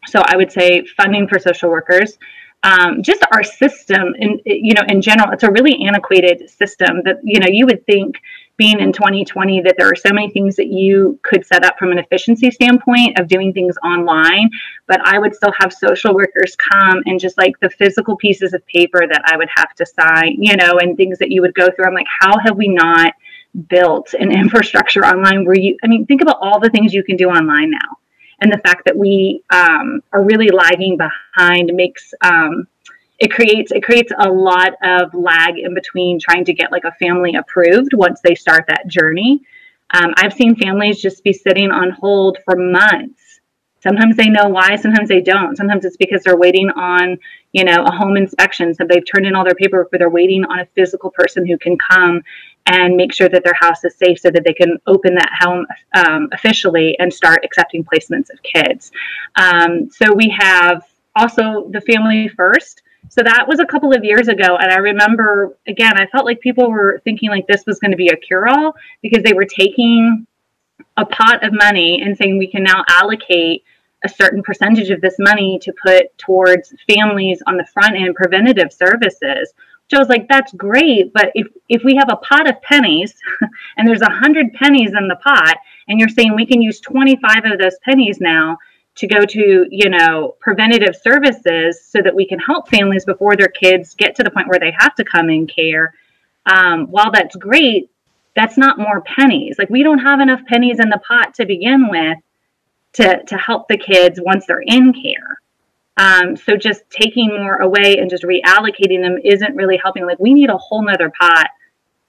So 0.06 0.20
I 0.24 0.36
would 0.36 0.50
say 0.50 0.84
funding 0.96 1.28
for 1.28 1.38
social 1.38 1.70
workers. 1.70 2.18
Um, 2.64 3.02
just 3.02 3.22
our 3.32 3.42
system 3.42 4.14
in 4.18 4.40
you 4.44 4.74
know 4.74 4.82
in 4.88 5.02
general 5.02 5.32
it's 5.32 5.42
a 5.42 5.50
really 5.50 5.84
antiquated 5.84 6.48
system 6.48 7.02
that 7.04 7.18
you 7.24 7.40
know 7.40 7.48
you 7.48 7.66
would 7.66 7.84
think 7.86 8.16
being 8.56 8.80
in 8.80 8.92
2020 8.92 9.62
that 9.62 9.74
there 9.78 9.88
are 9.88 9.96
so 9.96 10.12
many 10.12 10.30
things 10.30 10.56
that 10.56 10.66
you 10.66 11.18
could 11.22 11.44
set 11.46 11.64
up 11.64 11.78
from 11.78 11.90
an 11.90 11.98
efficiency 11.98 12.50
standpoint 12.50 13.18
of 13.18 13.28
doing 13.28 13.52
things 13.52 13.76
online 13.84 14.50
but 14.86 15.00
i 15.06 15.18
would 15.18 15.34
still 15.34 15.52
have 15.58 15.72
social 15.72 16.14
workers 16.14 16.56
come 16.56 17.02
and 17.06 17.18
just 17.18 17.38
like 17.38 17.58
the 17.60 17.70
physical 17.70 18.16
pieces 18.16 18.52
of 18.52 18.64
paper 18.66 19.06
that 19.08 19.22
i 19.26 19.36
would 19.36 19.48
have 19.54 19.74
to 19.74 19.86
sign 19.86 20.36
you 20.38 20.56
know 20.56 20.78
and 20.80 20.96
things 20.96 21.18
that 21.18 21.30
you 21.30 21.40
would 21.40 21.54
go 21.54 21.68
through. 21.70 21.86
I'm 21.86 21.94
like 21.94 22.06
how 22.20 22.38
have 22.38 22.56
we 22.56 22.68
not 22.68 23.14
built 23.68 24.14
an 24.14 24.30
infrastructure 24.42 25.04
online 25.04 25.44
where 25.44 25.58
you 25.58 25.76
i 25.82 25.86
mean 25.86 26.06
think 26.06 26.22
about 26.22 26.38
all 26.40 26.60
the 26.60 26.70
things 26.70 26.92
you 26.92 27.02
can 27.04 27.16
do 27.16 27.28
online 27.28 27.70
now 27.70 27.98
and 28.42 28.52
the 28.52 28.58
fact 28.58 28.84
that 28.86 28.96
we 28.96 29.44
um, 29.50 30.00
are 30.12 30.24
really 30.24 30.48
lagging 30.48 30.98
behind 30.98 31.70
makes 31.74 32.12
um, 32.22 32.66
it 33.22 33.30
creates 33.30 33.70
it 33.70 33.84
creates 33.84 34.10
a 34.18 34.28
lot 34.28 34.74
of 34.82 35.14
lag 35.14 35.56
in 35.56 35.74
between 35.74 36.18
trying 36.18 36.44
to 36.44 36.52
get 36.52 36.72
like 36.72 36.82
a 36.82 36.90
family 36.94 37.36
approved 37.36 37.94
once 37.94 38.20
they 38.20 38.34
start 38.34 38.64
that 38.66 38.88
journey. 38.88 39.40
Um, 39.94 40.12
I've 40.16 40.32
seen 40.32 40.56
families 40.56 41.00
just 41.00 41.22
be 41.22 41.32
sitting 41.32 41.70
on 41.70 41.90
hold 41.90 42.38
for 42.44 42.56
months. 42.56 43.40
Sometimes 43.80 44.16
they 44.16 44.28
know 44.28 44.48
why, 44.48 44.74
sometimes 44.74 45.08
they 45.08 45.20
don't. 45.20 45.56
Sometimes 45.56 45.84
it's 45.84 45.96
because 45.96 46.24
they're 46.24 46.36
waiting 46.36 46.70
on, 46.70 47.16
you 47.52 47.64
know, 47.64 47.84
a 47.84 47.92
home 47.92 48.16
inspection. 48.16 48.74
So 48.74 48.84
they've 48.88 49.04
turned 49.04 49.26
in 49.26 49.36
all 49.36 49.44
their 49.44 49.54
paperwork, 49.54 49.90
but 49.92 49.98
they're 49.98 50.10
waiting 50.10 50.44
on 50.44 50.58
a 50.58 50.66
physical 50.74 51.10
person 51.10 51.46
who 51.46 51.56
can 51.58 51.76
come 51.78 52.22
and 52.66 52.96
make 52.96 53.12
sure 53.12 53.28
that 53.28 53.44
their 53.44 53.54
house 53.54 53.84
is 53.84 53.94
safe 53.94 54.18
so 54.18 54.30
that 54.30 54.42
they 54.44 54.54
can 54.54 54.78
open 54.88 55.14
that 55.14 55.30
home 55.40 55.66
um, 55.94 56.28
officially 56.32 56.98
and 56.98 57.12
start 57.12 57.44
accepting 57.44 57.84
placements 57.84 58.30
of 58.30 58.42
kids. 58.42 58.90
Um, 59.36 59.90
so 59.90 60.12
we 60.12 60.28
have 60.36 60.84
also 61.14 61.68
the 61.70 61.80
family 61.80 62.28
first 62.28 62.81
so 63.08 63.22
that 63.22 63.46
was 63.46 63.60
a 63.60 63.66
couple 63.66 63.92
of 63.92 64.04
years 64.04 64.28
ago. 64.28 64.56
And 64.56 64.72
I 64.72 64.76
remember, 64.76 65.56
again, 65.66 65.98
I 65.98 66.06
felt 66.06 66.24
like 66.24 66.40
people 66.40 66.70
were 66.70 67.00
thinking 67.04 67.30
like 67.30 67.46
this 67.46 67.64
was 67.66 67.78
going 67.78 67.90
to 67.90 67.96
be 67.96 68.08
a 68.08 68.16
cure 68.16 68.48
all 68.48 68.74
because 69.02 69.22
they 69.22 69.32
were 69.32 69.44
taking 69.44 70.26
a 70.96 71.04
pot 71.06 71.44
of 71.44 71.52
money 71.52 72.00
and 72.02 72.16
saying 72.16 72.38
we 72.38 72.50
can 72.50 72.62
now 72.62 72.84
allocate 72.88 73.64
a 74.04 74.08
certain 74.08 74.42
percentage 74.42 74.90
of 74.90 75.00
this 75.00 75.16
money 75.18 75.58
to 75.62 75.72
put 75.84 76.16
towards 76.18 76.74
families 76.88 77.42
on 77.46 77.56
the 77.56 77.66
front 77.72 77.96
end 77.96 78.14
preventative 78.14 78.72
services. 78.72 79.52
Which 79.84 79.98
I 79.98 79.98
was 79.98 80.08
like, 80.08 80.28
that's 80.28 80.52
great, 80.54 81.12
but 81.12 81.32
if 81.34 81.48
if 81.68 81.82
we 81.84 81.96
have 81.96 82.08
a 82.10 82.16
pot 82.16 82.48
of 82.48 82.60
pennies 82.62 83.14
and 83.76 83.86
there's 83.86 84.00
a 84.00 84.10
hundred 84.10 84.52
pennies 84.54 84.92
in 84.96 85.08
the 85.08 85.16
pot, 85.16 85.56
and 85.88 86.00
you're 86.00 86.08
saying 86.08 86.34
we 86.34 86.46
can 86.46 86.62
use 86.62 86.80
25 86.80 87.44
of 87.44 87.58
those 87.58 87.76
pennies 87.84 88.20
now 88.20 88.56
to 88.94 89.06
go 89.06 89.24
to 89.24 89.66
you 89.70 89.88
know 89.88 90.36
preventative 90.40 90.94
services 90.96 91.84
so 91.84 92.00
that 92.02 92.14
we 92.14 92.26
can 92.26 92.38
help 92.38 92.68
families 92.68 93.04
before 93.04 93.36
their 93.36 93.48
kids 93.48 93.94
get 93.94 94.14
to 94.16 94.22
the 94.22 94.30
point 94.30 94.48
where 94.48 94.60
they 94.60 94.72
have 94.78 94.94
to 94.96 95.04
come 95.04 95.30
in 95.30 95.46
care. 95.46 95.94
Um, 96.44 96.86
while 96.86 97.12
that's 97.12 97.36
great 97.36 97.88
that's 98.34 98.56
not 98.56 98.78
more 98.78 99.02
pennies. 99.02 99.56
Like 99.58 99.70
we 99.70 99.82
don't 99.82 99.98
have 99.98 100.20
enough 100.20 100.40
pennies 100.46 100.80
in 100.80 100.88
the 100.88 101.00
pot 101.06 101.34
to 101.34 101.46
begin 101.46 101.88
with 101.88 102.18
to 102.94 103.22
to 103.24 103.36
help 103.36 103.68
the 103.68 103.78
kids 103.78 104.18
once 104.22 104.46
they're 104.46 104.62
in 104.64 104.92
care. 104.92 105.40
Um, 105.96 106.36
so 106.36 106.56
just 106.56 106.88
taking 106.90 107.28
more 107.28 107.56
away 107.56 107.98
and 107.98 108.08
just 108.08 108.22
reallocating 108.22 109.02
them 109.02 109.18
isn't 109.22 109.54
really 109.54 109.76
helping. 109.76 110.06
Like 110.06 110.18
we 110.18 110.32
need 110.32 110.48
a 110.48 110.56
whole 110.56 110.82
nother 110.82 111.10
pot 111.10 111.48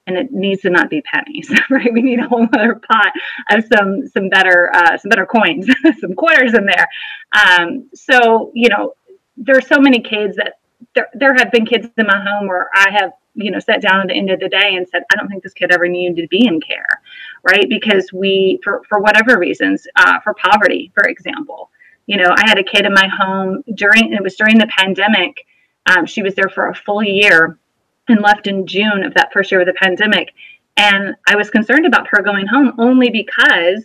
and 0.07 0.17
it 0.17 0.31
needs 0.31 0.61
to 0.61 0.69
not 0.69 0.89
be 0.89 1.01
pennies, 1.01 1.51
right? 1.69 1.91
We 1.93 2.01
need 2.01 2.19
a 2.19 2.27
whole 2.27 2.47
other 2.53 2.75
pot 2.75 3.13
of 3.51 3.65
some 3.73 4.07
some 4.07 4.29
better 4.29 4.71
uh, 4.73 4.97
some 4.97 5.09
better 5.09 5.25
coins, 5.25 5.67
some 5.99 6.13
quarters 6.15 6.53
in 6.53 6.65
there. 6.65 6.87
Um, 7.33 7.89
so 7.93 8.51
you 8.53 8.69
know, 8.69 8.93
there 9.37 9.57
are 9.57 9.61
so 9.61 9.79
many 9.79 10.01
kids 10.01 10.35
that 10.37 10.55
there 10.95 11.09
there 11.13 11.33
have 11.35 11.51
been 11.51 11.65
kids 11.65 11.87
in 11.97 12.07
my 12.07 12.19
home 12.19 12.47
where 12.47 12.69
I 12.73 12.91
have 12.91 13.13
you 13.35 13.51
know 13.51 13.59
sat 13.59 13.81
down 13.81 14.01
at 14.01 14.07
the 14.07 14.15
end 14.15 14.29
of 14.29 14.39
the 14.39 14.49
day 14.49 14.75
and 14.75 14.87
said, 14.87 15.03
I 15.11 15.15
don't 15.15 15.27
think 15.29 15.43
this 15.43 15.53
kid 15.53 15.71
ever 15.71 15.87
needed 15.87 16.21
to 16.21 16.27
be 16.27 16.45
in 16.45 16.61
care, 16.61 17.01
right? 17.43 17.67
Because 17.69 18.11
we 18.13 18.59
for 18.63 18.83
for 18.89 18.99
whatever 18.99 19.39
reasons, 19.39 19.87
uh, 19.95 20.19
for 20.21 20.33
poverty, 20.35 20.91
for 20.93 21.07
example, 21.07 21.71
you 22.07 22.17
know, 22.17 22.33
I 22.35 22.47
had 22.47 22.59
a 22.59 22.63
kid 22.63 22.85
in 22.85 22.93
my 22.93 23.07
home 23.07 23.63
during 23.75 24.13
it 24.13 24.23
was 24.23 24.35
during 24.35 24.57
the 24.57 24.67
pandemic 24.67 25.45
Um, 25.85 26.05
she 26.05 26.21
was 26.23 26.35
there 26.35 26.49
for 26.49 26.69
a 26.69 26.75
full 26.75 27.03
year 27.03 27.59
and 28.07 28.21
left 28.21 28.47
in 28.47 28.67
June 28.67 29.03
of 29.03 29.13
that 29.13 29.31
first 29.31 29.51
year 29.51 29.61
of 29.61 29.67
the 29.67 29.73
pandemic. 29.73 30.33
And 30.77 31.15
I 31.27 31.35
was 31.35 31.49
concerned 31.49 31.85
about 31.85 32.07
her 32.09 32.21
going 32.21 32.47
home 32.47 32.73
only 32.77 33.09
because, 33.09 33.83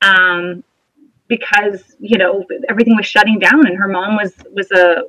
um, 0.00 0.64
because 1.28 1.96
you 1.98 2.18
know 2.18 2.44
everything 2.68 2.96
was 2.96 3.06
shutting 3.06 3.38
down, 3.38 3.66
and 3.66 3.76
her 3.76 3.88
mom 3.88 4.16
was 4.16 4.34
was 4.52 4.70
a 4.72 5.04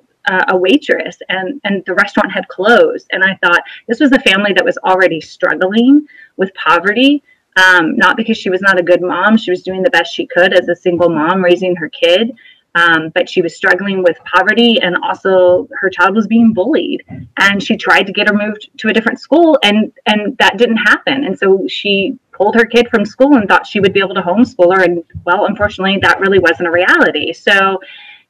a 0.50 0.56
waitress, 0.56 1.18
and 1.30 1.60
and 1.64 1.84
the 1.86 1.94
restaurant 1.94 2.32
had 2.32 2.48
closed. 2.48 3.08
And 3.12 3.24
I 3.24 3.36
thought 3.44 3.64
this 3.88 4.00
was 4.00 4.12
a 4.12 4.20
family 4.20 4.54
that 4.54 4.66
was 4.66 4.78
already 4.80 5.22
struggling 5.22 6.08
with 6.38 6.54
poverty. 6.56 7.24
Um, 7.56 7.96
not 7.98 8.18
because 8.18 8.38
she 8.38 8.50
was 8.50 8.62
not 8.62 8.80
a 8.80 8.84
good 8.84 9.02
mom; 9.02 9.38
she 9.38 9.52
was 9.52 9.64
doing 9.64 9.84
the 9.84 9.90
best 9.90 10.14
she 10.14 10.26
could 10.26 10.54
as 10.54 10.68
a 10.68 10.76
single 10.76 11.10
mom 11.10 11.44
raising 11.44 11.76
her 11.76 11.90
kid 11.90 12.36
um, 12.76 13.10
but 13.14 13.30
she 13.30 13.42
was 13.42 13.56
struggling 13.56 14.02
with 14.02 14.18
poverty 14.26 14.80
and 14.82 14.96
also 15.04 15.68
her 15.80 15.90
child 15.90 16.16
was 16.16 16.26
being 16.26 16.54
bullied 16.54 17.04
and 17.38 17.62
she 17.62 17.78
tried 17.78 18.04
to 18.04 18.14
get 18.14 18.28
her 18.28 18.34
moved 18.34 18.70
to 18.78 18.88
a 18.88 18.94
different 18.94 19.20
school 19.20 19.60
and 19.64 19.92
and 20.08 20.36
that 20.40 20.58
didn't 20.58 20.78
happen. 20.78 21.24
And 21.24 21.38
so 21.38 21.68
she 21.68 22.18
pulled 22.32 22.56
her 22.56 22.66
kid 22.66 22.90
from 22.90 23.06
school 23.06 23.36
and 23.36 23.48
thought 23.48 23.68
she 23.68 23.80
would 23.80 23.94
be 23.94 24.00
able 24.00 24.16
to 24.16 24.22
homeschool 24.22 24.76
her 24.76 24.84
and 24.84 25.04
well 25.24 25.46
unfortunately 25.46 26.00
that 26.02 26.20
really 26.20 26.40
wasn't 26.40 26.68
a 26.68 26.72
reality. 26.72 27.32
So 27.32 27.80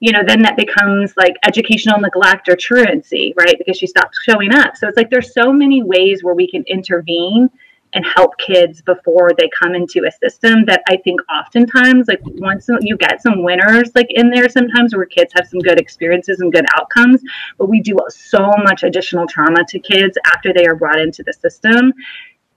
you 0.02 0.12
know 0.12 0.24
then 0.28 0.42
that 0.42 0.58
becomes 0.58 1.14
like 1.16 1.36
educational 1.46 2.00
neglect 2.00 2.50
or 2.50 2.58
truancy 2.58 3.34
right? 3.38 3.56
Because 3.58 3.78
she 3.78 3.88
stopped 3.88 4.18
showing 4.28 4.54
up. 4.54 4.76
So 4.76 4.90
it's 4.90 4.98
like 4.98 5.10
there's 5.10 5.34
so 5.34 5.54
many 5.54 5.84
ways 5.84 6.22
where 6.22 6.36
we 6.36 6.50
can 6.50 6.64
intervene 6.68 7.50
and 7.94 8.06
help 8.06 8.38
kids 8.38 8.82
before 8.82 9.32
they 9.38 9.50
come 9.50 9.76
into 9.76 10.06
a 10.06 10.12
system 10.12 10.66
that 10.66 10.82
I 10.90 10.98
think 10.98 11.22
oftentimes 11.32 12.08
like 12.08 12.22
once 12.24 12.68
you 12.82 12.98
get 12.98 13.22
some 13.22 13.44
winners 13.44 13.92
like 13.96 14.08
in 14.10 14.30
there 14.30 14.50
sometimes 14.50 14.96
where 14.96 15.06
kids 15.06 15.32
have 15.36 15.48
some 15.48 15.60
good 15.60 15.80
experiences 15.80 16.40
and 16.40 16.52
good 16.52 16.66
outcomes 16.76 17.22
but 17.58 17.70
we 17.70 17.82
do 17.82 17.98
so 18.10 18.52
much 18.64 18.84
additional 18.84 19.28
trauma 19.28 19.64
to 19.70 19.80
kids 19.80 20.18
after 20.34 20.54
they 20.54 20.66
are 20.66 20.76
brought 20.76 21.00
into 21.00 21.24
the 21.24 21.34
system. 21.34 21.94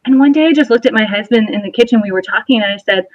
And 0.04 0.18
one 0.18 0.32
day 0.32 0.46
I 0.46 0.52
just 0.52 0.70
looked 0.70 0.86
at 0.86 0.92
my 0.92 1.04
husband 1.04 1.50
in 1.50 1.62
the 1.62 1.70
kitchen 1.70 2.00
we 2.02 2.12
were 2.12 2.22
talking 2.22 2.62
and 2.62 2.72
I 2.72 2.78
said 2.78 3.06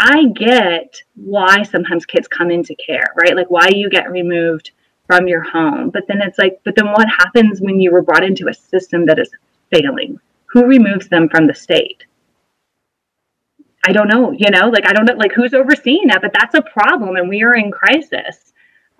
I 0.00 0.26
get 0.26 1.02
why 1.14 1.62
sometimes 1.62 2.06
kids 2.06 2.28
come 2.28 2.50
into 2.50 2.74
care 2.74 3.14
right? 3.16 3.36
Like 3.36 3.50
why 3.50 3.68
you 3.72 3.88
get 3.88 4.10
removed 4.10 4.72
from 5.06 5.26
your 5.26 5.42
home. 5.42 5.90
But 5.90 6.06
then 6.08 6.20
it's 6.22 6.38
like 6.38 6.60
but 6.64 6.74
then 6.74 6.88
what 6.88 7.06
happens 7.08 7.60
when 7.60 7.80
you 7.80 7.92
were 7.92 8.02
brought 8.02 8.24
into 8.24 8.48
a 8.48 8.54
system 8.54 9.06
that 9.06 9.18
is 9.18 9.30
failing 9.70 10.18
who 10.50 10.64
removes 10.64 11.08
them 11.08 11.28
from 11.28 11.46
the 11.46 11.54
state? 11.54 12.04
I 13.84 13.92
don't 13.92 14.08
know, 14.08 14.32
you 14.32 14.50
know, 14.50 14.68
like 14.68 14.86
I 14.86 14.92
don't 14.92 15.04
know, 15.04 15.14
like 15.14 15.32
who's 15.32 15.54
overseeing 15.54 16.08
that, 16.08 16.20
but 16.20 16.32
that's 16.32 16.54
a 16.54 16.62
problem 16.62 17.16
and 17.16 17.28
we 17.28 17.42
are 17.42 17.54
in 17.54 17.70
crisis. 17.70 18.52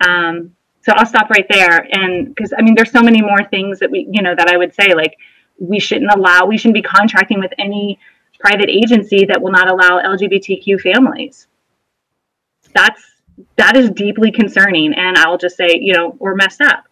Um, 0.07 0.55
so 0.83 0.93
I'll 0.97 1.07
stop 1.07 1.29
right 1.31 1.47
there. 1.51 1.87
And 1.91 2.35
because 2.35 2.55
I 2.57 2.63
mean, 2.63 2.75
there's 2.75 2.93
so 2.93 3.03
many 3.03 3.21
more 3.21 3.45
things 3.45 3.81
that 3.81 3.91
we, 3.91 4.09
you 4.11 4.23
know, 4.23 4.35
that 4.35 4.49
I 4.49 4.57
would 4.57 4.75
say, 4.75 4.95
like 4.95 5.17
we 5.59 5.81
shouldn't 5.81 6.11
allow, 6.13 6.47
we 6.47 6.57
shouldn't 6.57 6.75
be 6.75 6.83
contracting 6.83 7.41
with 7.41 7.53
any 7.59 7.99
private 8.39 8.71
agency 8.71 9.25
that 9.27 9.43
will 9.43 9.51
not 9.51 9.69
allow 9.69 10.01
LGBTQ 10.01 10.81
families. 10.81 11.49
That's, 12.73 13.03
that 13.57 13.77
is 13.77 13.91
deeply 13.91 14.31
concerning. 14.31 14.95
And 14.95 15.19
I'll 15.19 15.39
just 15.39 15.57
say, 15.57 15.71
you 15.81 15.93
know, 15.93 16.17
we're 16.19 16.35
messed 16.35 16.61
up 16.61 16.85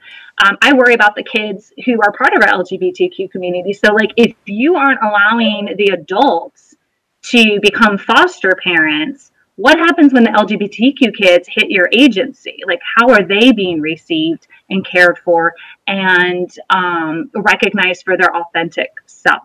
um, 0.44 0.58
I 0.60 0.74
worry 0.74 0.94
about 0.94 1.14
the 1.16 1.22
kids 1.22 1.72
who 1.84 2.00
are 2.02 2.12
part 2.12 2.34
of 2.34 2.42
our 2.42 2.62
LGBTQ 2.62 3.30
community. 3.30 3.72
So, 3.72 3.92
like, 3.94 4.10
if 4.16 4.34
you 4.44 4.76
aren't 4.76 5.00
allowing 5.02 5.74
the 5.76 5.92
adults 5.94 6.74
to 7.30 7.58
become 7.62 7.96
foster 7.96 8.52
parents, 8.62 9.32
what 9.56 9.78
happens 9.78 10.12
when 10.12 10.24
the 10.24 10.30
LGBTQ 10.30 11.16
kids 11.16 11.48
hit 11.50 11.70
your 11.70 11.88
agency? 11.90 12.58
Like, 12.66 12.80
how 12.96 13.08
are 13.10 13.22
they 13.22 13.52
being 13.52 13.80
received 13.80 14.46
and 14.68 14.86
cared 14.86 15.18
for 15.24 15.54
and 15.86 16.50
um, 16.68 17.30
recognized 17.34 18.04
for 18.04 18.18
their 18.18 18.36
authentic 18.36 18.90
self? 19.06 19.44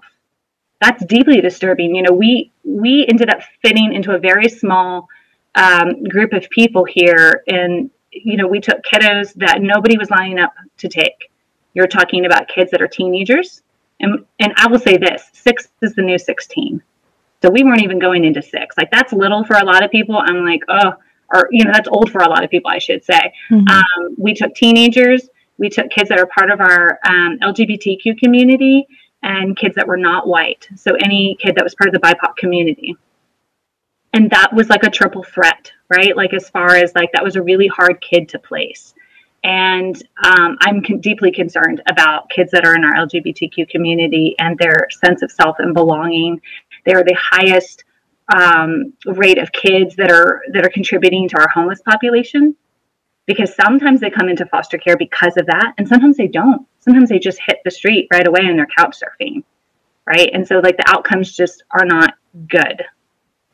That's 0.82 1.06
deeply 1.06 1.40
disturbing. 1.40 1.96
You 1.96 2.02
know, 2.02 2.14
we 2.14 2.52
we 2.66 3.06
ended 3.08 3.30
up 3.30 3.40
fitting 3.62 3.94
into 3.94 4.14
a 4.14 4.20
very 4.20 4.50
small 4.50 5.08
um, 5.56 6.04
group 6.04 6.34
of 6.34 6.50
people 6.50 6.84
here 6.84 7.44
in 7.48 7.92
you 8.12 8.38
know, 8.38 8.48
we 8.48 8.60
took 8.60 8.84
kiddos 8.84 9.34
that 9.36 9.62
nobody 9.62 9.98
was 9.98 10.10
lining 10.10 10.40
up 10.40 10.54
to 10.78 10.88
take. 10.88 11.32
You're 11.74 11.88
talking 11.88 12.26
about 12.26 12.48
kids 12.48 12.72
that 12.72 12.82
are 12.82 12.88
teenagers. 12.88 13.62
And, 14.00 14.26
and 14.40 14.54
I 14.58 14.68
will 14.68 14.80
say 14.80 14.98
this 14.98 15.30
six 15.34 15.70
is 15.82 15.96
the 15.96 16.02
new 16.02 16.18
16. 16.18 16.82
So 17.42 17.50
we 17.50 17.64
weren't 17.64 17.84
even 17.84 18.00
going 18.00 18.26
into 18.26 18.42
six. 18.42 18.78
Like 18.78 18.92
that's 18.92 19.14
little 19.14 19.44
for 19.46 19.56
a 19.58 19.66
lot 19.66 19.84
of 19.84 19.92
people. 19.92 20.18
I'm 20.18 20.46
like, 20.46 20.62
oh, 20.68 20.94
or, 21.34 21.48
you 21.52 21.64
know, 21.64 21.72
that's 21.74 21.88
old 21.88 22.12
for 22.12 22.22
a 22.22 22.30
lot 22.30 22.44
of 22.44 22.50
people, 22.50 22.70
I 22.70 22.80
should 22.80 23.04
say. 23.04 23.34
Mm-hmm. 23.50 23.68
Um, 23.68 24.16
we 24.18 24.34
took 24.34 24.54
teenagers, 24.54 25.30
we 25.58 25.70
took 25.70 25.90
kids 25.90 26.10
that 26.10 26.20
are 26.20 26.28
part 26.28 26.52
of 26.52 26.60
our 26.60 27.00
um, 27.08 27.40
LGBTQ 27.40 28.18
community 28.18 28.86
and 29.24 29.56
kids 29.56 29.76
that 29.76 29.88
were 29.88 29.98
not 29.98 30.28
white. 30.28 30.68
So 30.76 30.96
any 30.96 31.38
kid 31.40 31.56
that 31.56 31.64
was 31.64 31.76
part 31.76 31.88
of 31.88 31.94
the 31.94 32.06
BIPOC 32.06 32.36
community 32.36 32.98
and 34.14 34.30
that 34.32 34.54
was 34.54 34.70
like 34.70 34.84
a 34.84 34.90
triple 34.90 35.24
threat 35.24 35.72
right? 35.92 36.16
Like 36.16 36.34
as 36.34 36.50
far 36.50 36.76
as 36.76 36.94
like 36.96 37.12
that 37.14 37.24
was 37.24 37.36
a 37.36 37.44
really 37.44 37.68
hard 37.68 38.02
kid 38.02 38.30
to 38.30 38.40
place. 38.40 38.94
And 39.44 39.96
um, 40.24 40.58
i'm 40.62 40.84
con- 40.84 41.00
deeply 41.00 41.32
concerned 41.32 41.82
about 41.90 42.30
kids 42.30 42.52
that 42.52 42.64
are 42.64 42.76
in 42.76 42.84
our 42.84 42.94
lgbtq 43.08 43.70
community 43.70 44.36
and 44.38 44.56
their 44.60 44.88
sense 44.92 45.24
of 45.24 45.32
self 45.32 45.58
and 45.60 45.74
belonging. 45.74 46.42
They're 46.86 47.04
the 47.04 47.18
highest 47.20 47.84
um, 48.34 48.94
rate 49.06 49.40
of 49.40 49.52
kids 49.52 49.96
that 49.96 50.12
are 50.12 50.44
that 50.54 50.66
are 50.66 50.70
contributing 50.70 51.28
to 51.30 51.40
our 51.40 51.50
homeless 51.50 51.82
population 51.82 52.56
because 53.26 53.56
sometimes 53.56 54.00
they 54.00 54.12
come 54.12 54.30
into 54.30 54.46
foster 54.46 54.78
care 54.78 54.98
because 54.98 55.38
of 55.38 55.46
that 55.48 55.74
and 55.78 55.88
sometimes 55.88 56.18
they 56.18 56.28
don't. 56.28 56.68
Sometimes 56.80 57.10
they 57.10 57.20
just 57.20 57.40
hit 57.46 57.58
the 57.66 57.72
street 57.72 58.08
right 58.14 58.28
away 58.28 58.42
and 58.44 58.58
they're 58.58 58.68
couch 58.78 58.98
surfing 59.00 59.44
right? 60.08 60.30
And 60.34 60.48
so 60.48 60.60
like 60.60 60.78
the 60.78 60.86
outcomes 60.88 61.32
just 61.36 61.64
are 61.72 61.86
not 61.86 62.16
good 62.48 62.84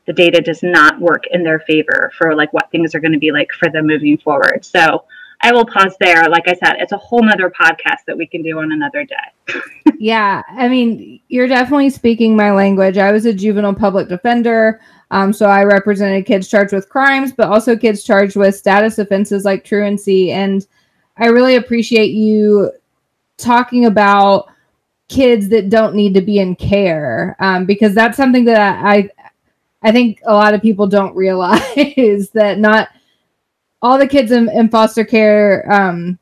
the 0.07 0.13
data 0.13 0.41
does 0.41 0.63
not 0.63 0.99
work 0.99 1.25
in 1.31 1.43
their 1.43 1.59
favor 1.59 2.11
for 2.17 2.33
like 2.35 2.51
what 2.53 2.71
things 2.71 2.95
are 2.95 2.99
going 2.99 3.11
to 3.11 3.19
be 3.19 3.31
like 3.31 3.51
for 3.51 3.69
them 3.69 3.85
moving 3.85 4.17
forward. 4.17 4.65
So 4.65 5.05
I 5.41 5.51
will 5.51 5.65
pause 5.65 5.95
there. 5.99 6.27
Like 6.29 6.47
I 6.47 6.55
said, 6.55 6.77
it's 6.79 6.93
a 6.93 6.97
whole 6.97 7.21
nother 7.21 7.51
podcast 7.51 8.05
that 8.07 8.17
we 8.17 8.25
can 8.25 8.41
do 8.41 8.57
on 8.59 8.71
another 8.71 9.05
day. 9.05 9.59
yeah. 9.99 10.41
I 10.49 10.67
mean, 10.67 11.19
you're 11.27 11.47
definitely 11.47 11.89
speaking 11.89 12.35
my 12.35 12.51
language. 12.51 12.97
I 12.97 13.11
was 13.11 13.25
a 13.25 13.33
juvenile 13.33 13.75
public 13.75 14.07
defender. 14.07 14.81
Um, 15.11 15.31
so 15.31 15.47
I 15.47 15.63
represented 15.63 16.25
kids 16.25 16.47
charged 16.47 16.73
with 16.73 16.89
crimes, 16.89 17.31
but 17.31 17.49
also 17.49 17.77
kids 17.77 18.03
charged 18.03 18.35
with 18.35 18.55
status 18.55 18.97
offenses 18.97 19.45
like 19.45 19.63
truancy. 19.63 20.31
And 20.31 20.65
I 21.17 21.27
really 21.27 21.55
appreciate 21.55 22.11
you 22.11 22.71
talking 23.37 23.85
about 23.85 24.49
kids 25.07 25.47
that 25.49 25.69
don't 25.69 25.95
need 25.95 26.13
to 26.13 26.21
be 26.21 26.39
in 26.39 26.55
care 26.55 27.35
um, 27.39 27.65
because 27.65 27.95
that's 27.95 28.17
something 28.17 28.45
that 28.45 28.83
I, 28.83 29.09
I 29.87 29.91
think 29.93 30.19
a 30.25 30.33
lot 30.33 30.53
of 30.53 30.61
people 30.61 30.85
don't 30.85 31.15
realize 31.15 31.61
that 32.33 32.57
not 32.59 32.89
all 33.81 33.97
the 33.97 34.05
kids 34.05 34.33
in, 34.33 34.49
in 34.49 34.67
foster 34.67 35.05
care 35.05 35.65
um, 35.71 36.19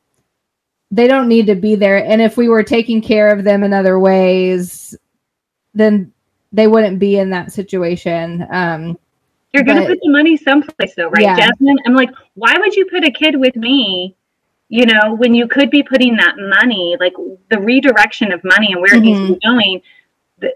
they 0.92 1.08
don't 1.08 1.28
need 1.28 1.48
to 1.48 1.56
be 1.56 1.74
there 1.74 2.06
and 2.06 2.22
if 2.22 2.38
we 2.38 2.48
were 2.48 2.62
taking 2.62 3.02
care 3.02 3.30
of 3.30 3.44
them 3.44 3.64
in 3.64 3.74
other 3.74 3.98
ways 3.98 4.96
then 5.74 6.14
they 6.52 6.68
wouldn't 6.68 7.00
be 7.00 7.18
in 7.18 7.32
that 7.32 7.52
situation 7.52 8.46
um, 8.52 9.00
you're 9.52 9.64
going 9.64 9.82
to 9.82 9.88
put 9.88 10.00
the 10.00 10.10
money 10.10 10.38
someplace 10.38 10.94
though 10.94 11.10
right 11.10 11.24
yeah. 11.24 11.36
jasmine 11.36 11.78
i'm 11.88 11.96
like 11.96 12.12
why 12.36 12.54
would 12.60 12.76
you 12.76 12.86
put 12.86 13.04
a 13.04 13.10
kid 13.10 13.36
with 13.36 13.56
me 13.56 14.16
you 14.70 14.86
know 14.86 15.16
when 15.16 15.34
you 15.34 15.48
could 15.48 15.72
be 15.72 15.82
putting 15.82 16.16
that 16.16 16.36
money 16.38 16.96
like 17.00 17.14
the 17.50 17.60
redirection 17.60 18.32
of 18.32 18.44
money 18.44 18.74
and 18.74 18.82
where 18.82 18.92
mm-hmm. 18.94 18.98
it 18.98 19.06
needs 19.06 19.28
to 19.28 19.34
be 19.34 19.40
going 19.40 19.82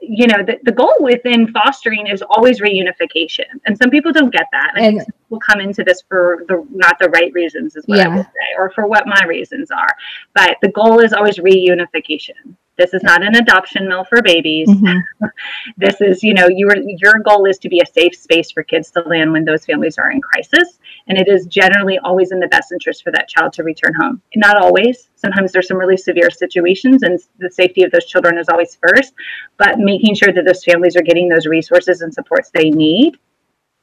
you 0.01 0.27
know 0.27 0.43
the, 0.45 0.57
the 0.63 0.71
goal 0.71 0.93
within 0.99 1.51
fostering 1.53 2.07
is 2.07 2.21
always 2.21 2.59
reunification. 2.59 3.45
And 3.65 3.77
some 3.77 3.89
people 3.89 4.11
don't 4.11 4.31
get 4.31 4.45
that. 4.51 4.73
And 4.75 5.01
will 5.29 5.39
come 5.39 5.61
into 5.61 5.83
this 5.83 6.03
for 6.07 6.43
the 6.47 6.65
not 6.71 6.97
the 6.99 7.09
right 7.09 7.31
reasons 7.33 7.75
is 7.75 7.85
what 7.85 7.99
yeah. 7.99 8.05
i 8.05 8.15
would 8.15 8.25
say 8.25 8.55
or 8.57 8.71
for 8.71 8.87
what 8.87 9.07
my 9.07 9.25
reasons 9.27 9.71
are. 9.71 9.95
But 10.35 10.57
the 10.61 10.69
goal 10.69 10.99
is 10.99 11.13
always 11.13 11.37
reunification 11.37 12.55
this 12.79 12.93
is 12.93 13.03
not 13.03 13.21
an 13.21 13.35
adoption 13.35 13.87
mill 13.87 14.05
for 14.05 14.21
babies. 14.23 14.69
Mm-hmm. 14.69 15.25
this 15.77 15.99
is, 15.99 16.23
you 16.23 16.33
know, 16.33 16.47
your 16.47 16.75
your 16.77 17.19
goal 17.19 17.45
is 17.45 17.59
to 17.59 17.69
be 17.69 17.81
a 17.81 17.85
safe 17.85 18.15
space 18.15 18.51
for 18.51 18.63
kids 18.63 18.89
to 18.91 19.01
land 19.01 19.31
when 19.31 19.45
those 19.45 19.65
families 19.65 19.97
are 19.97 20.09
in 20.09 20.21
crisis. 20.21 20.79
And 21.07 21.17
it 21.17 21.27
is 21.27 21.45
generally 21.45 21.99
always 21.99 22.31
in 22.31 22.39
the 22.39 22.47
best 22.47 22.71
interest 22.71 23.03
for 23.03 23.11
that 23.11 23.27
child 23.27 23.53
to 23.53 23.63
return 23.63 23.93
home. 23.99 24.21
Not 24.35 24.57
always. 24.57 25.09
Sometimes 25.15 25.51
there's 25.51 25.67
some 25.67 25.77
really 25.77 25.97
severe 25.97 26.31
situations, 26.31 27.03
and 27.03 27.19
the 27.37 27.51
safety 27.51 27.83
of 27.83 27.91
those 27.91 28.05
children 28.05 28.37
is 28.37 28.47
always 28.49 28.77
first. 28.81 29.13
But 29.57 29.77
making 29.77 30.15
sure 30.15 30.31
that 30.31 30.45
those 30.45 30.63
families 30.63 30.95
are 30.95 31.03
getting 31.03 31.27
those 31.27 31.45
resources 31.45 32.01
and 32.01 32.13
supports 32.13 32.49
they 32.49 32.69
need 32.69 33.19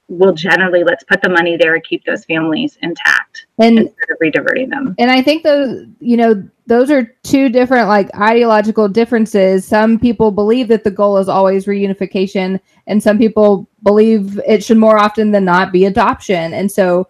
will 0.09 0.33
generally 0.33 0.85
let's 0.85 1.05
put 1.05 1.21
the 1.21 1.29
money 1.29 1.57
there 1.57 1.75
and 1.75 1.85
keep 1.85 2.05
those 2.05 2.25
families 2.25 2.79
intact 2.81 3.26
and 3.59 3.79
instead 3.79 4.11
of 4.11 4.19
rediverting 4.23 4.71
them. 4.71 4.95
And 4.99 5.11
I 5.11 5.23
think 5.23 5.43
those, 5.43 5.87
you 6.01 6.17
know, 6.17 6.43
those 6.67 6.91
are 6.91 7.05
two 7.23 7.49
different 7.49 7.89
like 7.89 8.15
ideological 8.17 8.89
differences. 8.89 9.67
Some 9.67 9.99
people 9.99 10.31
believe 10.31 10.69
that 10.69 10.85
the 10.85 10.91
goal 10.91 11.19
is 11.19 11.29
always 11.29 11.67
reunification, 11.67 12.61
and 12.87 13.03
some 13.03 13.19
people 13.19 13.69
believe 13.83 14.39
it 14.47 14.65
should 14.65 14.79
more 14.79 14.99
often 14.99 15.31
than 15.31 15.45
not 15.45 15.73
be 15.73 15.85
adoption. 15.85 16.53
And 16.53 16.71
so 16.71 17.09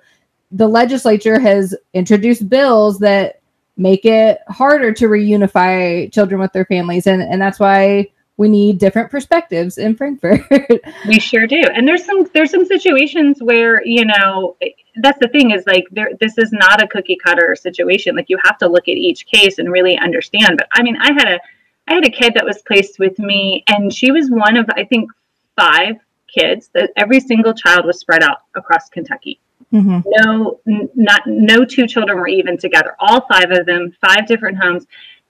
the 0.52 0.68
legislature 0.68 1.40
has 1.40 1.74
introduced 1.94 2.48
bills 2.48 2.98
that 3.00 3.40
make 3.76 4.04
it 4.04 4.38
harder 4.48 4.92
to 4.92 5.06
reunify 5.06 6.10
children 6.12 6.40
with 6.40 6.52
their 6.52 6.64
families 6.64 7.06
and 7.06 7.22
and 7.22 7.42
that's 7.42 7.60
why 7.60 8.08
we 8.38 8.48
need 8.48 8.78
different 8.78 9.10
perspectives 9.10 9.78
in 9.78 9.96
Frankfort. 9.96 10.42
we 11.08 11.18
sure 11.18 11.46
do. 11.46 11.62
And 11.74 11.88
there's 11.88 12.04
some 12.04 12.28
there's 12.34 12.50
some 12.50 12.66
situations 12.66 13.42
where, 13.42 13.84
you 13.84 14.04
know, 14.04 14.56
that's 14.96 15.18
the 15.18 15.28
thing 15.28 15.52
is 15.52 15.66
like 15.66 15.84
there 15.90 16.10
this 16.20 16.36
is 16.36 16.52
not 16.52 16.82
a 16.82 16.88
cookie 16.88 17.16
cutter 17.16 17.56
situation. 17.56 18.14
Like 18.14 18.28
you 18.28 18.38
have 18.44 18.58
to 18.58 18.68
look 18.68 18.88
at 18.88 18.96
each 18.96 19.26
case 19.26 19.58
and 19.58 19.70
really 19.72 19.96
understand. 19.98 20.58
But 20.58 20.68
I 20.72 20.82
mean, 20.82 20.96
I 21.00 21.12
had 21.12 21.28
a 21.28 21.40
I 21.88 21.94
had 21.94 22.06
a 22.06 22.10
kid 22.10 22.34
that 22.34 22.44
was 22.44 22.60
placed 22.62 22.98
with 22.98 23.18
me 23.18 23.64
and 23.68 23.92
she 23.92 24.10
was 24.10 24.30
one 24.30 24.56
of 24.56 24.68
I 24.74 24.84
think 24.84 25.10
five 25.58 25.96
kids 26.28 26.68
that 26.74 26.90
every 26.96 27.20
single 27.20 27.54
child 27.54 27.86
was 27.86 27.98
spread 27.98 28.22
out 28.22 28.42
across 28.54 28.90
Kentucky. 28.90 29.40
Mm-hmm. 29.72 30.00
No, 30.04 30.60
n- 30.68 30.88
not 30.94 31.22
no 31.26 31.64
two 31.64 31.86
children 31.86 32.18
were 32.18 32.28
even 32.28 32.58
together. 32.58 32.96
All 33.00 33.26
five 33.26 33.50
of 33.50 33.66
them, 33.66 33.92
five 34.00 34.26
different 34.26 34.58
homes. 34.58 34.86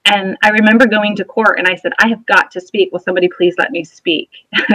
And 0.07 0.37
I 0.41 0.49
remember 0.49 0.87
going 0.87 1.15
to 1.17 1.25
court 1.25 1.59
and 1.59 1.67
I 1.67 1.75
said, 1.75 1.91
I 1.99 2.07
have 2.07 2.25
got 2.25 2.49
to 2.51 2.61
speak. 2.61 2.91
Will 2.91 2.99
somebody 2.99 3.27
please 3.27 3.55
let 3.57 3.71
me 3.71 3.83
speak? 3.83 4.29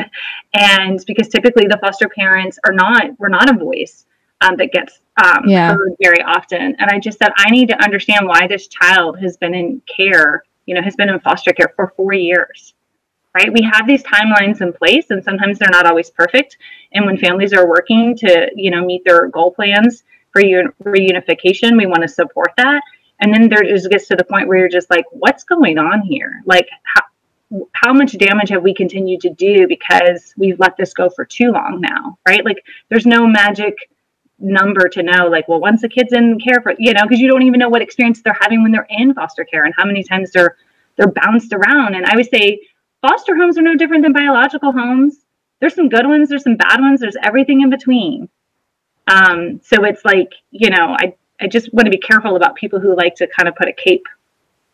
and 0.55 1.03
because 1.07 1.29
typically 1.29 1.67
the 1.67 1.79
foster 1.81 2.09
parents 2.09 2.59
are 2.67 2.73
not, 2.73 3.19
we're 3.19 3.29
not 3.29 3.49
a 3.49 3.59
voice 3.59 4.05
um, 4.43 4.57
that 4.57 4.73
gets 4.73 5.01
um, 5.25 5.45
yeah. 5.47 5.73
heard 5.73 5.95
very 6.03 6.23
often. 6.23 6.77
And 6.79 6.91
I 6.91 6.99
just 6.99 7.19
said, 7.19 7.31
I 7.37 7.51
need 7.51 7.69
to 7.69 7.83
understand 7.83 8.27
why 8.27 8.47
this 8.47 8.69
child 8.69 9.19
has 9.21 9.39
been 9.39 9.55
in 9.55 9.81
care, 9.87 10.45
you 10.67 10.75
know, 10.75 10.83
has 10.83 10.97
been 10.97 11.09
in 11.09 11.19
foster 11.21 11.53
care 11.53 11.73
for 11.77 11.93
four 11.97 12.13
years 12.13 12.75
right? 13.35 13.53
We 13.53 13.63
have 13.63 13.87
these 13.87 14.03
timelines 14.03 14.61
in 14.61 14.73
place, 14.73 15.07
and 15.11 15.25
sometimes 15.25 15.59
they're 15.59 15.71
not 15.71 15.87
always 15.87 16.11
perfect. 16.11 16.59
And 16.93 17.07
when 17.07 17.17
families 17.17 17.53
are 17.53 17.67
working 17.67 18.17
to, 18.19 18.51
you 18.55 18.71
know, 18.71 18.85
meet 18.85 19.05
their 19.05 19.29
goal 19.29 19.53
plans 19.53 20.05
for 20.33 20.43
reunification, 20.43 21.77
we 21.77 21.87
want 21.87 22.03
to 22.03 22.09
support 22.09 22.53
that. 22.57 22.83
And 23.23 23.33
then 23.33 23.49
there 23.49 23.63
just 23.63 23.89
gets 23.89 24.09
to 24.09 24.17
the 24.17 24.25
point 24.25 24.49
where 24.49 24.59
you're 24.59 24.69
just 24.69 24.91
like, 24.91 25.05
what's 25.13 25.45
going 25.45 25.79
on 25.79 26.03
here? 26.03 26.43
Like, 26.45 26.69
how, 26.83 27.69
how 27.73 27.93
much 27.93 28.19
damage 28.19 28.49
have 28.49 28.65
we 28.65 28.75
continued 28.75 29.21
to 29.21 29.31
do 29.31 29.69
because 29.69 30.35
we've 30.37 30.59
let 30.59 30.77
this 30.77 30.93
go 30.93 31.09
for 31.09 31.25
too 31.25 31.53
long 31.53 31.81
now, 31.81 32.19
right? 32.29 32.45
Like, 32.45 32.65
there's 32.89 33.07
no 33.07 33.25
magic 33.29 33.77
number 34.41 34.89
to 34.89 35.05
know, 35.05 35.29
like, 35.29 35.47
well, 35.47 35.61
once 35.61 35.85
a 35.85 35.89
kid's 35.89 36.13
in 36.13 36.41
care 36.41 36.61
for, 36.61 36.75
you 36.79 36.93
know, 36.93 37.03
because 37.03 37.21
you 37.21 37.29
don't 37.29 37.43
even 37.43 37.61
know 37.61 37.69
what 37.69 37.81
experience 37.81 38.21
they're 38.23 38.37
having 38.41 38.61
when 38.65 38.73
they're 38.73 38.89
in 38.91 39.15
foster 39.15 39.45
care 39.45 39.65
and 39.65 39.75
how 39.77 39.85
many 39.85 40.03
times 40.03 40.33
they're 40.33 40.57
they're 40.97 41.07
bounced 41.07 41.53
around. 41.53 41.95
And 41.95 42.05
I 42.05 42.17
would 42.17 42.29
say 42.29 42.61
foster 43.03 43.37
homes 43.37 43.57
are 43.57 43.63
no 43.63 43.77
different 43.77 44.03
than 44.03 44.13
biological 44.13 44.73
homes. 44.73 45.25
There's 45.61 45.77
some 45.77 45.89
good 45.89 46.09
ones, 46.09 46.29
there's 46.29 46.43
some 46.43 46.57
bad 46.57 46.81
ones, 46.81 47.01
there's 47.01 47.17
everything 47.23 47.61
in 47.61 47.71
between. 47.71 48.29
Um, 49.07 49.61
so 49.63 49.85
it's 49.85 50.05
like, 50.05 50.33
you 50.51 50.71
know, 50.71 50.97
I, 50.99 51.15
I 51.43 51.49
just 51.49 51.73
want 51.75 51.87
to 51.87 51.91
be 51.91 51.99
careful 51.99 52.37
about 52.37 52.55
people 52.55 52.79
who 52.79 52.97
like 52.97 53.15
to 53.17 53.27
kind 53.27 53.49
of 53.49 53.57
put 53.57 53.69
a 53.69 53.73
cape 53.73 54.07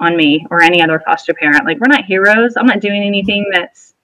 on 0.00 0.16
me 0.16 0.46
or 0.50 0.62
any 0.62 0.82
other 0.82 1.00
foster 1.04 1.34
parent. 1.34 1.64
Like, 1.64 1.78
we're 1.80 1.88
not 1.88 2.04
heroes. 2.04 2.56
I'm 2.56 2.66
not 2.66 2.80
doing 2.80 3.02
anything 3.02 3.50
that's 3.52 3.94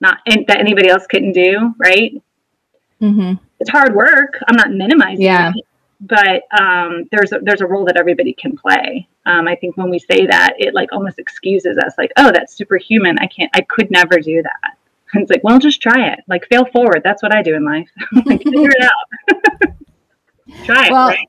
not 0.00 0.18
that 0.26 0.58
anybody 0.58 0.88
else 0.88 1.06
couldn't 1.06 1.32
do, 1.32 1.74
right? 1.78 2.12
Mm-hmm. 3.02 3.34
It's 3.60 3.70
hard 3.70 3.94
work. 3.94 4.38
I'm 4.46 4.56
not 4.56 4.70
minimizing 4.70 5.24
yeah. 5.24 5.52
it, 5.54 5.64
but 6.00 6.42
um, 6.58 7.04
there's 7.10 7.32
a, 7.32 7.40
there's 7.42 7.60
a 7.60 7.66
role 7.66 7.84
that 7.86 7.96
everybody 7.96 8.32
can 8.32 8.56
play. 8.56 9.08
Um, 9.26 9.48
I 9.48 9.56
think 9.56 9.76
when 9.76 9.90
we 9.90 9.98
say 9.98 10.26
that, 10.26 10.54
it 10.58 10.74
like 10.74 10.92
almost 10.92 11.18
excuses 11.18 11.76
us, 11.78 11.94
like, 11.98 12.12
oh, 12.16 12.30
that's 12.32 12.54
superhuman. 12.54 13.18
I 13.18 13.26
can't, 13.26 13.50
I 13.54 13.62
could 13.62 13.90
never 13.90 14.20
do 14.20 14.42
that. 14.42 14.76
And 15.12 15.22
it's 15.22 15.30
like, 15.30 15.42
well, 15.42 15.58
just 15.58 15.82
try 15.82 16.08
it. 16.08 16.20
Like, 16.28 16.46
fail 16.48 16.64
forward. 16.64 17.02
That's 17.04 17.22
what 17.22 17.34
I 17.34 17.42
do 17.42 17.54
in 17.54 17.64
life. 17.64 17.90
like, 18.24 18.42
figure 18.42 18.70
it 18.70 18.82
out. 18.82 19.74
try 20.64 20.86
it. 20.86 20.92
Well, 20.92 21.08
right? 21.08 21.28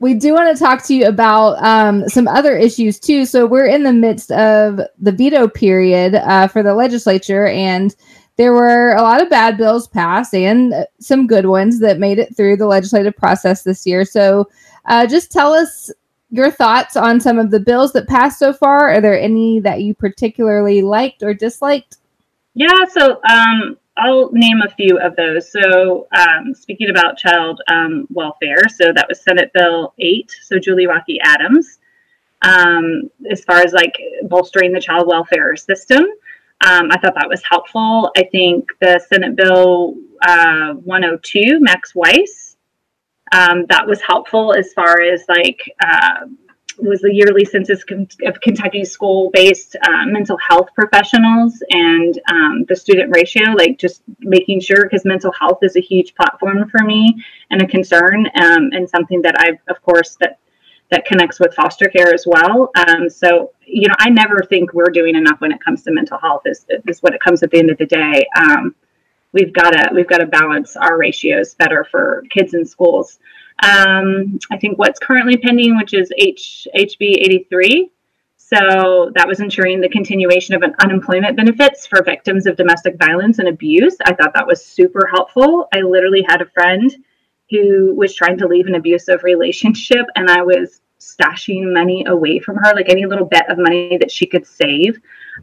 We 0.00 0.14
do 0.14 0.32
want 0.32 0.56
to 0.56 0.62
talk 0.62 0.84
to 0.84 0.94
you 0.94 1.06
about 1.06 1.62
um, 1.62 2.08
some 2.08 2.28
other 2.28 2.56
issues 2.56 3.00
too. 3.00 3.24
So 3.24 3.46
we're 3.46 3.66
in 3.66 3.82
the 3.82 3.92
midst 3.92 4.30
of 4.30 4.80
the 4.98 5.12
veto 5.12 5.48
period 5.48 6.14
uh, 6.14 6.46
for 6.46 6.62
the 6.62 6.74
legislature, 6.74 7.46
and 7.46 7.94
there 8.36 8.52
were 8.52 8.92
a 8.92 9.02
lot 9.02 9.20
of 9.20 9.28
bad 9.28 9.56
bills 9.56 9.88
passed 9.88 10.34
and 10.34 10.72
some 11.00 11.26
good 11.26 11.46
ones 11.46 11.80
that 11.80 11.98
made 11.98 12.20
it 12.20 12.36
through 12.36 12.56
the 12.56 12.66
legislative 12.66 13.16
process 13.16 13.64
this 13.64 13.84
year. 13.86 14.04
So, 14.04 14.48
uh, 14.84 15.06
just 15.06 15.32
tell 15.32 15.52
us 15.52 15.90
your 16.30 16.50
thoughts 16.50 16.96
on 16.96 17.20
some 17.20 17.38
of 17.38 17.50
the 17.50 17.60
bills 17.60 17.92
that 17.94 18.06
passed 18.06 18.38
so 18.38 18.52
far. 18.52 18.90
Are 18.90 19.00
there 19.00 19.18
any 19.18 19.58
that 19.60 19.82
you 19.82 19.94
particularly 19.94 20.82
liked 20.82 21.22
or 21.22 21.34
disliked? 21.34 21.96
Yeah, 22.54 22.84
so 22.92 23.20
um, 23.28 23.76
I'll 23.98 24.30
name 24.32 24.62
a 24.62 24.70
few 24.70 24.98
of 24.98 25.16
those. 25.16 25.50
So, 25.50 26.06
um, 26.16 26.54
speaking 26.54 26.90
about 26.90 27.18
child 27.18 27.60
um, 27.68 28.06
welfare, 28.10 28.62
so 28.68 28.92
that 28.92 29.06
was 29.08 29.20
Senate 29.20 29.50
Bill 29.52 29.92
8, 29.98 30.32
so 30.42 30.58
Julie 30.58 30.86
Raque 30.86 31.18
Adams, 31.22 31.78
um, 32.42 33.10
as 33.30 33.42
far 33.44 33.58
as 33.58 33.72
like 33.72 33.94
bolstering 34.28 34.72
the 34.72 34.80
child 34.80 35.08
welfare 35.08 35.56
system. 35.56 36.04
Um, 36.64 36.90
I 36.90 36.98
thought 36.98 37.14
that 37.14 37.28
was 37.28 37.42
helpful. 37.48 38.10
I 38.16 38.24
think 38.24 38.68
the 38.80 39.04
Senate 39.08 39.36
Bill 39.36 39.94
uh, 40.22 40.74
102, 40.74 41.60
Max 41.60 41.94
Wise, 41.94 42.56
um, 43.32 43.66
that 43.68 43.86
was 43.86 44.00
helpful 44.00 44.54
as 44.54 44.72
far 44.72 45.00
as 45.00 45.24
like 45.28 45.60
uh, 45.82 46.26
was 46.78 47.00
the 47.00 47.12
yearly 47.12 47.44
census 47.44 47.82
of 48.24 48.40
Kentucky 48.40 48.84
school-based 48.84 49.76
uh, 49.82 50.06
mental 50.06 50.38
health 50.38 50.68
professionals 50.74 51.62
and 51.70 52.18
um, 52.30 52.64
the 52.68 52.76
student 52.76 53.14
ratio, 53.14 53.52
like 53.52 53.78
just 53.78 54.02
making 54.20 54.60
sure 54.60 54.84
because 54.84 55.04
mental 55.04 55.32
health 55.32 55.58
is 55.62 55.76
a 55.76 55.80
huge 55.80 56.14
platform 56.14 56.68
for 56.70 56.84
me 56.84 57.22
and 57.50 57.60
a 57.62 57.66
concern 57.66 58.26
um, 58.34 58.70
and 58.72 58.88
something 58.88 59.22
that 59.22 59.34
I've, 59.38 59.58
of 59.68 59.82
course, 59.82 60.16
that 60.20 60.38
that 60.90 61.04
connects 61.04 61.38
with 61.38 61.54
foster 61.54 61.86
care 61.88 62.14
as 62.14 62.24
well. 62.26 62.70
Um, 62.74 63.10
so, 63.10 63.52
you 63.66 63.88
know, 63.88 63.94
I 63.98 64.08
never 64.08 64.40
think 64.48 64.72
we're 64.72 64.90
doing 64.90 65.16
enough 65.16 65.38
when 65.40 65.52
it 65.52 65.62
comes 65.62 65.82
to 65.82 65.92
mental 65.92 66.18
health. 66.18 66.42
Is 66.46 66.64
is 66.86 67.02
what 67.02 67.14
it 67.14 67.20
comes 67.20 67.42
at 67.42 67.50
the 67.50 67.58
end 67.58 67.70
of 67.70 67.78
the 67.78 67.86
day. 67.86 68.26
Um, 68.38 68.74
we've 69.32 69.52
got 69.52 69.70
to 69.70 69.90
we've 69.94 70.08
got 70.08 70.18
to 70.18 70.26
balance 70.26 70.76
our 70.76 70.96
ratios 70.96 71.54
better 71.54 71.86
for 71.90 72.24
kids 72.30 72.54
in 72.54 72.64
schools. 72.64 73.18
Um, 73.62 74.38
I 74.50 74.56
think 74.58 74.78
what's 74.78 74.98
currently 74.98 75.36
pending, 75.36 75.76
which 75.76 75.94
is 75.94 76.12
H, 76.16 76.68
HB 76.76 77.00
83. 77.00 77.90
So 78.36 79.12
that 79.14 79.28
was 79.28 79.40
ensuring 79.40 79.80
the 79.80 79.90
continuation 79.90 80.54
of 80.54 80.62
an 80.62 80.74
unemployment 80.80 81.36
benefits 81.36 81.86
for 81.86 82.02
victims 82.02 82.46
of 82.46 82.56
domestic 82.56 82.96
violence 82.96 83.40
and 83.40 83.48
abuse. 83.48 83.96
I 84.04 84.14
thought 84.14 84.32
that 84.34 84.46
was 84.46 84.64
super 84.64 85.06
helpful. 85.06 85.68
I 85.74 85.80
literally 85.80 86.24
had 86.26 86.40
a 86.40 86.46
friend 86.46 86.90
who 87.50 87.94
was 87.94 88.14
trying 88.14 88.38
to 88.38 88.46
leave 88.46 88.66
an 88.66 88.74
abusive 88.74 89.22
relationship, 89.22 90.06
and 90.16 90.30
I 90.30 90.42
was 90.42 90.80
stashing 90.98 91.72
money 91.72 92.04
away 92.06 92.38
from 92.38 92.56
her, 92.56 92.74
like 92.74 92.88
any 92.88 93.06
little 93.06 93.26
bit 93.26 93.44
of 93.48 93.58
money 93.58 93.98
that 93.98 94.10
she 94.10 94.26
could 94.26 94.46
save, 94.46 94.98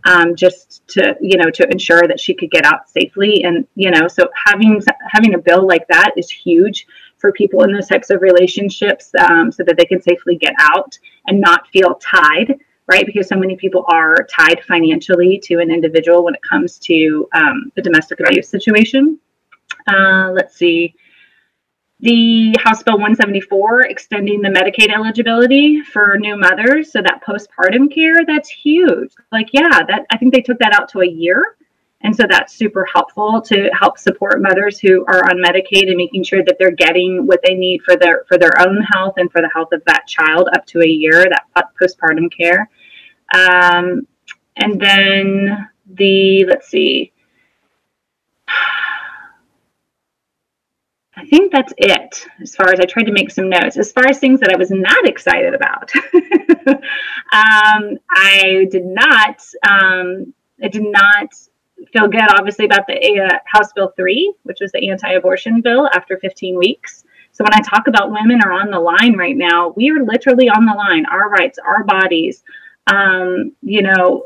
um, 0.05 0.35
just 0.35 0.87
to 0.89 1.15
you 1.21 1.37
know 1.37 1.49
to 1.51 1.67
ensure 1.69 2.07
that 2.07 2.19
she 2.19 2.33
could 2.33 2.51
get 2.51 2.65
out 2.65 2.89
safely. 2.89 3.43
And 3.43 3.67
you 3.75 3.91
know, 3.91 4.07
so 4.07 4.29
having 4.45 4.81
having 5.11 5.35
a 5.35 5.39
bill 5.39 5.65
like 5.65 5.87
that 5.89 6.13
is 6.17 6.29
huge 6.29 6.87
for 7.25 7.31
people 7.31 7.63
in 7.63 7.73
those 7.73 7.87
types 7.87 8.11
of 8.11 8.21
relationships 8.21 9.09
um, 9.17 9.51
so 9.51 9.63
that 9.63 9.75
they 9.77 9.85
can 9.85 9.99
safely 9.99 10.35
get 10.35 10.53
out 10.59 10.95
and 11.25 11.41
not 11.41 11.67
feel 11.69 11.95
tied 11.95 12.53
right 12.87 13.07
because 13.07 13.27
so 13.27 13.35
many 13.35 13.55
people 13.55 13.83
are 13.91 14.27
tied 14.29 14.63
financially 14.67 15.39
to 15.43 15.55
an 15.55 15.71
individual 15.71 16.23
when 16.23 16.35
it 16.35 16.41
comes 16.47 16.77
to 16.77 17.27
um, 17.33 17.71
a 17.77 17.81
domestic 17.81 18.19
abuse 18.19 18.47
situation 18.47 19.19
uh, 19.87 20.29
let's 20.33 20.55
see 20.55 20.93
the 22.01 22.53
House 22.63 22.83
Bill 22.83 22.95
174 22.95 23.87
extending 23.87 24.39
the 24.39 24.49
Medicaid 24.49 24.93
eligibility 24.93 25.81
for 25.81 26.17
new 26.19 26.37
mothers, 26.37 26.91
so 26.91 27.01
that 27.01 27.23
postpartum 27.25 27.91
care, 27.91 28.25
that's 28.27 28.49
huge. 28.49 29.13
Like, 29.31 29.47
yeah, 29.53 29.81
that 29.87 30.05
I 30.11 30.17
think 30.17 30.33
they 30.33 30.41
took 30.41 30.59
that 30.59 30.73
out 30.73 30.89
to 30.89 30.99
a 30.99 31.07
year. 31.07 31.55
And 32.05 32.15
so 32.15 32.25
that's 32.29 32.53
super 32.53 32.85
helpful 32.93 33.41
to 33.41 33.67
help 33.73 33.97
support 33.97 34.39
mothers 34.39 34.77
who 34.77 35.03
are 35.07 35.27
on 35.27 35.41
Medicaid 35.43 35.87
and 35.87 35.97
making 35.97 36.23
sure 36.23 36.43
that 36.45 36.57
they're 36.59 36.69
getting 36.69 37.25
what 37.25 37.39
they 37.43 37.55
need 37.55 37.81
for 37.81 37.95
their 37.95 38.25
for 38.27 38.37
their 38.37 38.51
own 38.59 38.79
health 38.93 39.15
and 39.17 39.31
for 39.31 39.41
the 39.41 39.49
health 39.51 39.69
of 39.73 39.81
that 39.87 40.05
child 40.05 40.47
up 40.53 40.67
to 40.67 40.81
a 40.81 40.87
year, 40.87 41.25
that 41.25 41.47
postpartum 41.81 42.31
care. 42.31 42.69
Um, 43.33 44.07
and 44.55 44.79
then 44.79 45.67
the 45.95 46.45
let's 46.45 46.67
see. 46.67 47.11
I 51.17 51.25
think 51.25 51.51
that's 51.51 51.73
it 51.77 52.27
as 52.39 52.55
far 52.55 52.71
as 52.71 52.79
I 52.79 52.85
tried 52.85 53.05
to 53.05 53.13
make 53.13 53.31
some 53.31 53.49
notes. 53.49 53.77
As 53.77 53.91
far 53.91 54.05
as 54.05 54.19
things 54.19 54.41
that 54.41 54.51
I 54.53 54.57
was 54.57 54.69
not 54.69 55.07
excited 55.07 55.55
about, 55.55 55.91
um, 56.67 57.97
I 58.11 58.67
did 58.69 58.85
not. 58.85 59.41
Um, 59.67 60.35
I 60.61 60.67
did 60.67 60.83
not 60.83 61.33
feel 61.91 62.07
good, 62.07 62.25
obviously, 62.37 62.65
about 62.65 62.87
the 62.87 63.29
uh, 63.29 63.37
House 63.45 63.71
Bill 63.73 63.91
3, 63.95 64.33
which 64.43 64.57
was 64.61 64.71
the 64.71 64.89
anti 64.89 65.11
abortion 65.11 65.61
bill 65.61 65.89
after 65.93 66.17
15 66.17 66.57
weeks. 66.57 67.03
So 67.31 67.43
when 67.43 67.53
I 67.53 67.61
talk 67.61 67.87
about 67.87 68.11
women 68.11 68.39
are 68.43 68.53
on 68.53 68.71
the 68.71 68.79
line 68.79 69.17
right 69.17 69.35
now, 69.35 69.73
we 69.75 69.89
are 69.89 70.03
literally 70.03 70.47
on 70.49 70.65
the 70.65 70.73
line. 70.73 71.05
Our 71.05 71.29
rights, 71.29 71.59
our 71.59 71.83
bodies. 71.83 72.43
Um, 72.87 73.51
you 73.61 73.81
know, 73.81 74.25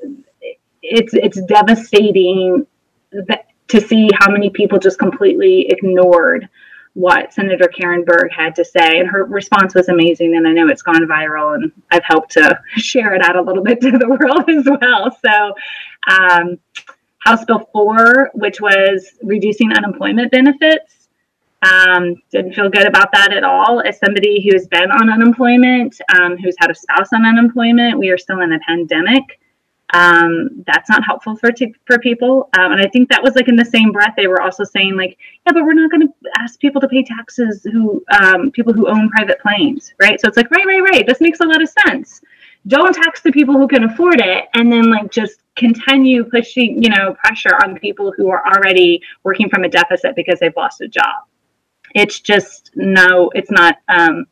it's 0.84 1.14
it's 1.14 1.42
devastating 1.42 2.68
that, 3.12 3.48
to 3.70 3.82
see 3.82 4.10
how 4.14 4.32
many 4.32 4.50
people 4.50 4.78
just 4.78 5.00
completely 5.00 5.68
ignored 5.70 6.50
what 6.94 7.34
Senator 7.34 7.68
Karen 7.68 8.04
Berg 8.04 8.32
had 8.32 8.56
to 8.56 8.66
say. 8.66 9.00
And 9.00 9.10
her 9.10 9.24
response 9.26 9.74
was 9.74 9.90
amazing. 9.90 10.36
And 10.36 10.48
I 10.48 10.52
know 10.52 10.68
it's 10.68 10.82
gone 10.82 11.08
viral, 11.08 11.56
and 11.56 11.72
I've 11.92 12.04
helped 12.04 12.32
to 12.34 12.60
share 12.76 13.14
it 13.14 13.24
out 13.24 13.36
a 13.36 13.42
little 13.42 13.64
bit 13.64 13.82
to 13.82 13.92
the 13.92 14.08
world 14.08 14.50
as 14.50 14.68
well. 14.82 15.18
So, 15.24 15.56
um, 16.08 16.60
House 17.30 17.46
Bill 17.46 17.70
4, 17.72 18.32
which 18.34 18.60
was 18.60 19.12
reducing 19.22 19.72
unemployment 19.72 20.32
benefits, 20.32 21.10
um, 21.62 22.16
didn't 22.32 22.54
feel 22.54 22.70
good 22.70 22.88
about 22.88 23.12
that 23.14 23.34
at 23.34 23.44
all. 23.44 23.82
As 23.82 24.00
somebody 24.00 24.42
who's 24.42 24.68
been 24.68 24.92
on 24.92 25.12
unemployment, 25.12 26.00
um, 26.18 26.38
who's 26.38 26.56
had 26.60 26.72
a 26.72 26.76
spouse 26.76 27.14
on 27.14 27.26
unemployment, 27.26 28.00
we 28.00 28.10
are 28.10 28.18
still 28.18 28.42
in 28.42 28.54
a 28.54 28.60
pandemic 28.60 29.40
um, 29.92 30.64
that's 30.68 30.90
not 30.90 31.04
helpful 31.04 31.36
for 31.36 31.52
t- 31.52 31.74
for 31.86 31.98
people. 32.00 32.50
Um, 32.58 32.74
and 32.74 32.82
I 32.82 32.88
think 32.90 33.10
that 33.10 33.24
was 33.24 33.36
like 33.36 33.48
in 33.48 33.56
the 33.56 33.66
same 33.66 33.92
breath 33.92 34.14
they 34.16 34.28
were 34.28 34.42
also 34.42 34.64
saying 34.64 34.96
like, 34.96 35.18
yeah, 35.46 35.54
but 35.54 35.64
we're 35.64 35.74
not 35.74 35.90
going 35.90 36.08
to 36.08 36.14
ask 36.38 36.60
people 36.60 36.80
to 36.82 36.88
pay 36.88 37.04
taxes 37.04 37.66
who 37.72 38.04
um, 38.12 38.52
people 38.52 38.74
who 38.74 38.88
own 38.88 39.10
private 39.10 39.40
planes, 39.40 39.94
right? 40.00 40.20
So 40.22 40.28
it's 40.28 40.38
like 40.38 40.52
right, 40.52 40.66
right, 40.66 40.82
right. 40.82 41.08
This 41.08 41.22
makes 41.22 41.40
a 41.40 41.46
lot 41.46 41.62
of 41.62 41.70
sense. 41.88 42.22
Don't 42.68 42.94
tax 42.94 43.22
the 43.22 43.32
people 43.32 43.56
who 43.56 43.68
can 43.68 43.84
afford 43.84 44.22
it, 44.22 44.46
and 44.54 44.72
then 44.72 44.90
like 44.90 45.12
just 45.12 45.42
continue 45.56 46.24
pushing 46.24 46.82
you 46.82 46.90
know 46.90 47.16
pressure 47.16 47.56
on 47.64 47.78
people 47.80 48.14
who 48.16 48.30
are 48.30 48.46
already 48.46 49.02
working 49.24 49.50
from 49.50 49.64
a 49.64 49.70
deficit 49.70 50.16
because 50.16 50.40
they've 50.40 50.56
lost 50.56 50.82
a 50.82 50.88
job. 50.88 51.24
It's 51.96 52.20
just 52.20 52.72
no, 52.76 53.32
it's 53.34 53.52
not. 53.52 53.78
Um, 53.88 54.26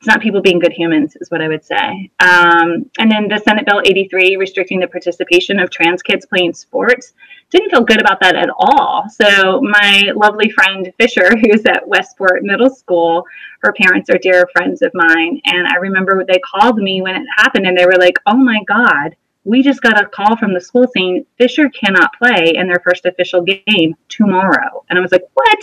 it's 0.00 0.06
not 0.06 0.22
people 0.22 0.40
being 0.40 0.58
good 0.58 0.72
humans, 0.72 1.14
is 1.20 1.30
what 1.30 1.42
I 1.42 1.48
would 1.48 1.62
say. 1.62 2.10
Um, 2.20 2.90
and 2.98 3.12
then 3.12 3.28
the 3.28 3.38
Senate 3.44 3.66
Bill 3.66 3.82
83, 3.84 4.38
restricting 4.38 4.80
the 4.80 4.88
participation 4.88 5.60
of 5.60 5.68
trans 5.68 6.00
kids 6.02 6.24
playing 6.24 6.54
sports, 6.54 7.12
didn't 7.50 7.68
feel 7.68 7.84
good 7.84 8.00
about 8.00 8.18
that 8.22 8.34
at 8.34 8.48
all. 8.48 9.04
So, 9.10 9.60
my 9.60 10.10
lovely 10.16 10.48
friend 10.48 10.90
Fisher, 10.98 11.36
who's 11.42 11.66
at 11.66 11.86
Westport 11.86 12.44
Middle 12.44 12.70
School, 12.70 13.26
her 13.60 13.74
parents 13.74 14.08
are 14.08 14.16
dear 14.16 14.48
friends 14.54 14.80
of 14.80 14.90
mine. 14.94 15.38
And 15.44 15.66
I 15.66 15.76
remember 15.76 16.24
they 16.24 16.40
called 16.50 16.78
me 16.78 17.02
when 17.02 17.16
it 17.16 17.26
happened 17.36 17.66
and 17.66 17.76
they 17.76 17.84
were 17.84 17.98
like, 17.98 18.16
oh 18.24 18.38
my 18.38 18.64
God, 18.66 19.14
we 19.44 19.62
just 19.62 19.80
got 19.80 20.00
a 20.00 20.06
call 20.06 20.36
from 20.36 20.52
the 20.52 20.60
school 20.60 20.86
saying 20.94 21.24
Fisher 21.38 21.70
cannot 21.70 22.10
play 22.20 22.52
in 22.54 22.66
their 22.66 22.80
first 22.84 23.06
official 23.06 23.42
game 23.42 23.94
tomorrow. 24.08 24.84
And 24.88 24.98
I 24.98 25.02
was 25.02 25.12
like, 25.12 25.24
what? 25.32 25.58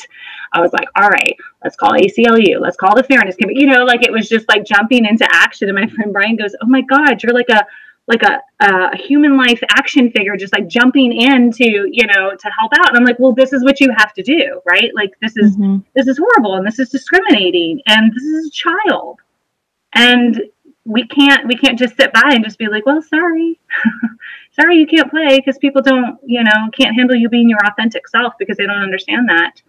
I 0.52 0.62
was 0.62 0.74
like, 0.74 0.88
all 0.96 1.10
right, 1.10 1.36
let's 1.64 1.76
call 1.76 1.92
ACLU. 1.92 2.60
Let's 2.60 2.78
call 2.78 2.96
the 2.96 3.04
fairness 3.04 3.36
committee. 3.36 3.60
You 3.60 3.68
know, 3.68 3.84
like 3.86 4.04
it 4.04 4.12
was 4.12 4.28
just 4.28 4.48
like 4.50 4.66
jumping 4.66 5.06
into 5.06 5.28
action. 5.32 5.70
And 5.70 5.78
my 5.78 5.88
friend 5.96 6.12
Brian 6.12 6.38
goes, 6.38 6.56
oh 6.62 6.68
my 6.68 6.82
God, 6.82 7.22
you're 7.22 7.34
like 7.34 7.50
a, 7.50 7.66
like 8.08 8.24
a, 8.24 8.42
a 8.62 8.98
human 8.98 9.38
life 9.38 9.62
action 9.70 10.10
figure, 10.12 10.38
just 10.38 10.54
like 10.54 10.68
jumping 10.68 11.14
into, 11.14 11.88
you 11.92 12.08
know, 12.08 12.32
to 12.32 12.52
help 12.58 12.72
out. 12.80 12.90
And 12.90 12.98
I'm 12.98 13.04
like, 13.04 13.20
well, 13.20 13.34
this 13.34 13.54
is 13.54 13.64
what 13.64 13.80
you 13.80 13.94
have 13.96 14.14
to 14.14 14.24
do, 14.24 14.62
right? 14.66 14.92
Like 14.96 15.12
this 15.22 15.36
is, 15.36 15.56
mm-hmm. 15.56 15.80
this 15.94 16.08
is 16.08 16.18
horrible 16.18 16.56
and 16.56 16.66
this 16.66 16.80
is 16.80 16.90
discriminating 16.90 17.82
and 17.86 18.12
this 18.14 18.24
is 18.24 18.48
a 18.48 18.52
child. 18.52 19.20
And 19.94 20.42
we 20.88 21.06
can't 21.06 21.46
we 21.48 21.56
can't 21.56 21.78
just 21.78 21.98
sit 21.98 22.14
by 22.14 22.32
and 22.32 22.44
just 22.44 22.58
be 22.58 22.68
like 22.68 22.86
well 22.86 23.02
sorry. 23.02 23.60
Sorry 24.60 24.78
you 24.78 24.88
can't 24.88 25.12
play 25.12 25.38
because 25.38 25.60
people 25.60 25.84
don't 25.84 26.18
you 26.26 26.44
know 26.44 26.70
can't 26.76 26.96
handle 26.96 27.16
you 27.16 27.30
being 27.30 27.50
your 27.50 27.64
authentic 27.66 28.08
self 28.08 28.34
because 28.40 28.58
they 28.58 28.66
don't 28.66 28.82
understand 28.82 29.30
that. 29.30 29.62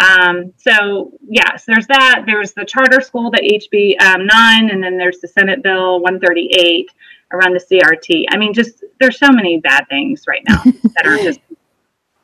Um, 0.00 0.52
so 0.56 1.12
yes 1.28 1.64
there's 1.66 1.86
that. 1.88 2.24
There's 2.26 2.52
the 2.52 2.64
charter 2.64 3.00
school 3.00 3.30
the 3.30 3.38
hb 3.38 4.02
um, 4.02 4.26
9 4.26 4.70
and 4.70 4.82
then 4.82 4.96
there's 4.96 5.20
the 5.20 5.28
senate 5.28 5.62
bill 5.62 6.00
138 6.00 6.90
around 7.32 7.52
the 7.52 7.60
crt 7.60 8.24
i 8.30 8.36
mean 8.36 8.52
just 8.52 8.82
there's 9.00 9.18
so 9.18 9.30
many 9.30 9.60
bad 9.60 9.86
things 9.88 10.24
right 10.26 10.42
now 10.48 10.62
that 10.96 11.06
are 11.06 11.18
just 11.18 11.40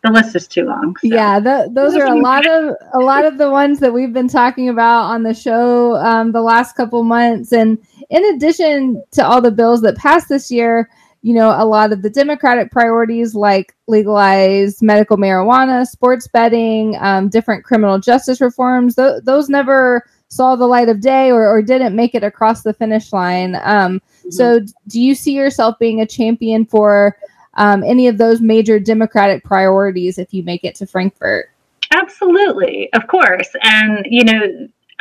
the 0.03 0.11
list 0.11 0.34
is 0.34 0.48
too 0.48 0.64
long. 0.64 0.96
So. 0.96 1.09
Yeah, 1.09 1.40
the, 1.40 1.70
those 1.72 1.94
are 1.94 2.07
a 2.07 2.14
lot 2.20 2.46
of 2.46 2.74
a 2.94 2.98
lot 2.98 3.24
of 3.24 3.38
the 3.38 3.51
ones 3.51 3.80
that 3.80 3.92
we've 3.92 4.12
been 4.12 4.28
talking 4.28 4.68
about 4.68 5.05
on 5.05 5.22
the 5.22 5.34
show 5.34 5.96
um, 5.96 6.32
the 6.32 6.42
last 6.42 6.76
couple 6.76 7.03
months. 7.05 7.53
And 7.53 7.78
in 8.09 8.24
addition 8.34 9.03
to 9.12 9.26
all 9.26 9.40
the 9.40 9.51
bills 9.51 9.82
that 9.82 9.96
passed 9.96 10.28
this 10.28 10.51
year, 10.51 10.88
you 11.22 11.34
know, 11.34 11.51
a 11.51 11.66
lot 11.66 11.92
of 11.92 12.03
the 12.03 12.11
Democratic 12.11 12.70
priorities 12.70 13.34
like 13.34 13.74
legalized 13.86 14.82
medical 14.82 15.18
marijuana, 15.18 15.86
sports 15.86 16.26
betting, 16.28 16.96
um, 17.01 17.28
different 17.28 17.64
criminal 17.64 17.98
justice 17.98 18.40
reforms, 18.40 18.94
th- 18.94 19.22
those 19.24 19.48
never 19.48 20.03
saw 20.28 20.57
the 20.57 20.66
light 20.66 20.88
of 20.88 21.01
day 21.01 21.30
or, 21.30 21.46
or 21.46 21.61
didn't 21.61 21.94
make 21.94 22.14
it 22.14 22.24
across 22.24 22.62
the 22.62 22.72
finish 22.72 23.12
line. 23.12 23.57
Um, 23.57 24.01
mm-hmm. 24.01 24.30
So, 24.30 24.61
do 24.88 25.01
you 25.01 25.14
see 25.14 25.32
yourself 25.32 25.78
being 25.78 26.01
a 26.01 26.07
champion 26.07 26.64
for 26.64 27.16
um, 27.61 27.85
any 27.85 28.09
of 28.09 28.17
those 28.17 28.41
major 28.41 28.81
Democratic 28.81 29.45
priorities 29.45 30.17
if 30.17 30.33
you 30.33 30.43
make 30.43 30.65
it 30.65 30.75
to 30.77 30.87
Frankfort? 30.87 31.51
Absolutely, 31.93 32.89
of 32.95 33.07
course. 33.07 33.51
And, 33.63 34.07
you 34.09 34.25
know, 34.25 34.43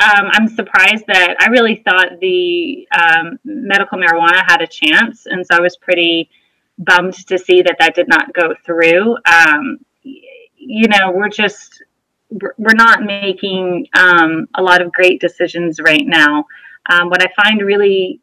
um, 0.01 0.29
I'm 0.31 0.47
surprised 0.49 1.05
that 1.07 1.37
I 1.39 1.45
really 1.51 1.77
thought 1.85 2.19
the 2.19 2.85
um, 2.91 3.39
medical 3.45 3.97
marijuana 3.97 4.43
had 4.45 4.61
a 4.61 4.67
chance. 4.67 5.25
And 5.25 5.47
so 5.47 5.55
I 5.55 5.61
was 5.61 5.77
pretty 5.77 6.29
bummed 6.77 7.13
to 7.27 7.37
see 7.37 7.61
that 7.61 7.77
that 7.79 7.95
did 7.95 8.09
not 8.09 8.33
go 8.33 8.53
through. 8.65 9.15
Um, 9.25 9.79
you 10.03 10.87
know, 10.89 11.11
we're 11.13 11.29
just, 11.29 11.81
we're 12.29 12.73
not 12.73 13.03
making 13.03 13.87
um, 13.93 14.49
a 14.55 14.61
lot 14.61 14.81
of 14.81 14.91
great 14.91 15.21
decisions 15.21 15.79
right 15.79 16.05
now. 16.05 16.45
Um, 16.89 17.09
what 17.09 17.23
I 17.23 17.31
find 17.41 17.61
really 17.61 18.19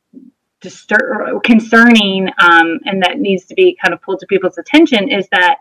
distur- 0.67 1.43
concerning 1.43 2.29
um, 2.39 2.81
and 2.85 3.03
that 3.03 3.19
needs 3.19 3.45
to 3.47 3.55
be 3.55 3.77
kind 3.81 3.95
of 3.95 4.03
pulled 4.03 4.21
to 4.21 4.27
people's 4.27 4.59
attention 4.59 5.09
is 5.11 5.29
that 5.31 5.59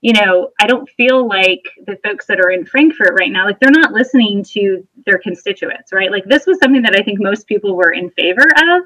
you 0.00 0.12
know 0.12 0.50
i 0.60 0.66
don't 0.66 0.88
feel 0.90 1.28
like 1.28 1.62
the 1.86 1.98
folks 2.04 2.26
that 2.26 2.40
are 2.40 2.50
in 2.50 2.64
Frankfort 2.64 3.14
right 3.18 3.30
now 3.30 3.44
like 3.44 3.58
they're 3.60 3.70
not 3.70 3.92
listening 3.92 4.42
to 4.42 4.86
their 5.04 5.18
constituents 5.18 5.92
right? 5.92 6.10
Like 6.10 6.24
this 6.24 6.46
was 6.46 6.58
something 6.58 6.82
that 6.82 6.96
i 6.98 7.02
think 7.02 7.18
most 7.20 7.46
people 7.46 7.76
were 7.76 7.92
in 7.92 8.10
favor 8.10 8.46
of 8.56 8.82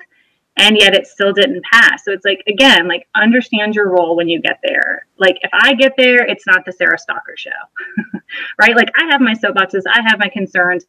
and 0.57 0.77
yet 0.77 0.95
it 0.95 1.07
still 1.07 1.33
didn't 1.33 1.65
pass. 1.73 2.05
So 2.05 2.13
it's 2.13 2.25
like 2.25 2.43
again 2.49 2.89
like 2.89 3.07
understand 3.15 3.75
your 3.75 3.89
role 3.91 4.17
when 4.17 4.29
you 4.29 4.41
get 4.43 4.59
there. 4.63 5.07
Like 5.19 5.39
if 5.43 5.51
i 5.53 5.75
get 5.75 5.93
there 5.97 6.27
it's 6.27 6.47
not 6.47 6.65
the 6.65 6.73
sarah 6.73 6.99
stalker 6.99 7.37
show 7.37 7.61
right? 8.59 8.77
Like 8.77 8.91
i 8.97 9.11
have 9.11 9.21
my 9.21 9.35
soapboxes 9.35 9.83
i 9.87 10.03
have 10.07 10.19
my 10.19 10.29
concerns. 10.29 10.85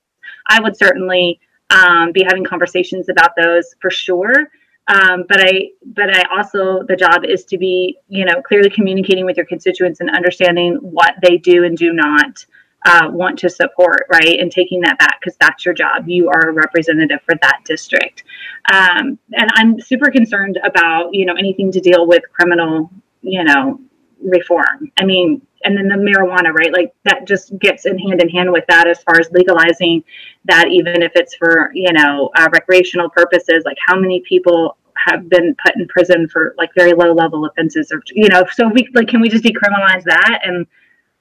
I 0.47 0.61
would 0.61 0.77
certainly 0.77 1.39
um, 1.71 2.11
be 2.11 2.23
having 2.23 2.43
conversations 2.43 3.09
about 3.09 3.31
those 3.35 3.73
for 3.79 3.89
sure 3.89 4.49
um, 4.87 5.25
but 5.27 5.39
I, 5.39 5.69
but 5.85 6.09
I 6.09 6.23
also 6.35 6.83
the 6.87 6.95
job 6.95 7.23
is 7.25 7.45
to 7.45 7.57
be, 7.57 7.97
you 8.07 8.25
know, 8.25 8.41
clearly 8.41 8.69
communicating 8.69 9.25
with 9.25 9.37
your 9.37 9.45
constituents 9.45 9.99
and 9.99 10.09
understanding 10.09 10.75
what 10.81 11.13
they 11.21 11.37
do 11.37 11.63
and 11.63 11.77
do 11.77 11.93
not 11.93 12.45
uh, 12.85 13.07
want 13.11 13.37
to 13.39 13.49
support, 13.49 14.07
right? 14.11 14.39
And 14.39 14.51
taking 14.51 14.81
that 14.81 14.97
back 14.97 15.19
because 15.21 15.37
that's 15.39 15.63
your 15.65 15.73
job. 15.73 16.07
You 16.07 16.29
are 16.29 16.49
a 16.49 16.51
representative 16.51 17.19
for 17.25 17.35
that 17.41 17.59
district. 17.65 18.23
Um, 18.71 19.19
and 19.33 19.49
I'm 19.53 19.79
super 19.79 20.09
concerned 20.09 20.59
about, 20.63 21.13
you 21.13 21.25
know, 21.25 21.35
anything 21.35 21.71
to 21.73 21.79
deal 21.79 22.07
with 22.07 22.23
criminal, 22.31 22.91
you 23.21 23.43
know, 23.43 23.79
reform. 24.23 24.91
I 24.97 25.05
mean, 25.05 25.45
and 25.63 25.77
then 25.77 25.87
the 25.87 25.95
marijuana, 25.95 26.53
right? 26.53 26.71
Like 26.73 26.93
that 27.05 27.25
just 27.27 27.57
gets 27.59 27.85
in 27.85 27.97
hand 27.97 28.21
in 28.21 28.29
hand 28.29 28.51
with 28.51 28.65
that 28.67 28.87
as 28.87 29.01
far 29.03 29.19
as 29.19 29.29
legalizing 29.31 30.03
that, 30.45 30.67
even 30.67 31.01
if 31.01 31.11
it's 31.15 31.35
for, 31.35 31.71
you 31.73 31.91
know, 31.93 32.29
uh, 32.35 32.47
recreational 32.51 33.09
purposes. 33.09 33.63
Like 33.65 33.77
how 33.85 33.99
many 33.99 34.21
people 34.21 34.77
have 34.95 35.29
been 35.29 35.55
put 35.63 35.75
in 35.75 35.87
prison 35.87 36.27
for 36.27 36.55
like 36.57 36.69
very 36.75 36.93
low 36.93 37.13
level 37.13 37.45
offenses 37.45 37.91
or, 37.91 38.01
you 38.13 38.29
know, 38.29 38.45
so 38.51 38.67
we 38.67 38.87
like, 38.93 39.07
can 39.07 39.21
we 39.21 39.29
just 39.29 39.43
decriminalize 39.43 40.03
that? 40.03 40.41
And 40.43 40.65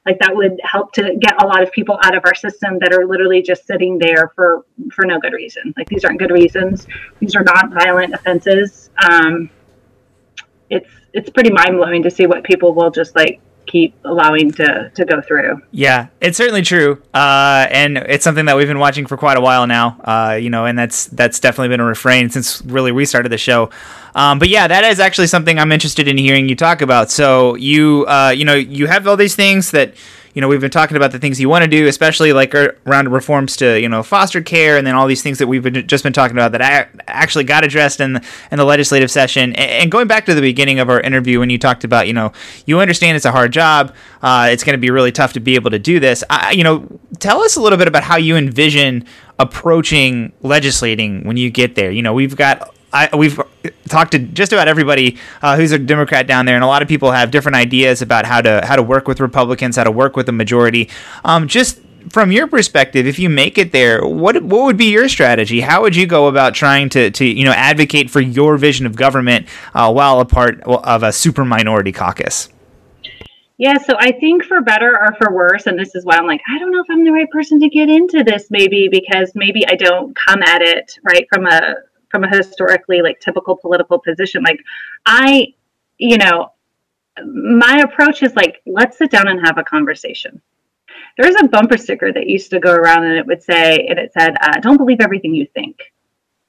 like 0.06 0.18
that 0.20 0.34
would 0.34 0.58
help 0.64 0.92
to 0.94 1.14
get 1.20 1.42
a 1.42 1.46
lot 1.46 1.62
of 1.62 1.70
people 1.72 1.98
out 2.02 2.16
of 2.16 2.24
our 2.24 2.34
system 2.34 2.78
that 2.80 2.92
are 2.92 3.06
literally 3.06 3.42
just 3.42 3.66
sitting 3.66 3.98
there 3.98 4.32
for, 4.34 4.64
for 4.92 5.04
no 5.04 5.18
good 5.18 5.32
reason. 5.32 5.74
Like 5.76 5.88
these 5.88 6.04
aren't 6.04 6.18
good 6.18 6.30
reasons. 6.30 6.86
These 7.20 7.36
are 7.36 7.44
not 7.44 7.70
violent 7.72 8.14
offenses. 8.14 8.90
Um, 9.08 9.50
it's, 10.70 10.88
it's 11.12 11.30
pretty 11.30 11.50
mind 11.50 11.76
blowing 11.76 12.02
to 12.02 12.10
see 12.10 12.26
what 12.26 12.44
people 12.44 12.74
will 12.74 12.90
just 12.90 13.14
like 13.16 13.40
keep 13.70 13.94
allowing 14.04 14.50
to 14.52 14.90
to 14.94 15.04
go 15.04 15.20
through. 15.20 15.60
Yeah, 15.70 16.08
it's 16.20 16.36
certainly 16.36 16.62
true, 16.62 17.02
uh, 17.14 17.66
and 17.70 17.98
it's 17.98 18.24
something 18.24 18.46
that 18.46 18.56
we've 18.56 18.66
been 18.66 18.78
watching 18.78 19.06
for 19.06 19.16
quite 19.16 19.36
a 19.36 19.40
while 19.40 19.66
now. 19.66 20.00
Uh, 20.04 20.38
you 20.40 20.50
know, 20.50 20.66
and 20.66 20.78
that's 20.78 21.06
that's 21.06 21.38
definitely 21.38 21.68
been 21.68 21.80
a 21.80 21.84
refrain 21.84 22.30
since 22.30 22.62
really 22.62 22.92
we 22.92 23.04
started 23.04 23.30
the 23.30 23.38
show. 23.38 23.70
Um, 24.14 24.38
but 24.38 24.48
yeah, 24.48 24.66
that 24.66 24.84
is 24.84 24.98
actually 24.98 25.28
something 25.28 25.58
I'm 25.58 25.72
interested 25.72 26.08
in 26.08 26.18
hearing 26.18 26.48
you 26.48 26.56
talk 26.56 26.82
about. 26.82 27.10
So 27.10 27.54
you 27.54 28.04
uh, 28.08 28.34
you 28.36 28.44
know 28.44 28.54
you 28.54 28.86
have 28.86 29.06
all 29.06 29.16
these 29.16 29.36
things 29.36 29.70
that 29.70 29.94
you 30.34 30.40
know, 30.40 30.48
we've 30.48 30.60
been 30.60 30.70
talking 30.70 30.96
about 30.96 31.10
the 31.10 31.18
things 31.18 31.40
you 31.40 31.48
want 31.48 31.64
to 31.64 31.70
do, 31.70 31.86
especially 31.88 32.32
like 32.32 32.54
around 32.54 33.10
reforms 33.10 33.56
to, 33.56 33.80
you 33.80 33.88
know, 33.88 34.02
foster 34.02 34.40
care 34.40 34.76
and 34.76 34.86
then 34.86 34.94
all 34.94 35.06
these 35.06 35.22
things 35.22 35.38
that 35.38 35.48
we've 35.48 35.62
been, 35.62 35.86
just 35.88 36.04
been 36.04 36.12
talking 36.12 36.36
about 36.36 36.52
that 36.52 36.62
I 36.62 36.88
actually 37.08 37.44
got 37.44 37.64
addressed 37.64 38.00
in 38.00 38.14
the, 38.14 38.26
in 38.52 38.58
the 38.58 38.64
legislative 38.64 39.10
session. 39.10 39.54
And 39.54 39.90
going 39.90 40.06
back 40.06 40.26
to 40.26 40.34
the 40.34 40.40
beginning 40.40 40.78
of 40.78 40.88
our 40.88 41.00
interview 41.00 41.40
when 41.40 41.50
you 41.50 41.58
talked 41.58 41.82
about, 41.82 42.06
you 42.06 42.12
know, 42.12 42.32
you 42.64 42.78
understand 42.80 43.16
it's 43.16 43.26
a 43.26 43.32
hard 43.32 43.52
job, 43.52 43.94
uh, 44.22 44.48
it's 44.50 44.62
going 44.62 44.74
to 44.74 44.80
be 44.80 44.90
really 44.90 45.12
tough 45.12 45.32
to 45.32 45.40
be 45.40 45.56
able 45.56 45.70
to 45.70 45.78
do 45.78 45.98
this. 45.98 46.22
I, 46.30 46.52
you 46.52 46.62
know, 46.62 46.86
tell 47.18 47.40
us 47.40 47.56
a 47.56 47.60
little 47.60 47.78
bit 47.78 47.88
about 47.88 48.04
how 48.04 48.16
you 48.16 48.36
envision 48.36 49.04
approaching 49.38 50.32
legislating 50.42 51.24
when 51.24 51.36
you 51.36 51.50
get 51.50 51.74
there. 51.74 51.90
You 51.90 52.02
know, 52.02 52.12
we've 52.12 52.36
got 52.36 52.74
I, 52.92 53.14
we've 53.16 53.40
talked 53.88 54.12
to 54.12 54.18
just 54.18 54.52
about 54.52 54.68
everybody 54.68 55.18
uh, 55.42 55.56
who's 55.56 55.72
a 55.72 55.78
Democrat 55.78 56.26
down 56.26 56.46
there, 56.46 56.54
and 56.54 56.64
a 56.64 56.66
lot 56.66 56.82
of 56.82 56.88
people 56.88 57.12
have 57.12 57.30
different 57.30 57.56
ideas 57.56 58.02
about 58.02 58.26
how 58.26 58.40
to 58.40 58.64
how 58.64 58.76
to 58.76 58.82
work 58.82 59.06
with 59.06 59.20
Republicans, 59.20 59.76
how 59.76 59.84
to 59.84 59.90
work 59.90 60.16
with 60.16 60.26
the 60.26 60.32
majority. 60.32 60.88
Um, 61.24 61.46
just 61.46 61.80
from 62.08 62.32
your 62.32 62.46
perspective, 62.46 63.06
if 63.06 63.18
you 63.18 63.28
make 63.28 63.58
it 63.58 63.72
there, 63.72 64.04
what 64.04 64.42
what 64.42 64.64
would 64.64 64.76
be 64.76 64.90
your 64.90 65.08
strategy? 65.08 65.60
How 65.60 65.82
would 65.82 65.94
you 65.94 66.06
go 66.06 66.26
about 66.26 66.54
trying 66.54 66.88
to, 66.90 67.10
to 67.10 67.24
you 67.24 67.44
know 67.44 67.52
advocate 67.52 68.10
for 68.10 68.20
your 68.20 68.56
vision 68.56 68.86
of 68.86 68.96
government 68.96 69.46
uh, 69.74 69.92
while 69.92 70.20
a 70.20 70.24
part 70.24 70.60
of 70.62 71.02
a 71.02 71.12
super 71.12 71.44
minority 71.44 71.92
caucus? 71.92 72.48
Yeah, 73.58 73.76
so 73.76 73.94
I 73.98 74.12
think 74.12 74.44
for 74.44 74.62
better 74.62 74.98
or 74.98 75.14
for 75.16 75.34
worse, 75.34 75.66
and 75.66 75.78
this 75.78 75.94
is 75.94 76.06
why 76.06 76.16
I'm 76.16 76.26
like, 76.26 76.40
I 76.50 76.58
don't 76.58 76.72
know 76.72 76.80
if 76.80 76.86
I'm 76.90 77.04
the 77.04 77.12
right 77.12 77.28
person 77.30 77.60
to 77.60 77.68
get 77.68 77.90
into 77.90 78.24
this, 78.24 78.46
maybe 78.50 78.88
because 78.88 79.32
maybe 79.34 79.66
I 79.68 79.74
don't 79.74 80.16
come 80.16 80.42
at 80.42 80.62
it 80.62 80.98
right 81.04 81.26
from 81.30 81.44
a 81.44 81.74
from 82.10 82.24
a 82.24 82.28
historically 82.28 83.02
like 83.02 83.20
typical 83.20 83.56
political 83.56 83.98
position. 83.98 84.42
Like 84.42 84.60
I, 85.06 85.54
you 85.98 86.18
know, 86.18 86.52
my 87.24 87.82
approach 87.84 88.22
is 88.22 88.34
like, 88.34 88.62
let's 88.66 88.98
sit 88.98 89.10
down 89.10 89.28
and 89.28 89.40
have 89.46 89.58
a 89.58 89.64
conversation. 89.64 90.40
There's 91.16 91.34
a 91.40 91.48
bumper 91.48 91.76
sticker 91.76 92.12
that 92.12 92.26
used 92.26 92.50
to 92.50 92.60
go 92.60 92.72
around 92.72 93.04
and 93.04 93.16
it 93.16 93.26
would 93.26 93.42
say, 93.42 93.86
and 93.88 93.98
it 93.98 94.12
said, 94.12 94.34
uh, 94.40 94.60
don't 94.60 94.76
believe 94.76 95.00
everything 95.00 95.34
you 95.34 95.46
think. 95.54 95.80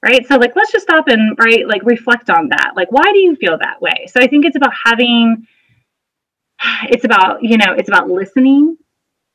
Right. 0.04 0.26
So, 0.26 0.36
like, 0.36 0.56
let's 0.56 0.72
just 0.72 0.82
stop 0.82 1.06
and, 1.06 1.38
right, 1.38 1.64
like, 1.68 1.84
reflect 1.84 2.28
on 2.28 2.48
that. 2.48 2.72
Like, 2.74 2.90
why 2.90 3.04
do 3.12 3.20
you 3.20 3.36
feel 3.36 3.56
that 3.58 3.80
way? 3.80 4.08
So, 4.08 4.20
I 4.20 4.26
think 4.26 4.44
it's 4.44 4.56
about 4.56 4.72
having, 4.84 5.46
it's 6.88 7.04
about, 7.04 7.44
you 7.44 7.56
know, 7.56 7.72
it's 7.78 7.88
about 7.88 8.10
listening 8.10 8.76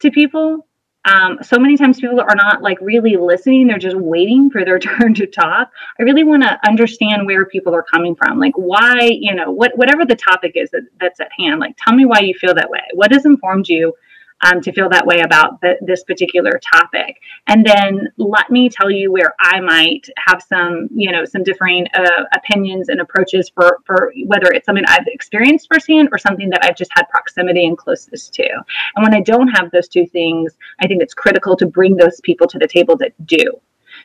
to 0.01 0.11
people 0.11 0.67
um, 1.07 1.39
so 1.41 1.57
many 1.57 1.77
times 1.77 1.99
people 1.99 2.19
are 2.19 2.35
not 2.35 2.61
like 2.61 2.79
really 2.81 3.15
listening 3.15 3.67
they're 3.67 3.77
just 3.77 3.95
waiting 3.95 4.49
for 4.49 4.65
their 4.65 4.79
turn 4.87 5.13
to 5.15 5.25
talk. 5.25 5.71
I 5.99 6.03
really 6.03 6.23
want 6.23 6.43
to 6.43 6.59
understand 6.67 7.25
where 7.25 7.45
people 7.45 7.73
are 7.73 7.83
coming 7.83 8.15
from 8.15 8.39
like 8.39 8.53
why 8.55 8.99
you 9.01 9.33
know 9.33 9.51
what 9.51 9.77
whatever 9.77 10.05
the 10.05 10.15
topic 10.15 10.53
is 10.55 10.69
that, 10.71 10.87
that's 10.99 11.19
at 11.19 11.31
hand 11.37 11.59
like 11.59 11.75
tell 11.77 11.95
me 11.95 12.05
why 12.05 12.19
you 12.19 12.33
feel 12.33 12.53
that 12.55 12.69
way. 12.69 12.83
What 12.93 13.11
has 13.11 13.25
informed 13.25 13.67
you 13.67 13.93
um, 14.41 14.61
to 14.61 14.71
feel 14.71 14.89
that 14.89 15.05
way 15.05 15.21
about 15.21 15.61
the, 15.61 15.75
this 15.81 16.03
particular 16.03 16.59
topic. 16.75 17.19
And 17.47 17.65
then 17.65 18.09
let 18.17 18.49
me 18.49 18.69
tell 18.69 18.91
you 18.91 19.11
where 19.11 19.33
I 19.39 19.59
might 19.59 20.07
have 20.17 20.41
some, 20.41 20.89
you 20.93 21.11
know, 21.11 21.25
some 21.25 21.43
differing 21.43 21.87
uh, 21.93 22.23
opinions 22.35 22.89
and 22.89 23.01
approaches 23.01 23.49
for, 23.49 23.79
for 23.85 24.13
whether 24.25 24.51
it's 24.51 24.65
something 24.65 24.85
I've 24.87 25.07
experienced 25.07 25.67
firsthand 25.71 26.09
or 26.11 26.17
something 26.17 26.49
that 26.51 26.63
I've 26.63 26.77
just 26.77 26.91
had 26.95 27.09
proximity 27.09 27.65
and 27.65 27.77
closeness 27.77 28.29
to. 28.29 28.47
And 28.95 29.03
when 29.03 29.13
I 29.13 29.21
don't 29.21 29.47
have 29.49 29.71
those 29.71 29.87
two 29.87 30.05
things, 30.05 30.53
I 30.81 30.87
think 30.87 31.01
it's 31.01 31.13
critical 31.13 31.55
to 31.57 31.65
bring 31.65 31.95
those 31.95 32.21
people 32.21 32.47
to 32.47 32.59
the 32.59 32.67
table 32.67 32.95
that 32.97 33.13
do. 33.25 33.45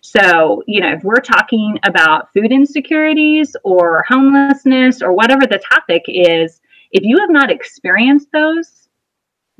So, 0.00 0.62
you 0.66 0.80
know, 0.80 0.92
if 0.92 1.04
we're 1.04 1.16
talking 1.16 1.78
about 1.84 2.32
food 2.32 2.50
insecurities 2.50 3.54
or 3.62 4.04
homelessness 4.08 5.02
or 5.02 5.12
whatever 5.12 5.46
the 5.46 5.60
topic 5.70 6.04
is, 6.08 6.60
if 6.92 7.04
you 7.04 7.18
have 7.18 7.30
not 7.30 7.50
experienced 7.50 8.28
those, 8.32 8.81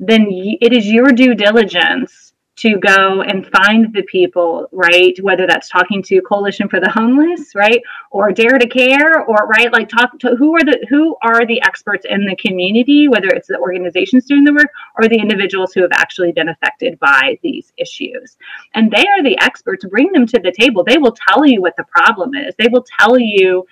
then 0.07 0.27
it 0.29 0.73
is 0.73 0.87
your 0.87 1.11
due 1.11 1.35
diligence 1.35 2.33
to 2.55 2.77
go 2.77 3.21
and 3.21 3.47
find 3.47 3.91
the 3.93 4.03
people, 4.03 4.67
right? 4.71 5.17
Whether 5.21 5.47
that's 5.47 5.69
talking 5.69 6.03
to 6.03 6.21
Coalition 6.21 6.69
for 6.69 6.79
the 6.79 6.89
Homeless, 6.89 7.55
right, 7.55 7.81
or 8.11 8.31
Dare 8.31 8.59
to 8.59 8.67
Care, 8.67 9.21
or 9.23 9.47
right, 9.47 9.73
like 9.73 9.89
talk 9.89 10.19
to 10.19 10.35
who 10.35 10.55
are 10.55 10.63
the 10.63 10.85
who 10.87 11.15
are 11.23 11.47
the 11.47 11.61
experts 11.63 12.05
in 12.07 12.25
the 12.25 12.35
community, 12.35 13.07
whether 13.07 13.27
it's 13.29 13.47
the 13.47 13.57
organizations 13.57 14.25
doing 14.25 14.43
the 14.43 14.53
work 14.53 14.69
or 14.99 15.07
the 15.07 15.17
individuals 15.19 15.73
who 15.73 15.81
have 15.81 15.91
actually 15.93 16.31
been 16.31 16.49
affected 16.49 16.99
by 16.99 17.39
these 17.41 17.73
issues, 17.77 18.37
and 18.75 18.91
they 18.91 19.03
are 19.07 19.23
the 19.23 19.37
experts. 19.41 19.85
Bring 19.85 20.11
them 20.11 20.27
to 20.27 20.39
the 20.39 20.51
table. 20.51 20.83
They 20.83 20.99
will 20.99 21.15
tell 21.29 21.45
you 21.45 21.59
what 21.59 21.75
the 21.75 21.85
problem 21.85 22.35
is. 22.35 22.53
They 22.59 22.67
will 22.67 22.85
tell 22.99 23.17
you 23.17 23.65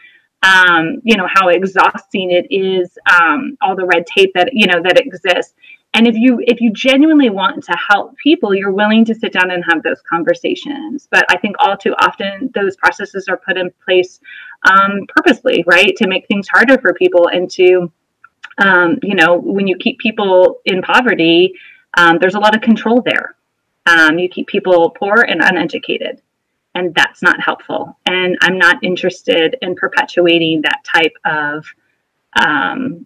um, 0.43 1.01
you 1.03 1.17
know 1.17 1.27
how 1.31 1.49
exhausting 1.49 2.31
it 2.31 2.47
is 2.49 2.97
um, 3.21 3.57
all 3.61 3.75
the 3.75 3.85
red 3.85 4.07
tape 4.07 4.31
that 4.33 4.49
you 4.53 4.65
know 4.65 4.81
that 4.81 4.99
exists 4.99 5.53
and 5.93 6.07
if 6.07 6.15
you 6.15 6.41
if 6.47 6.61
you 6.61 6.71
genuinely 6.71 7.29
want 7.29 7.63
to 7.63 7.73
help 7.73 8.15
people 8.17 8.53
you're 8.53 8.71
willing 8.71 9.03
to 9.05 9.15
sit 9.15 9.33
down 9.33 9.51
and 9.51 9.63
have 9.69 9.83
those 9.83 10.01
conversations. 10.09 11.07
But 11.11 11.25
i 11.29 11.37
think 11.37 11.55
all 11.59 11.77
too 11.77 11.93
often 11.99 12.51
those 12.53 12.75
processes 12.77 13.27
are 13.27 13.37
put 13.37 13.57
in 13.57 13.71
place 13.83 14.19
um, 14.69 15.05
purposely 15.15 15.63
right? 15.67 15.95
To 15.97 16.07
make 16.07 16.27
things 16.27 16.47
harder 16.47 16.77
for 16.79 16.93
people 16.93 17.27
and 17.27 17.49
to 17.51 17.91
um, 18.57 18.99
you 19.03 19.15
know 19.15 19.37
when 19.37 19.67
you 19.67 19.77
keep 19.77 19.99
people 19.99 20.61
in 20.65 20.81
poverty 20.81 21.53
um, 21.97 22.17
there's 22.19 22.35
a 22.35 22.39
lot 22.39 22.55
of 22.55 22.61
control 22.61 23.01
there. 23.01 23.35
Um, 23.85 24.17
you 24.17 24.29
keep 24.29 24.47
people 24.47 24.91
poor 24.91 25.21
and 25.21 25.41
uneducated 25.43 26.21
and 26.73 26.95
that's 26.95 27.21
not 27.21 27.41
helpful. 27.41 27.97
And 28.05 28.37
i'm 28.41 28.57
not 28.57 28.83
interested 28.83 29.57
in 29.61 29.75
perpetuating 29.75 30.61
that 30.61 30.83
type 30.85 31.13
of 31.25 31.65
um, 32.41 33.05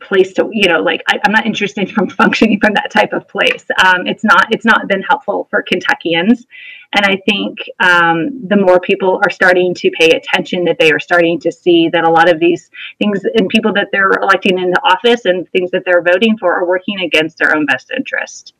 place 0.00 0.32
to 0.34 0.48
you 0.52 0.68
know 0.68 0.80
like 0.80 1.02
I, 1.08 1.18
am 1.24 1.32
not 1.32 1.46
interested 1.46 1.90
from 1.90 2.08
functioning 2.22 2.60
from 2.60 2.74
that 2.74 2.90
type 2.90 3.12
of 3.12 3.28
place. 3.28 3.64
Um, 3.84 4.06
it's 4.06 4.24
not 4.24 4.46
it's 4.50 4.64
not 4.64 4.88
been 4.88 5.02
helpful 5.02 5.46
for 5.50 5.62
kentuckians. 5.62 6.46
And 6.94 7.06
i 7.06 7.16
think 7.28 7.58
um, 7.80 8.46
the 8.46 8.56
more 8.56 8.78
people 8.80 9.20
are 9.24 9.30
starting 9.30 9.74
to 9.74 9.90
pay 9.90 10.10
attention 10.10 10.64
that 10.64 10.76
they 10.78 10.92
are 10.92 11.00
starting 11.00 11.40
to 11.40 11.50
see 11.50 11.88
that 11.88 12.04
a 12.04 12.10
lot 12.10 12.30
of 12.30 12.38
these 12.38 12.70
things 12.98 13.24
and 13.34 13.48
people 13.48 13.72
that 13.74 13.88
they're 13.92 14.12
electing 14.20 14.58
into 14.58 14.80
office 14.82 15.24
and 15.24 15.48
things 15.50 15.70
that 15.70 15.84
they're 15.84 16.02
voting 16.02 16.36
for 16.38 16.54
are 16.54 16.66
working 16.66 17.00
against 17.00 17.38
their 17.38 17.56
own 17.56 17.66
best 17.66 17.90
interest. 17.96 18.54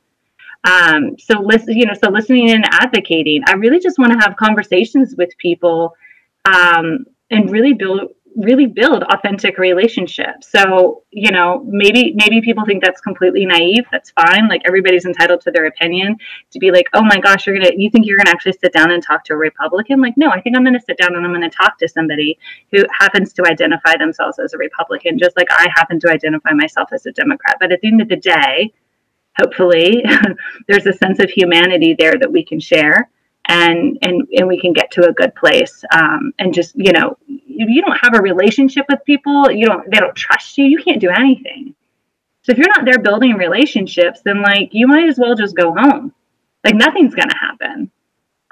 Um, 0.64 1.16
so 1.18 1.40
listen 1.40 1.76
you 1.76 1.86
know 1.86 1.94
so 1.94 2.08
listening 2.08 2.50
and 2.50 2.64
advocating 2.70 3.42
i 3.48 3.52
really 3.54 3.80
just 3.80 3.98
want 3.98 4.12
to 4.12 4.18
have 4.20 4.36
conversations 4.36 5.14
with 5.18 5.36
people 5.38 5.96
um, 6.44 7.04
and 7.30 7.50
really 7.50 7.72
build 7.72 8.12
really 8.36 8.66
build 8.66 9.02
authentic 9.04 9.58
relationships. 9.58 10.50
So, 10.50 11.02
you 11.10 11.30
know, 11.30 11.62
maybe 11.66 12.12
maybe 12.14 12.40
people 12.40 12.64
think 12.64 12.82
that's 12.82 13.00
completely 13.00 13.44
naive. 13.44 13.84
That's 13.90 14.10
fine. 14.10 14.48
Like 14.48 14.62
everybody's 14.66 15.04
entitled 15.04 15.40
to 15.42 15.50
their 15.50 15.66
opinion. 15.66 16.16
To 16.52 16.58
be 16.58 16.70
like, 16.70 16.86
"Oh 16.94 17.02
my 17.02 17.18
gosh, 17.18 17.46
you're 17.46 17.56
going 17.56 17.66
to 17.66 17.80
you 17.80 17.90
think 17.90 18.06
you're 18.06 18.16
going 18.16 18.26
to 18.26 18.32
actually 18.32 18.52
sit 18.52 18.72
down 18.72 18.90
and 18.90 19.02
talk 19.02 19.24
to 19.24 19.34
a 19.34 19.36
Republican?" 19.36 20.00
Like, 20.00 20.16
"No, 20.16 20.30
I 20.30 20.40
think 20.40 20.56
I'm 20.56 20.64
going 20.64 20.78
to 20.78 20.84
sit 20.86 20.98
down 20.98 21.14
and 21.14 21.24
I'm 21.24 21.32
going 21.32 21.48
to 21.48 21.56
talk 21.56 21.78
to 21.78 21.88
somebody 21.88 22.38
who 22.70 22.84
happens 22.98 23.32
to 23.34 23.44
identify 23.46 23.96
themselves 23.96 24.38
as 24.38 24.54
a 24.54 24.58
Republican 24.58 25.18
just 25.18 25.36
like 25.36 25.48
I 25.50 25.68
happen 25.74 26.00
to 26.00 26.10
identify 26.10 26.52
myself 26.52 26.88
as 26.92 27.06
a 27.06 27.12
Democrat." 27.12 27.56
But 27.60 27.72
at 27.72 27.80
the 27.80 27.88
end 27.88 28.00
of 28.00 28.08
the 28.08 28.16
day, 28.16 28.72
hopefully, 29.38 30.04
there's 30.68 30.86
a 30.86 30.92
sense 30.92 31.18
of 31.18 31.30
humanity 31.30 31.94
there 31.98 32.14
that 32.18 32.30
we 32.30 32.44
can 32.44 32.60
share 32.60 33.10
and 33.46 33.98
and 34.02 34.26
and 34.32 34.46
we 34.46 34.60
can 34.60 34.72
get 34.72 34.90
to 34.92 35.08
a 35.08 35.12
good 35.12 35.34
place 35.34 35.84
um, 35.92 36.32
and 36.38 36.54
just 36.54 36.74
you 36.76 36.92
know 36.92 37.16
you 37.56 37.82
don't 37.82 37.98
have 37.98 38.14
a 38.14 38.22
relationship 38.22 38.86
with 38.88 39.04
people 39.04 39.50
you 39.50 39.66
don't 39.66 39.90
they 39.90 39.98
don't 39.98 40.16
trust 40.16 40.58
you 40.58 40.64
you 40.64 40.82
can't 40.82 41.00
do 41.00 41.10
anything. 41.10 41.74
So 42.42 42.52
if 42.52 42.58
you're 42.58 42.74
not 42.74 42.84
there 42.84 42.98
building 42.98 43.34
relationships 43.34 44.20
then 44.24 44.42
like 44.42 44.70
you 44.72 44.86
might 44.86 45.08
as 45.08 45.18
well 45.18 45.34
just 45.34 45.56
go 45.56 45.74
home. 45.74 46.14
Like 46.64 46.74
nothing's 46.74 47.14
going 47.14 47.28
to 47.28 47.36
happen. 47.36 47.90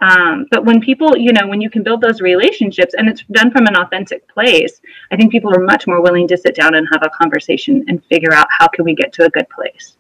Um, 0.01 0.47
but 0.51 0.65
when 0.65 0.81
people 0.81 1.17
you 1.17 1.33
know 1.33 1.47
when 1.47 1.61
you 1.61 1.71
can 1.71 1.83
build 1.83 2.01
those 2.01 2.21
relationships 2.21 2.95
and 2.95 3.09
it's 3.09 3.23
done 3.31 3.51
from 3.51 3.67
an 3.67 3.77
authentic 3.77 4.27
place 4.29 4.81
i 5.11 5.17
think 5.17 5.31
people 5.31 5.55
are 5.55 5.63
much 5.63 5.87
more 5.87 6.01
willing 6.01 6.27
to 6.29 6.39
sit 6.39 6.55
down 6.55 6.75
and 6.75 6.89
have 6.91 7.03
a 7.03 7.11
conversation 7.11 7.85
and 7.87 8.03
figure 8.07 8.33
out 8.33 8.47
how 8.51 8.67
can 8.67 8.87
we 8.87 8.95
get 8.95 9.13
to 9.13 9.27
a 9.27 9.29
good 9.29 9.47
place. 9.51 9.99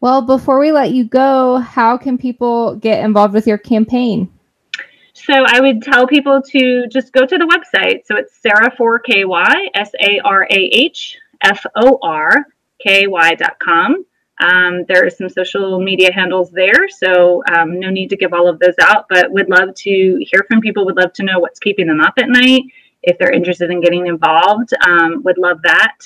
Well, 0.00 0.22
before 0.22 0.58
we 0.58 0.72
let 0.72 0.92
you 0.92 1.04
go, 1.04 1.58
how 1.58 1.98
can 1.98 2.16
people 2.16 2.74
get 2.76 3.04
involved 3.04 3.34
with 3.34 3.46
your 3.46 3.58
campaign? 3.58 4.32
So 5.24 5.44
I 5.46 5.60
would 5.60 5.82
tell 5.82 6.06
people 6.06 6.40
to 6.42 6.86
just 6.88 7.12
go 7.12 7.26
to 7.26 7.38
the 7.38 7.44
website. 7.44 8.06
So 8.06 8.16
it's 8.16 8.38
Sarah4KY, 8.44 9.68
S 9.74 9.90
A 10.00 10.20
R 10.24 10.44
A 10.44 10.54
H 10.54 11.18
F 11.42 11.64
O 11.76 11.98
R 12.02 12.46
K 12.82 13.06
Y.com. 13.06 14.04
Um, 14.42 14.84
there 14.88 15.04
are 15.04 15.10
some 15.10 15.28
social 15.28 15.80
media 15.80 16.10
handles 16.12 16.50
there, 16.50 16.88
so 16.88 17.42
um, 17.52 17.78
no 17.78 17.90
need 17.90 18.08
to 18.08 18.16
give 18.16 18.32
all 18.32 18.48
of 18.48 18.58
those 18.58 18.74
out, 18.80 19.04
but 19.10 19.30
would 19.30 19.50
love 19.50 19.74
to 19.74 19.90
hear 19.90 20.46
from 20.48 20.62
people, 20.62 20.86
would 20.86 20.96
love 20.96 21.12
to 21.14 21.22
know 21.22 21.38
what's 21.38 21.58
keeping 21.58 21.86
them 21.86 22.00
up 22.00 22.14
at 22.16 22.30
night. 22.30 22.62
If 23.02 23.18
they're 23.18 23.32
interested 23.32 23.70
in 23.70 23.82
getting 23.82 24.06
involved, 24.06 24.70
um, 24.86 25.22
would 25.24 25.36
love 25.36 25.60
that 25.64 25.98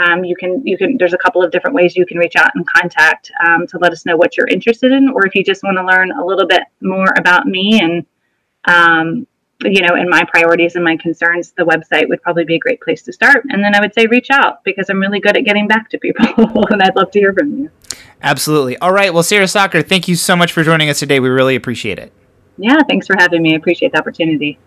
um, 0.00 0.24
you 0.24 0.36
can 0.36 0.64
you 0.66 0.78
can 0.78 0.96
there's 0.98 1.14
a 1.14 1.18
couple 1.18 1.42
of 1.42 1.50
different 1.50 1.74
ways 1.74 1.96
you 1.96 2.06
can 2.06 2.18
reach 2.18 2.36
out 2.36 2.50
and 2.54 2.66
contact 2.66 3.30
um, 3.46 3.66
to 3.66 3.78
let 3.78 3.92
us 3.92 4.06
know 4.06 4.16
what 4.16 4.36
you're 4.36 4.46
interested 4.46 4.92
in 4.92 5.08
or 5.08 5.26
if 5.26 5.34
you 5.34 5.44
just 5.44 5.62
want 5.62 5.76
to 5.76 5.84
learn 5.84 6.12
a 6.12 6.24
little 6.24 6.46
bit 6.46 6.62
more 6.80 7.12
about 7.18 7.46
me 7.46 7.80
and 7.82 8.06
um, 8.66 9.26
you 9.62 9.82
know 9.82 9.94
in 9.94 10.08
my 10.08 10.24
priorities 10.24 10.74
and 10.74 10.84
my 10.84 10.96
concerns 10.96 11.52
the 11.52 11.62
website 11.62 12.08
would 12.08 12.22
probably 12.22 12.44
be 12.44 12.56
a 12.56 12.58
great 12.58 12.80
place 12.80 13.02
to 13.02 13.12
start. 13.12 13.44
And 13.50 13.62
then 13.62 13.74
i 13.74 13.80
would 13.80 13.94
say 13.94 14.06
reach 14.06 14.30
out 14.30 14.64
because 14.64 14.88
i'm 14.88 15.00
really 15.00 15.20
good 15.20 15.36
at 15.36 15.44
getting 15.44 15.68
back 15.68 15.90
to 15.90 15.98
people 15.98 16.24
and 16.70 16.82
i'd 16.82 16.96
love 16.96 17.10
to 17.12 17.18
hear 17.18 17.32
from 17.32 17.58
you. 17.58 17.70
Absolutely. 18.22 18.76
All 18.78 18.92
right. 18.92 19.12
Well 19.12 19.22
sarah 19.22 19.48
Stalker 19.48 19.82
thank 19.82 20.08
you 20.08 20.16
so 20.16 20.36
much 20.36 20.52
for 20.52 20.62
joining 20.62 20.88
us 20.88 20.98
today. 20.98 21.20
We 21.20 21.28
really 21.28 21.56
appreciate 21.56 21.98
it. 21.98 22.12
Yeah 22.56 22.80
thanks 22.88 23.06
for 23.06 23.16
having 23.18 23.42
me. 23.42 23.54
I 23.54 23.56
appreciate 23.56 23.92
the 23.92 23.98
opportunity. 23.98 24.58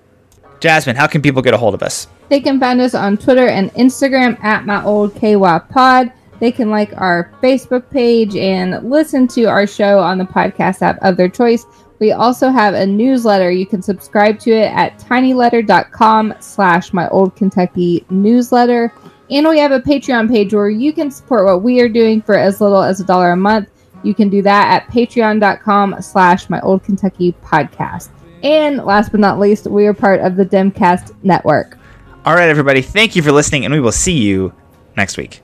Jasmine, 0.60 0.96
how 0.96 1.08
can 1.08 1.22
people 1.22 1.42
get 1.42 1.54
a 1.54 1.58
hold 1.58 1.74
of 1.74 1.84
us? 1.84 2.08
They 2.30 2.40
can 2.40 2.58
find 2.60 2.80
us 2.80 2.96
on 2.96 3.18
Twitter 3.18 3.50
and 3.50 3.70
Instagram 3.74 4.42
at 4.42 4.66
my 4.66 4.82
old 4.84 5.14
KY 5.16 5.60
pod. 5.70 6.14
They 6.40 6.52
can 6.52 6.70
like 6.70 6.94
our 6.96 7.32
Facebook 7.42 7.90
page 7.90 8.36
and 8.36 8.90
listen 8.90 9.28
to 9.30 9.44
our 9.46 9.68
show 9.68 10.00
on 10.00 10.18
the 10.18 10.24
podcast 10.24 10.82
app 10.82 11.00
of 11.02 11.18
their 11.18 11.30
choice. 11.30 11.66
We 12.04 12.12
also 12.12 12.50
have 12.50 12.74
a 12.74 12.86
newsletter. 12.86 13.50
You 13.50 13.66
can 13.66 13.82
subscribe 13.82 14.38
to 14.40 14.52
it 14.52 14.74
at 14.74 15.00
tinyletter.com 15.00 16.34
slash 16.42 16.92
my 16.92 17.08
old 17.08 17.34
Kentucky 17.38 18.06
newsletter. 18.10 18.94
And 19.32 19.48
we 19.48 19.58
have 19.60 19.72
a 19.72 19.80
Patreon 19.80 20.30
page 20.30 20.54
where 20.54 20.70
you 20.70 20.92
can 20.92 21.10
support 21.10 21.46
what 21.46 21.64
we 21.64 21.80
are 21.80 21.88
doing 21.88 22.22
for 22.22 22.36
as 22.38 22.60
little 22.60 22.82
as 22.82 23.00
a 23.00 23.06
dollar 23.06 23.32
a 23.32 23.38
month. 23.38 23.70
you 24.04 24.14
can 24.14 24.28
do 24.28 24.42
that 24.42 24.68
at 24.70 24.92
patreon.com 24.92 26.02
slash 26.02 26.50
my 26.50 26.60
old 26.60 26.84
Kentucky 26.84 27.32
podcast. 27.42 28.10
And 28.44 28.84
last 28.84 29.12
but 29.12 29.22
not 29.22 29.40
least, 29.40 29.68
we 29.68 29.88
are 29.88 29.94
part 29.94 30.20
of 30.20 30.36
the 30.36 30.46
Demcast 30.46 31.16
network. 31.24 31.78
All 32.26 32.36
right, 32.36 32.50
everybody. 32.50 32.82
Thank 32.82 33.16
you 33.16 33.22
for 33.22 33.32
listening, 33.32 33.64
and 33.64 33.74
we 33.74 33.80
will 33.80 33.94
see 33.94 34.18
you 34.18 34.54
next 34.98 35.16
week. 35.16 35.43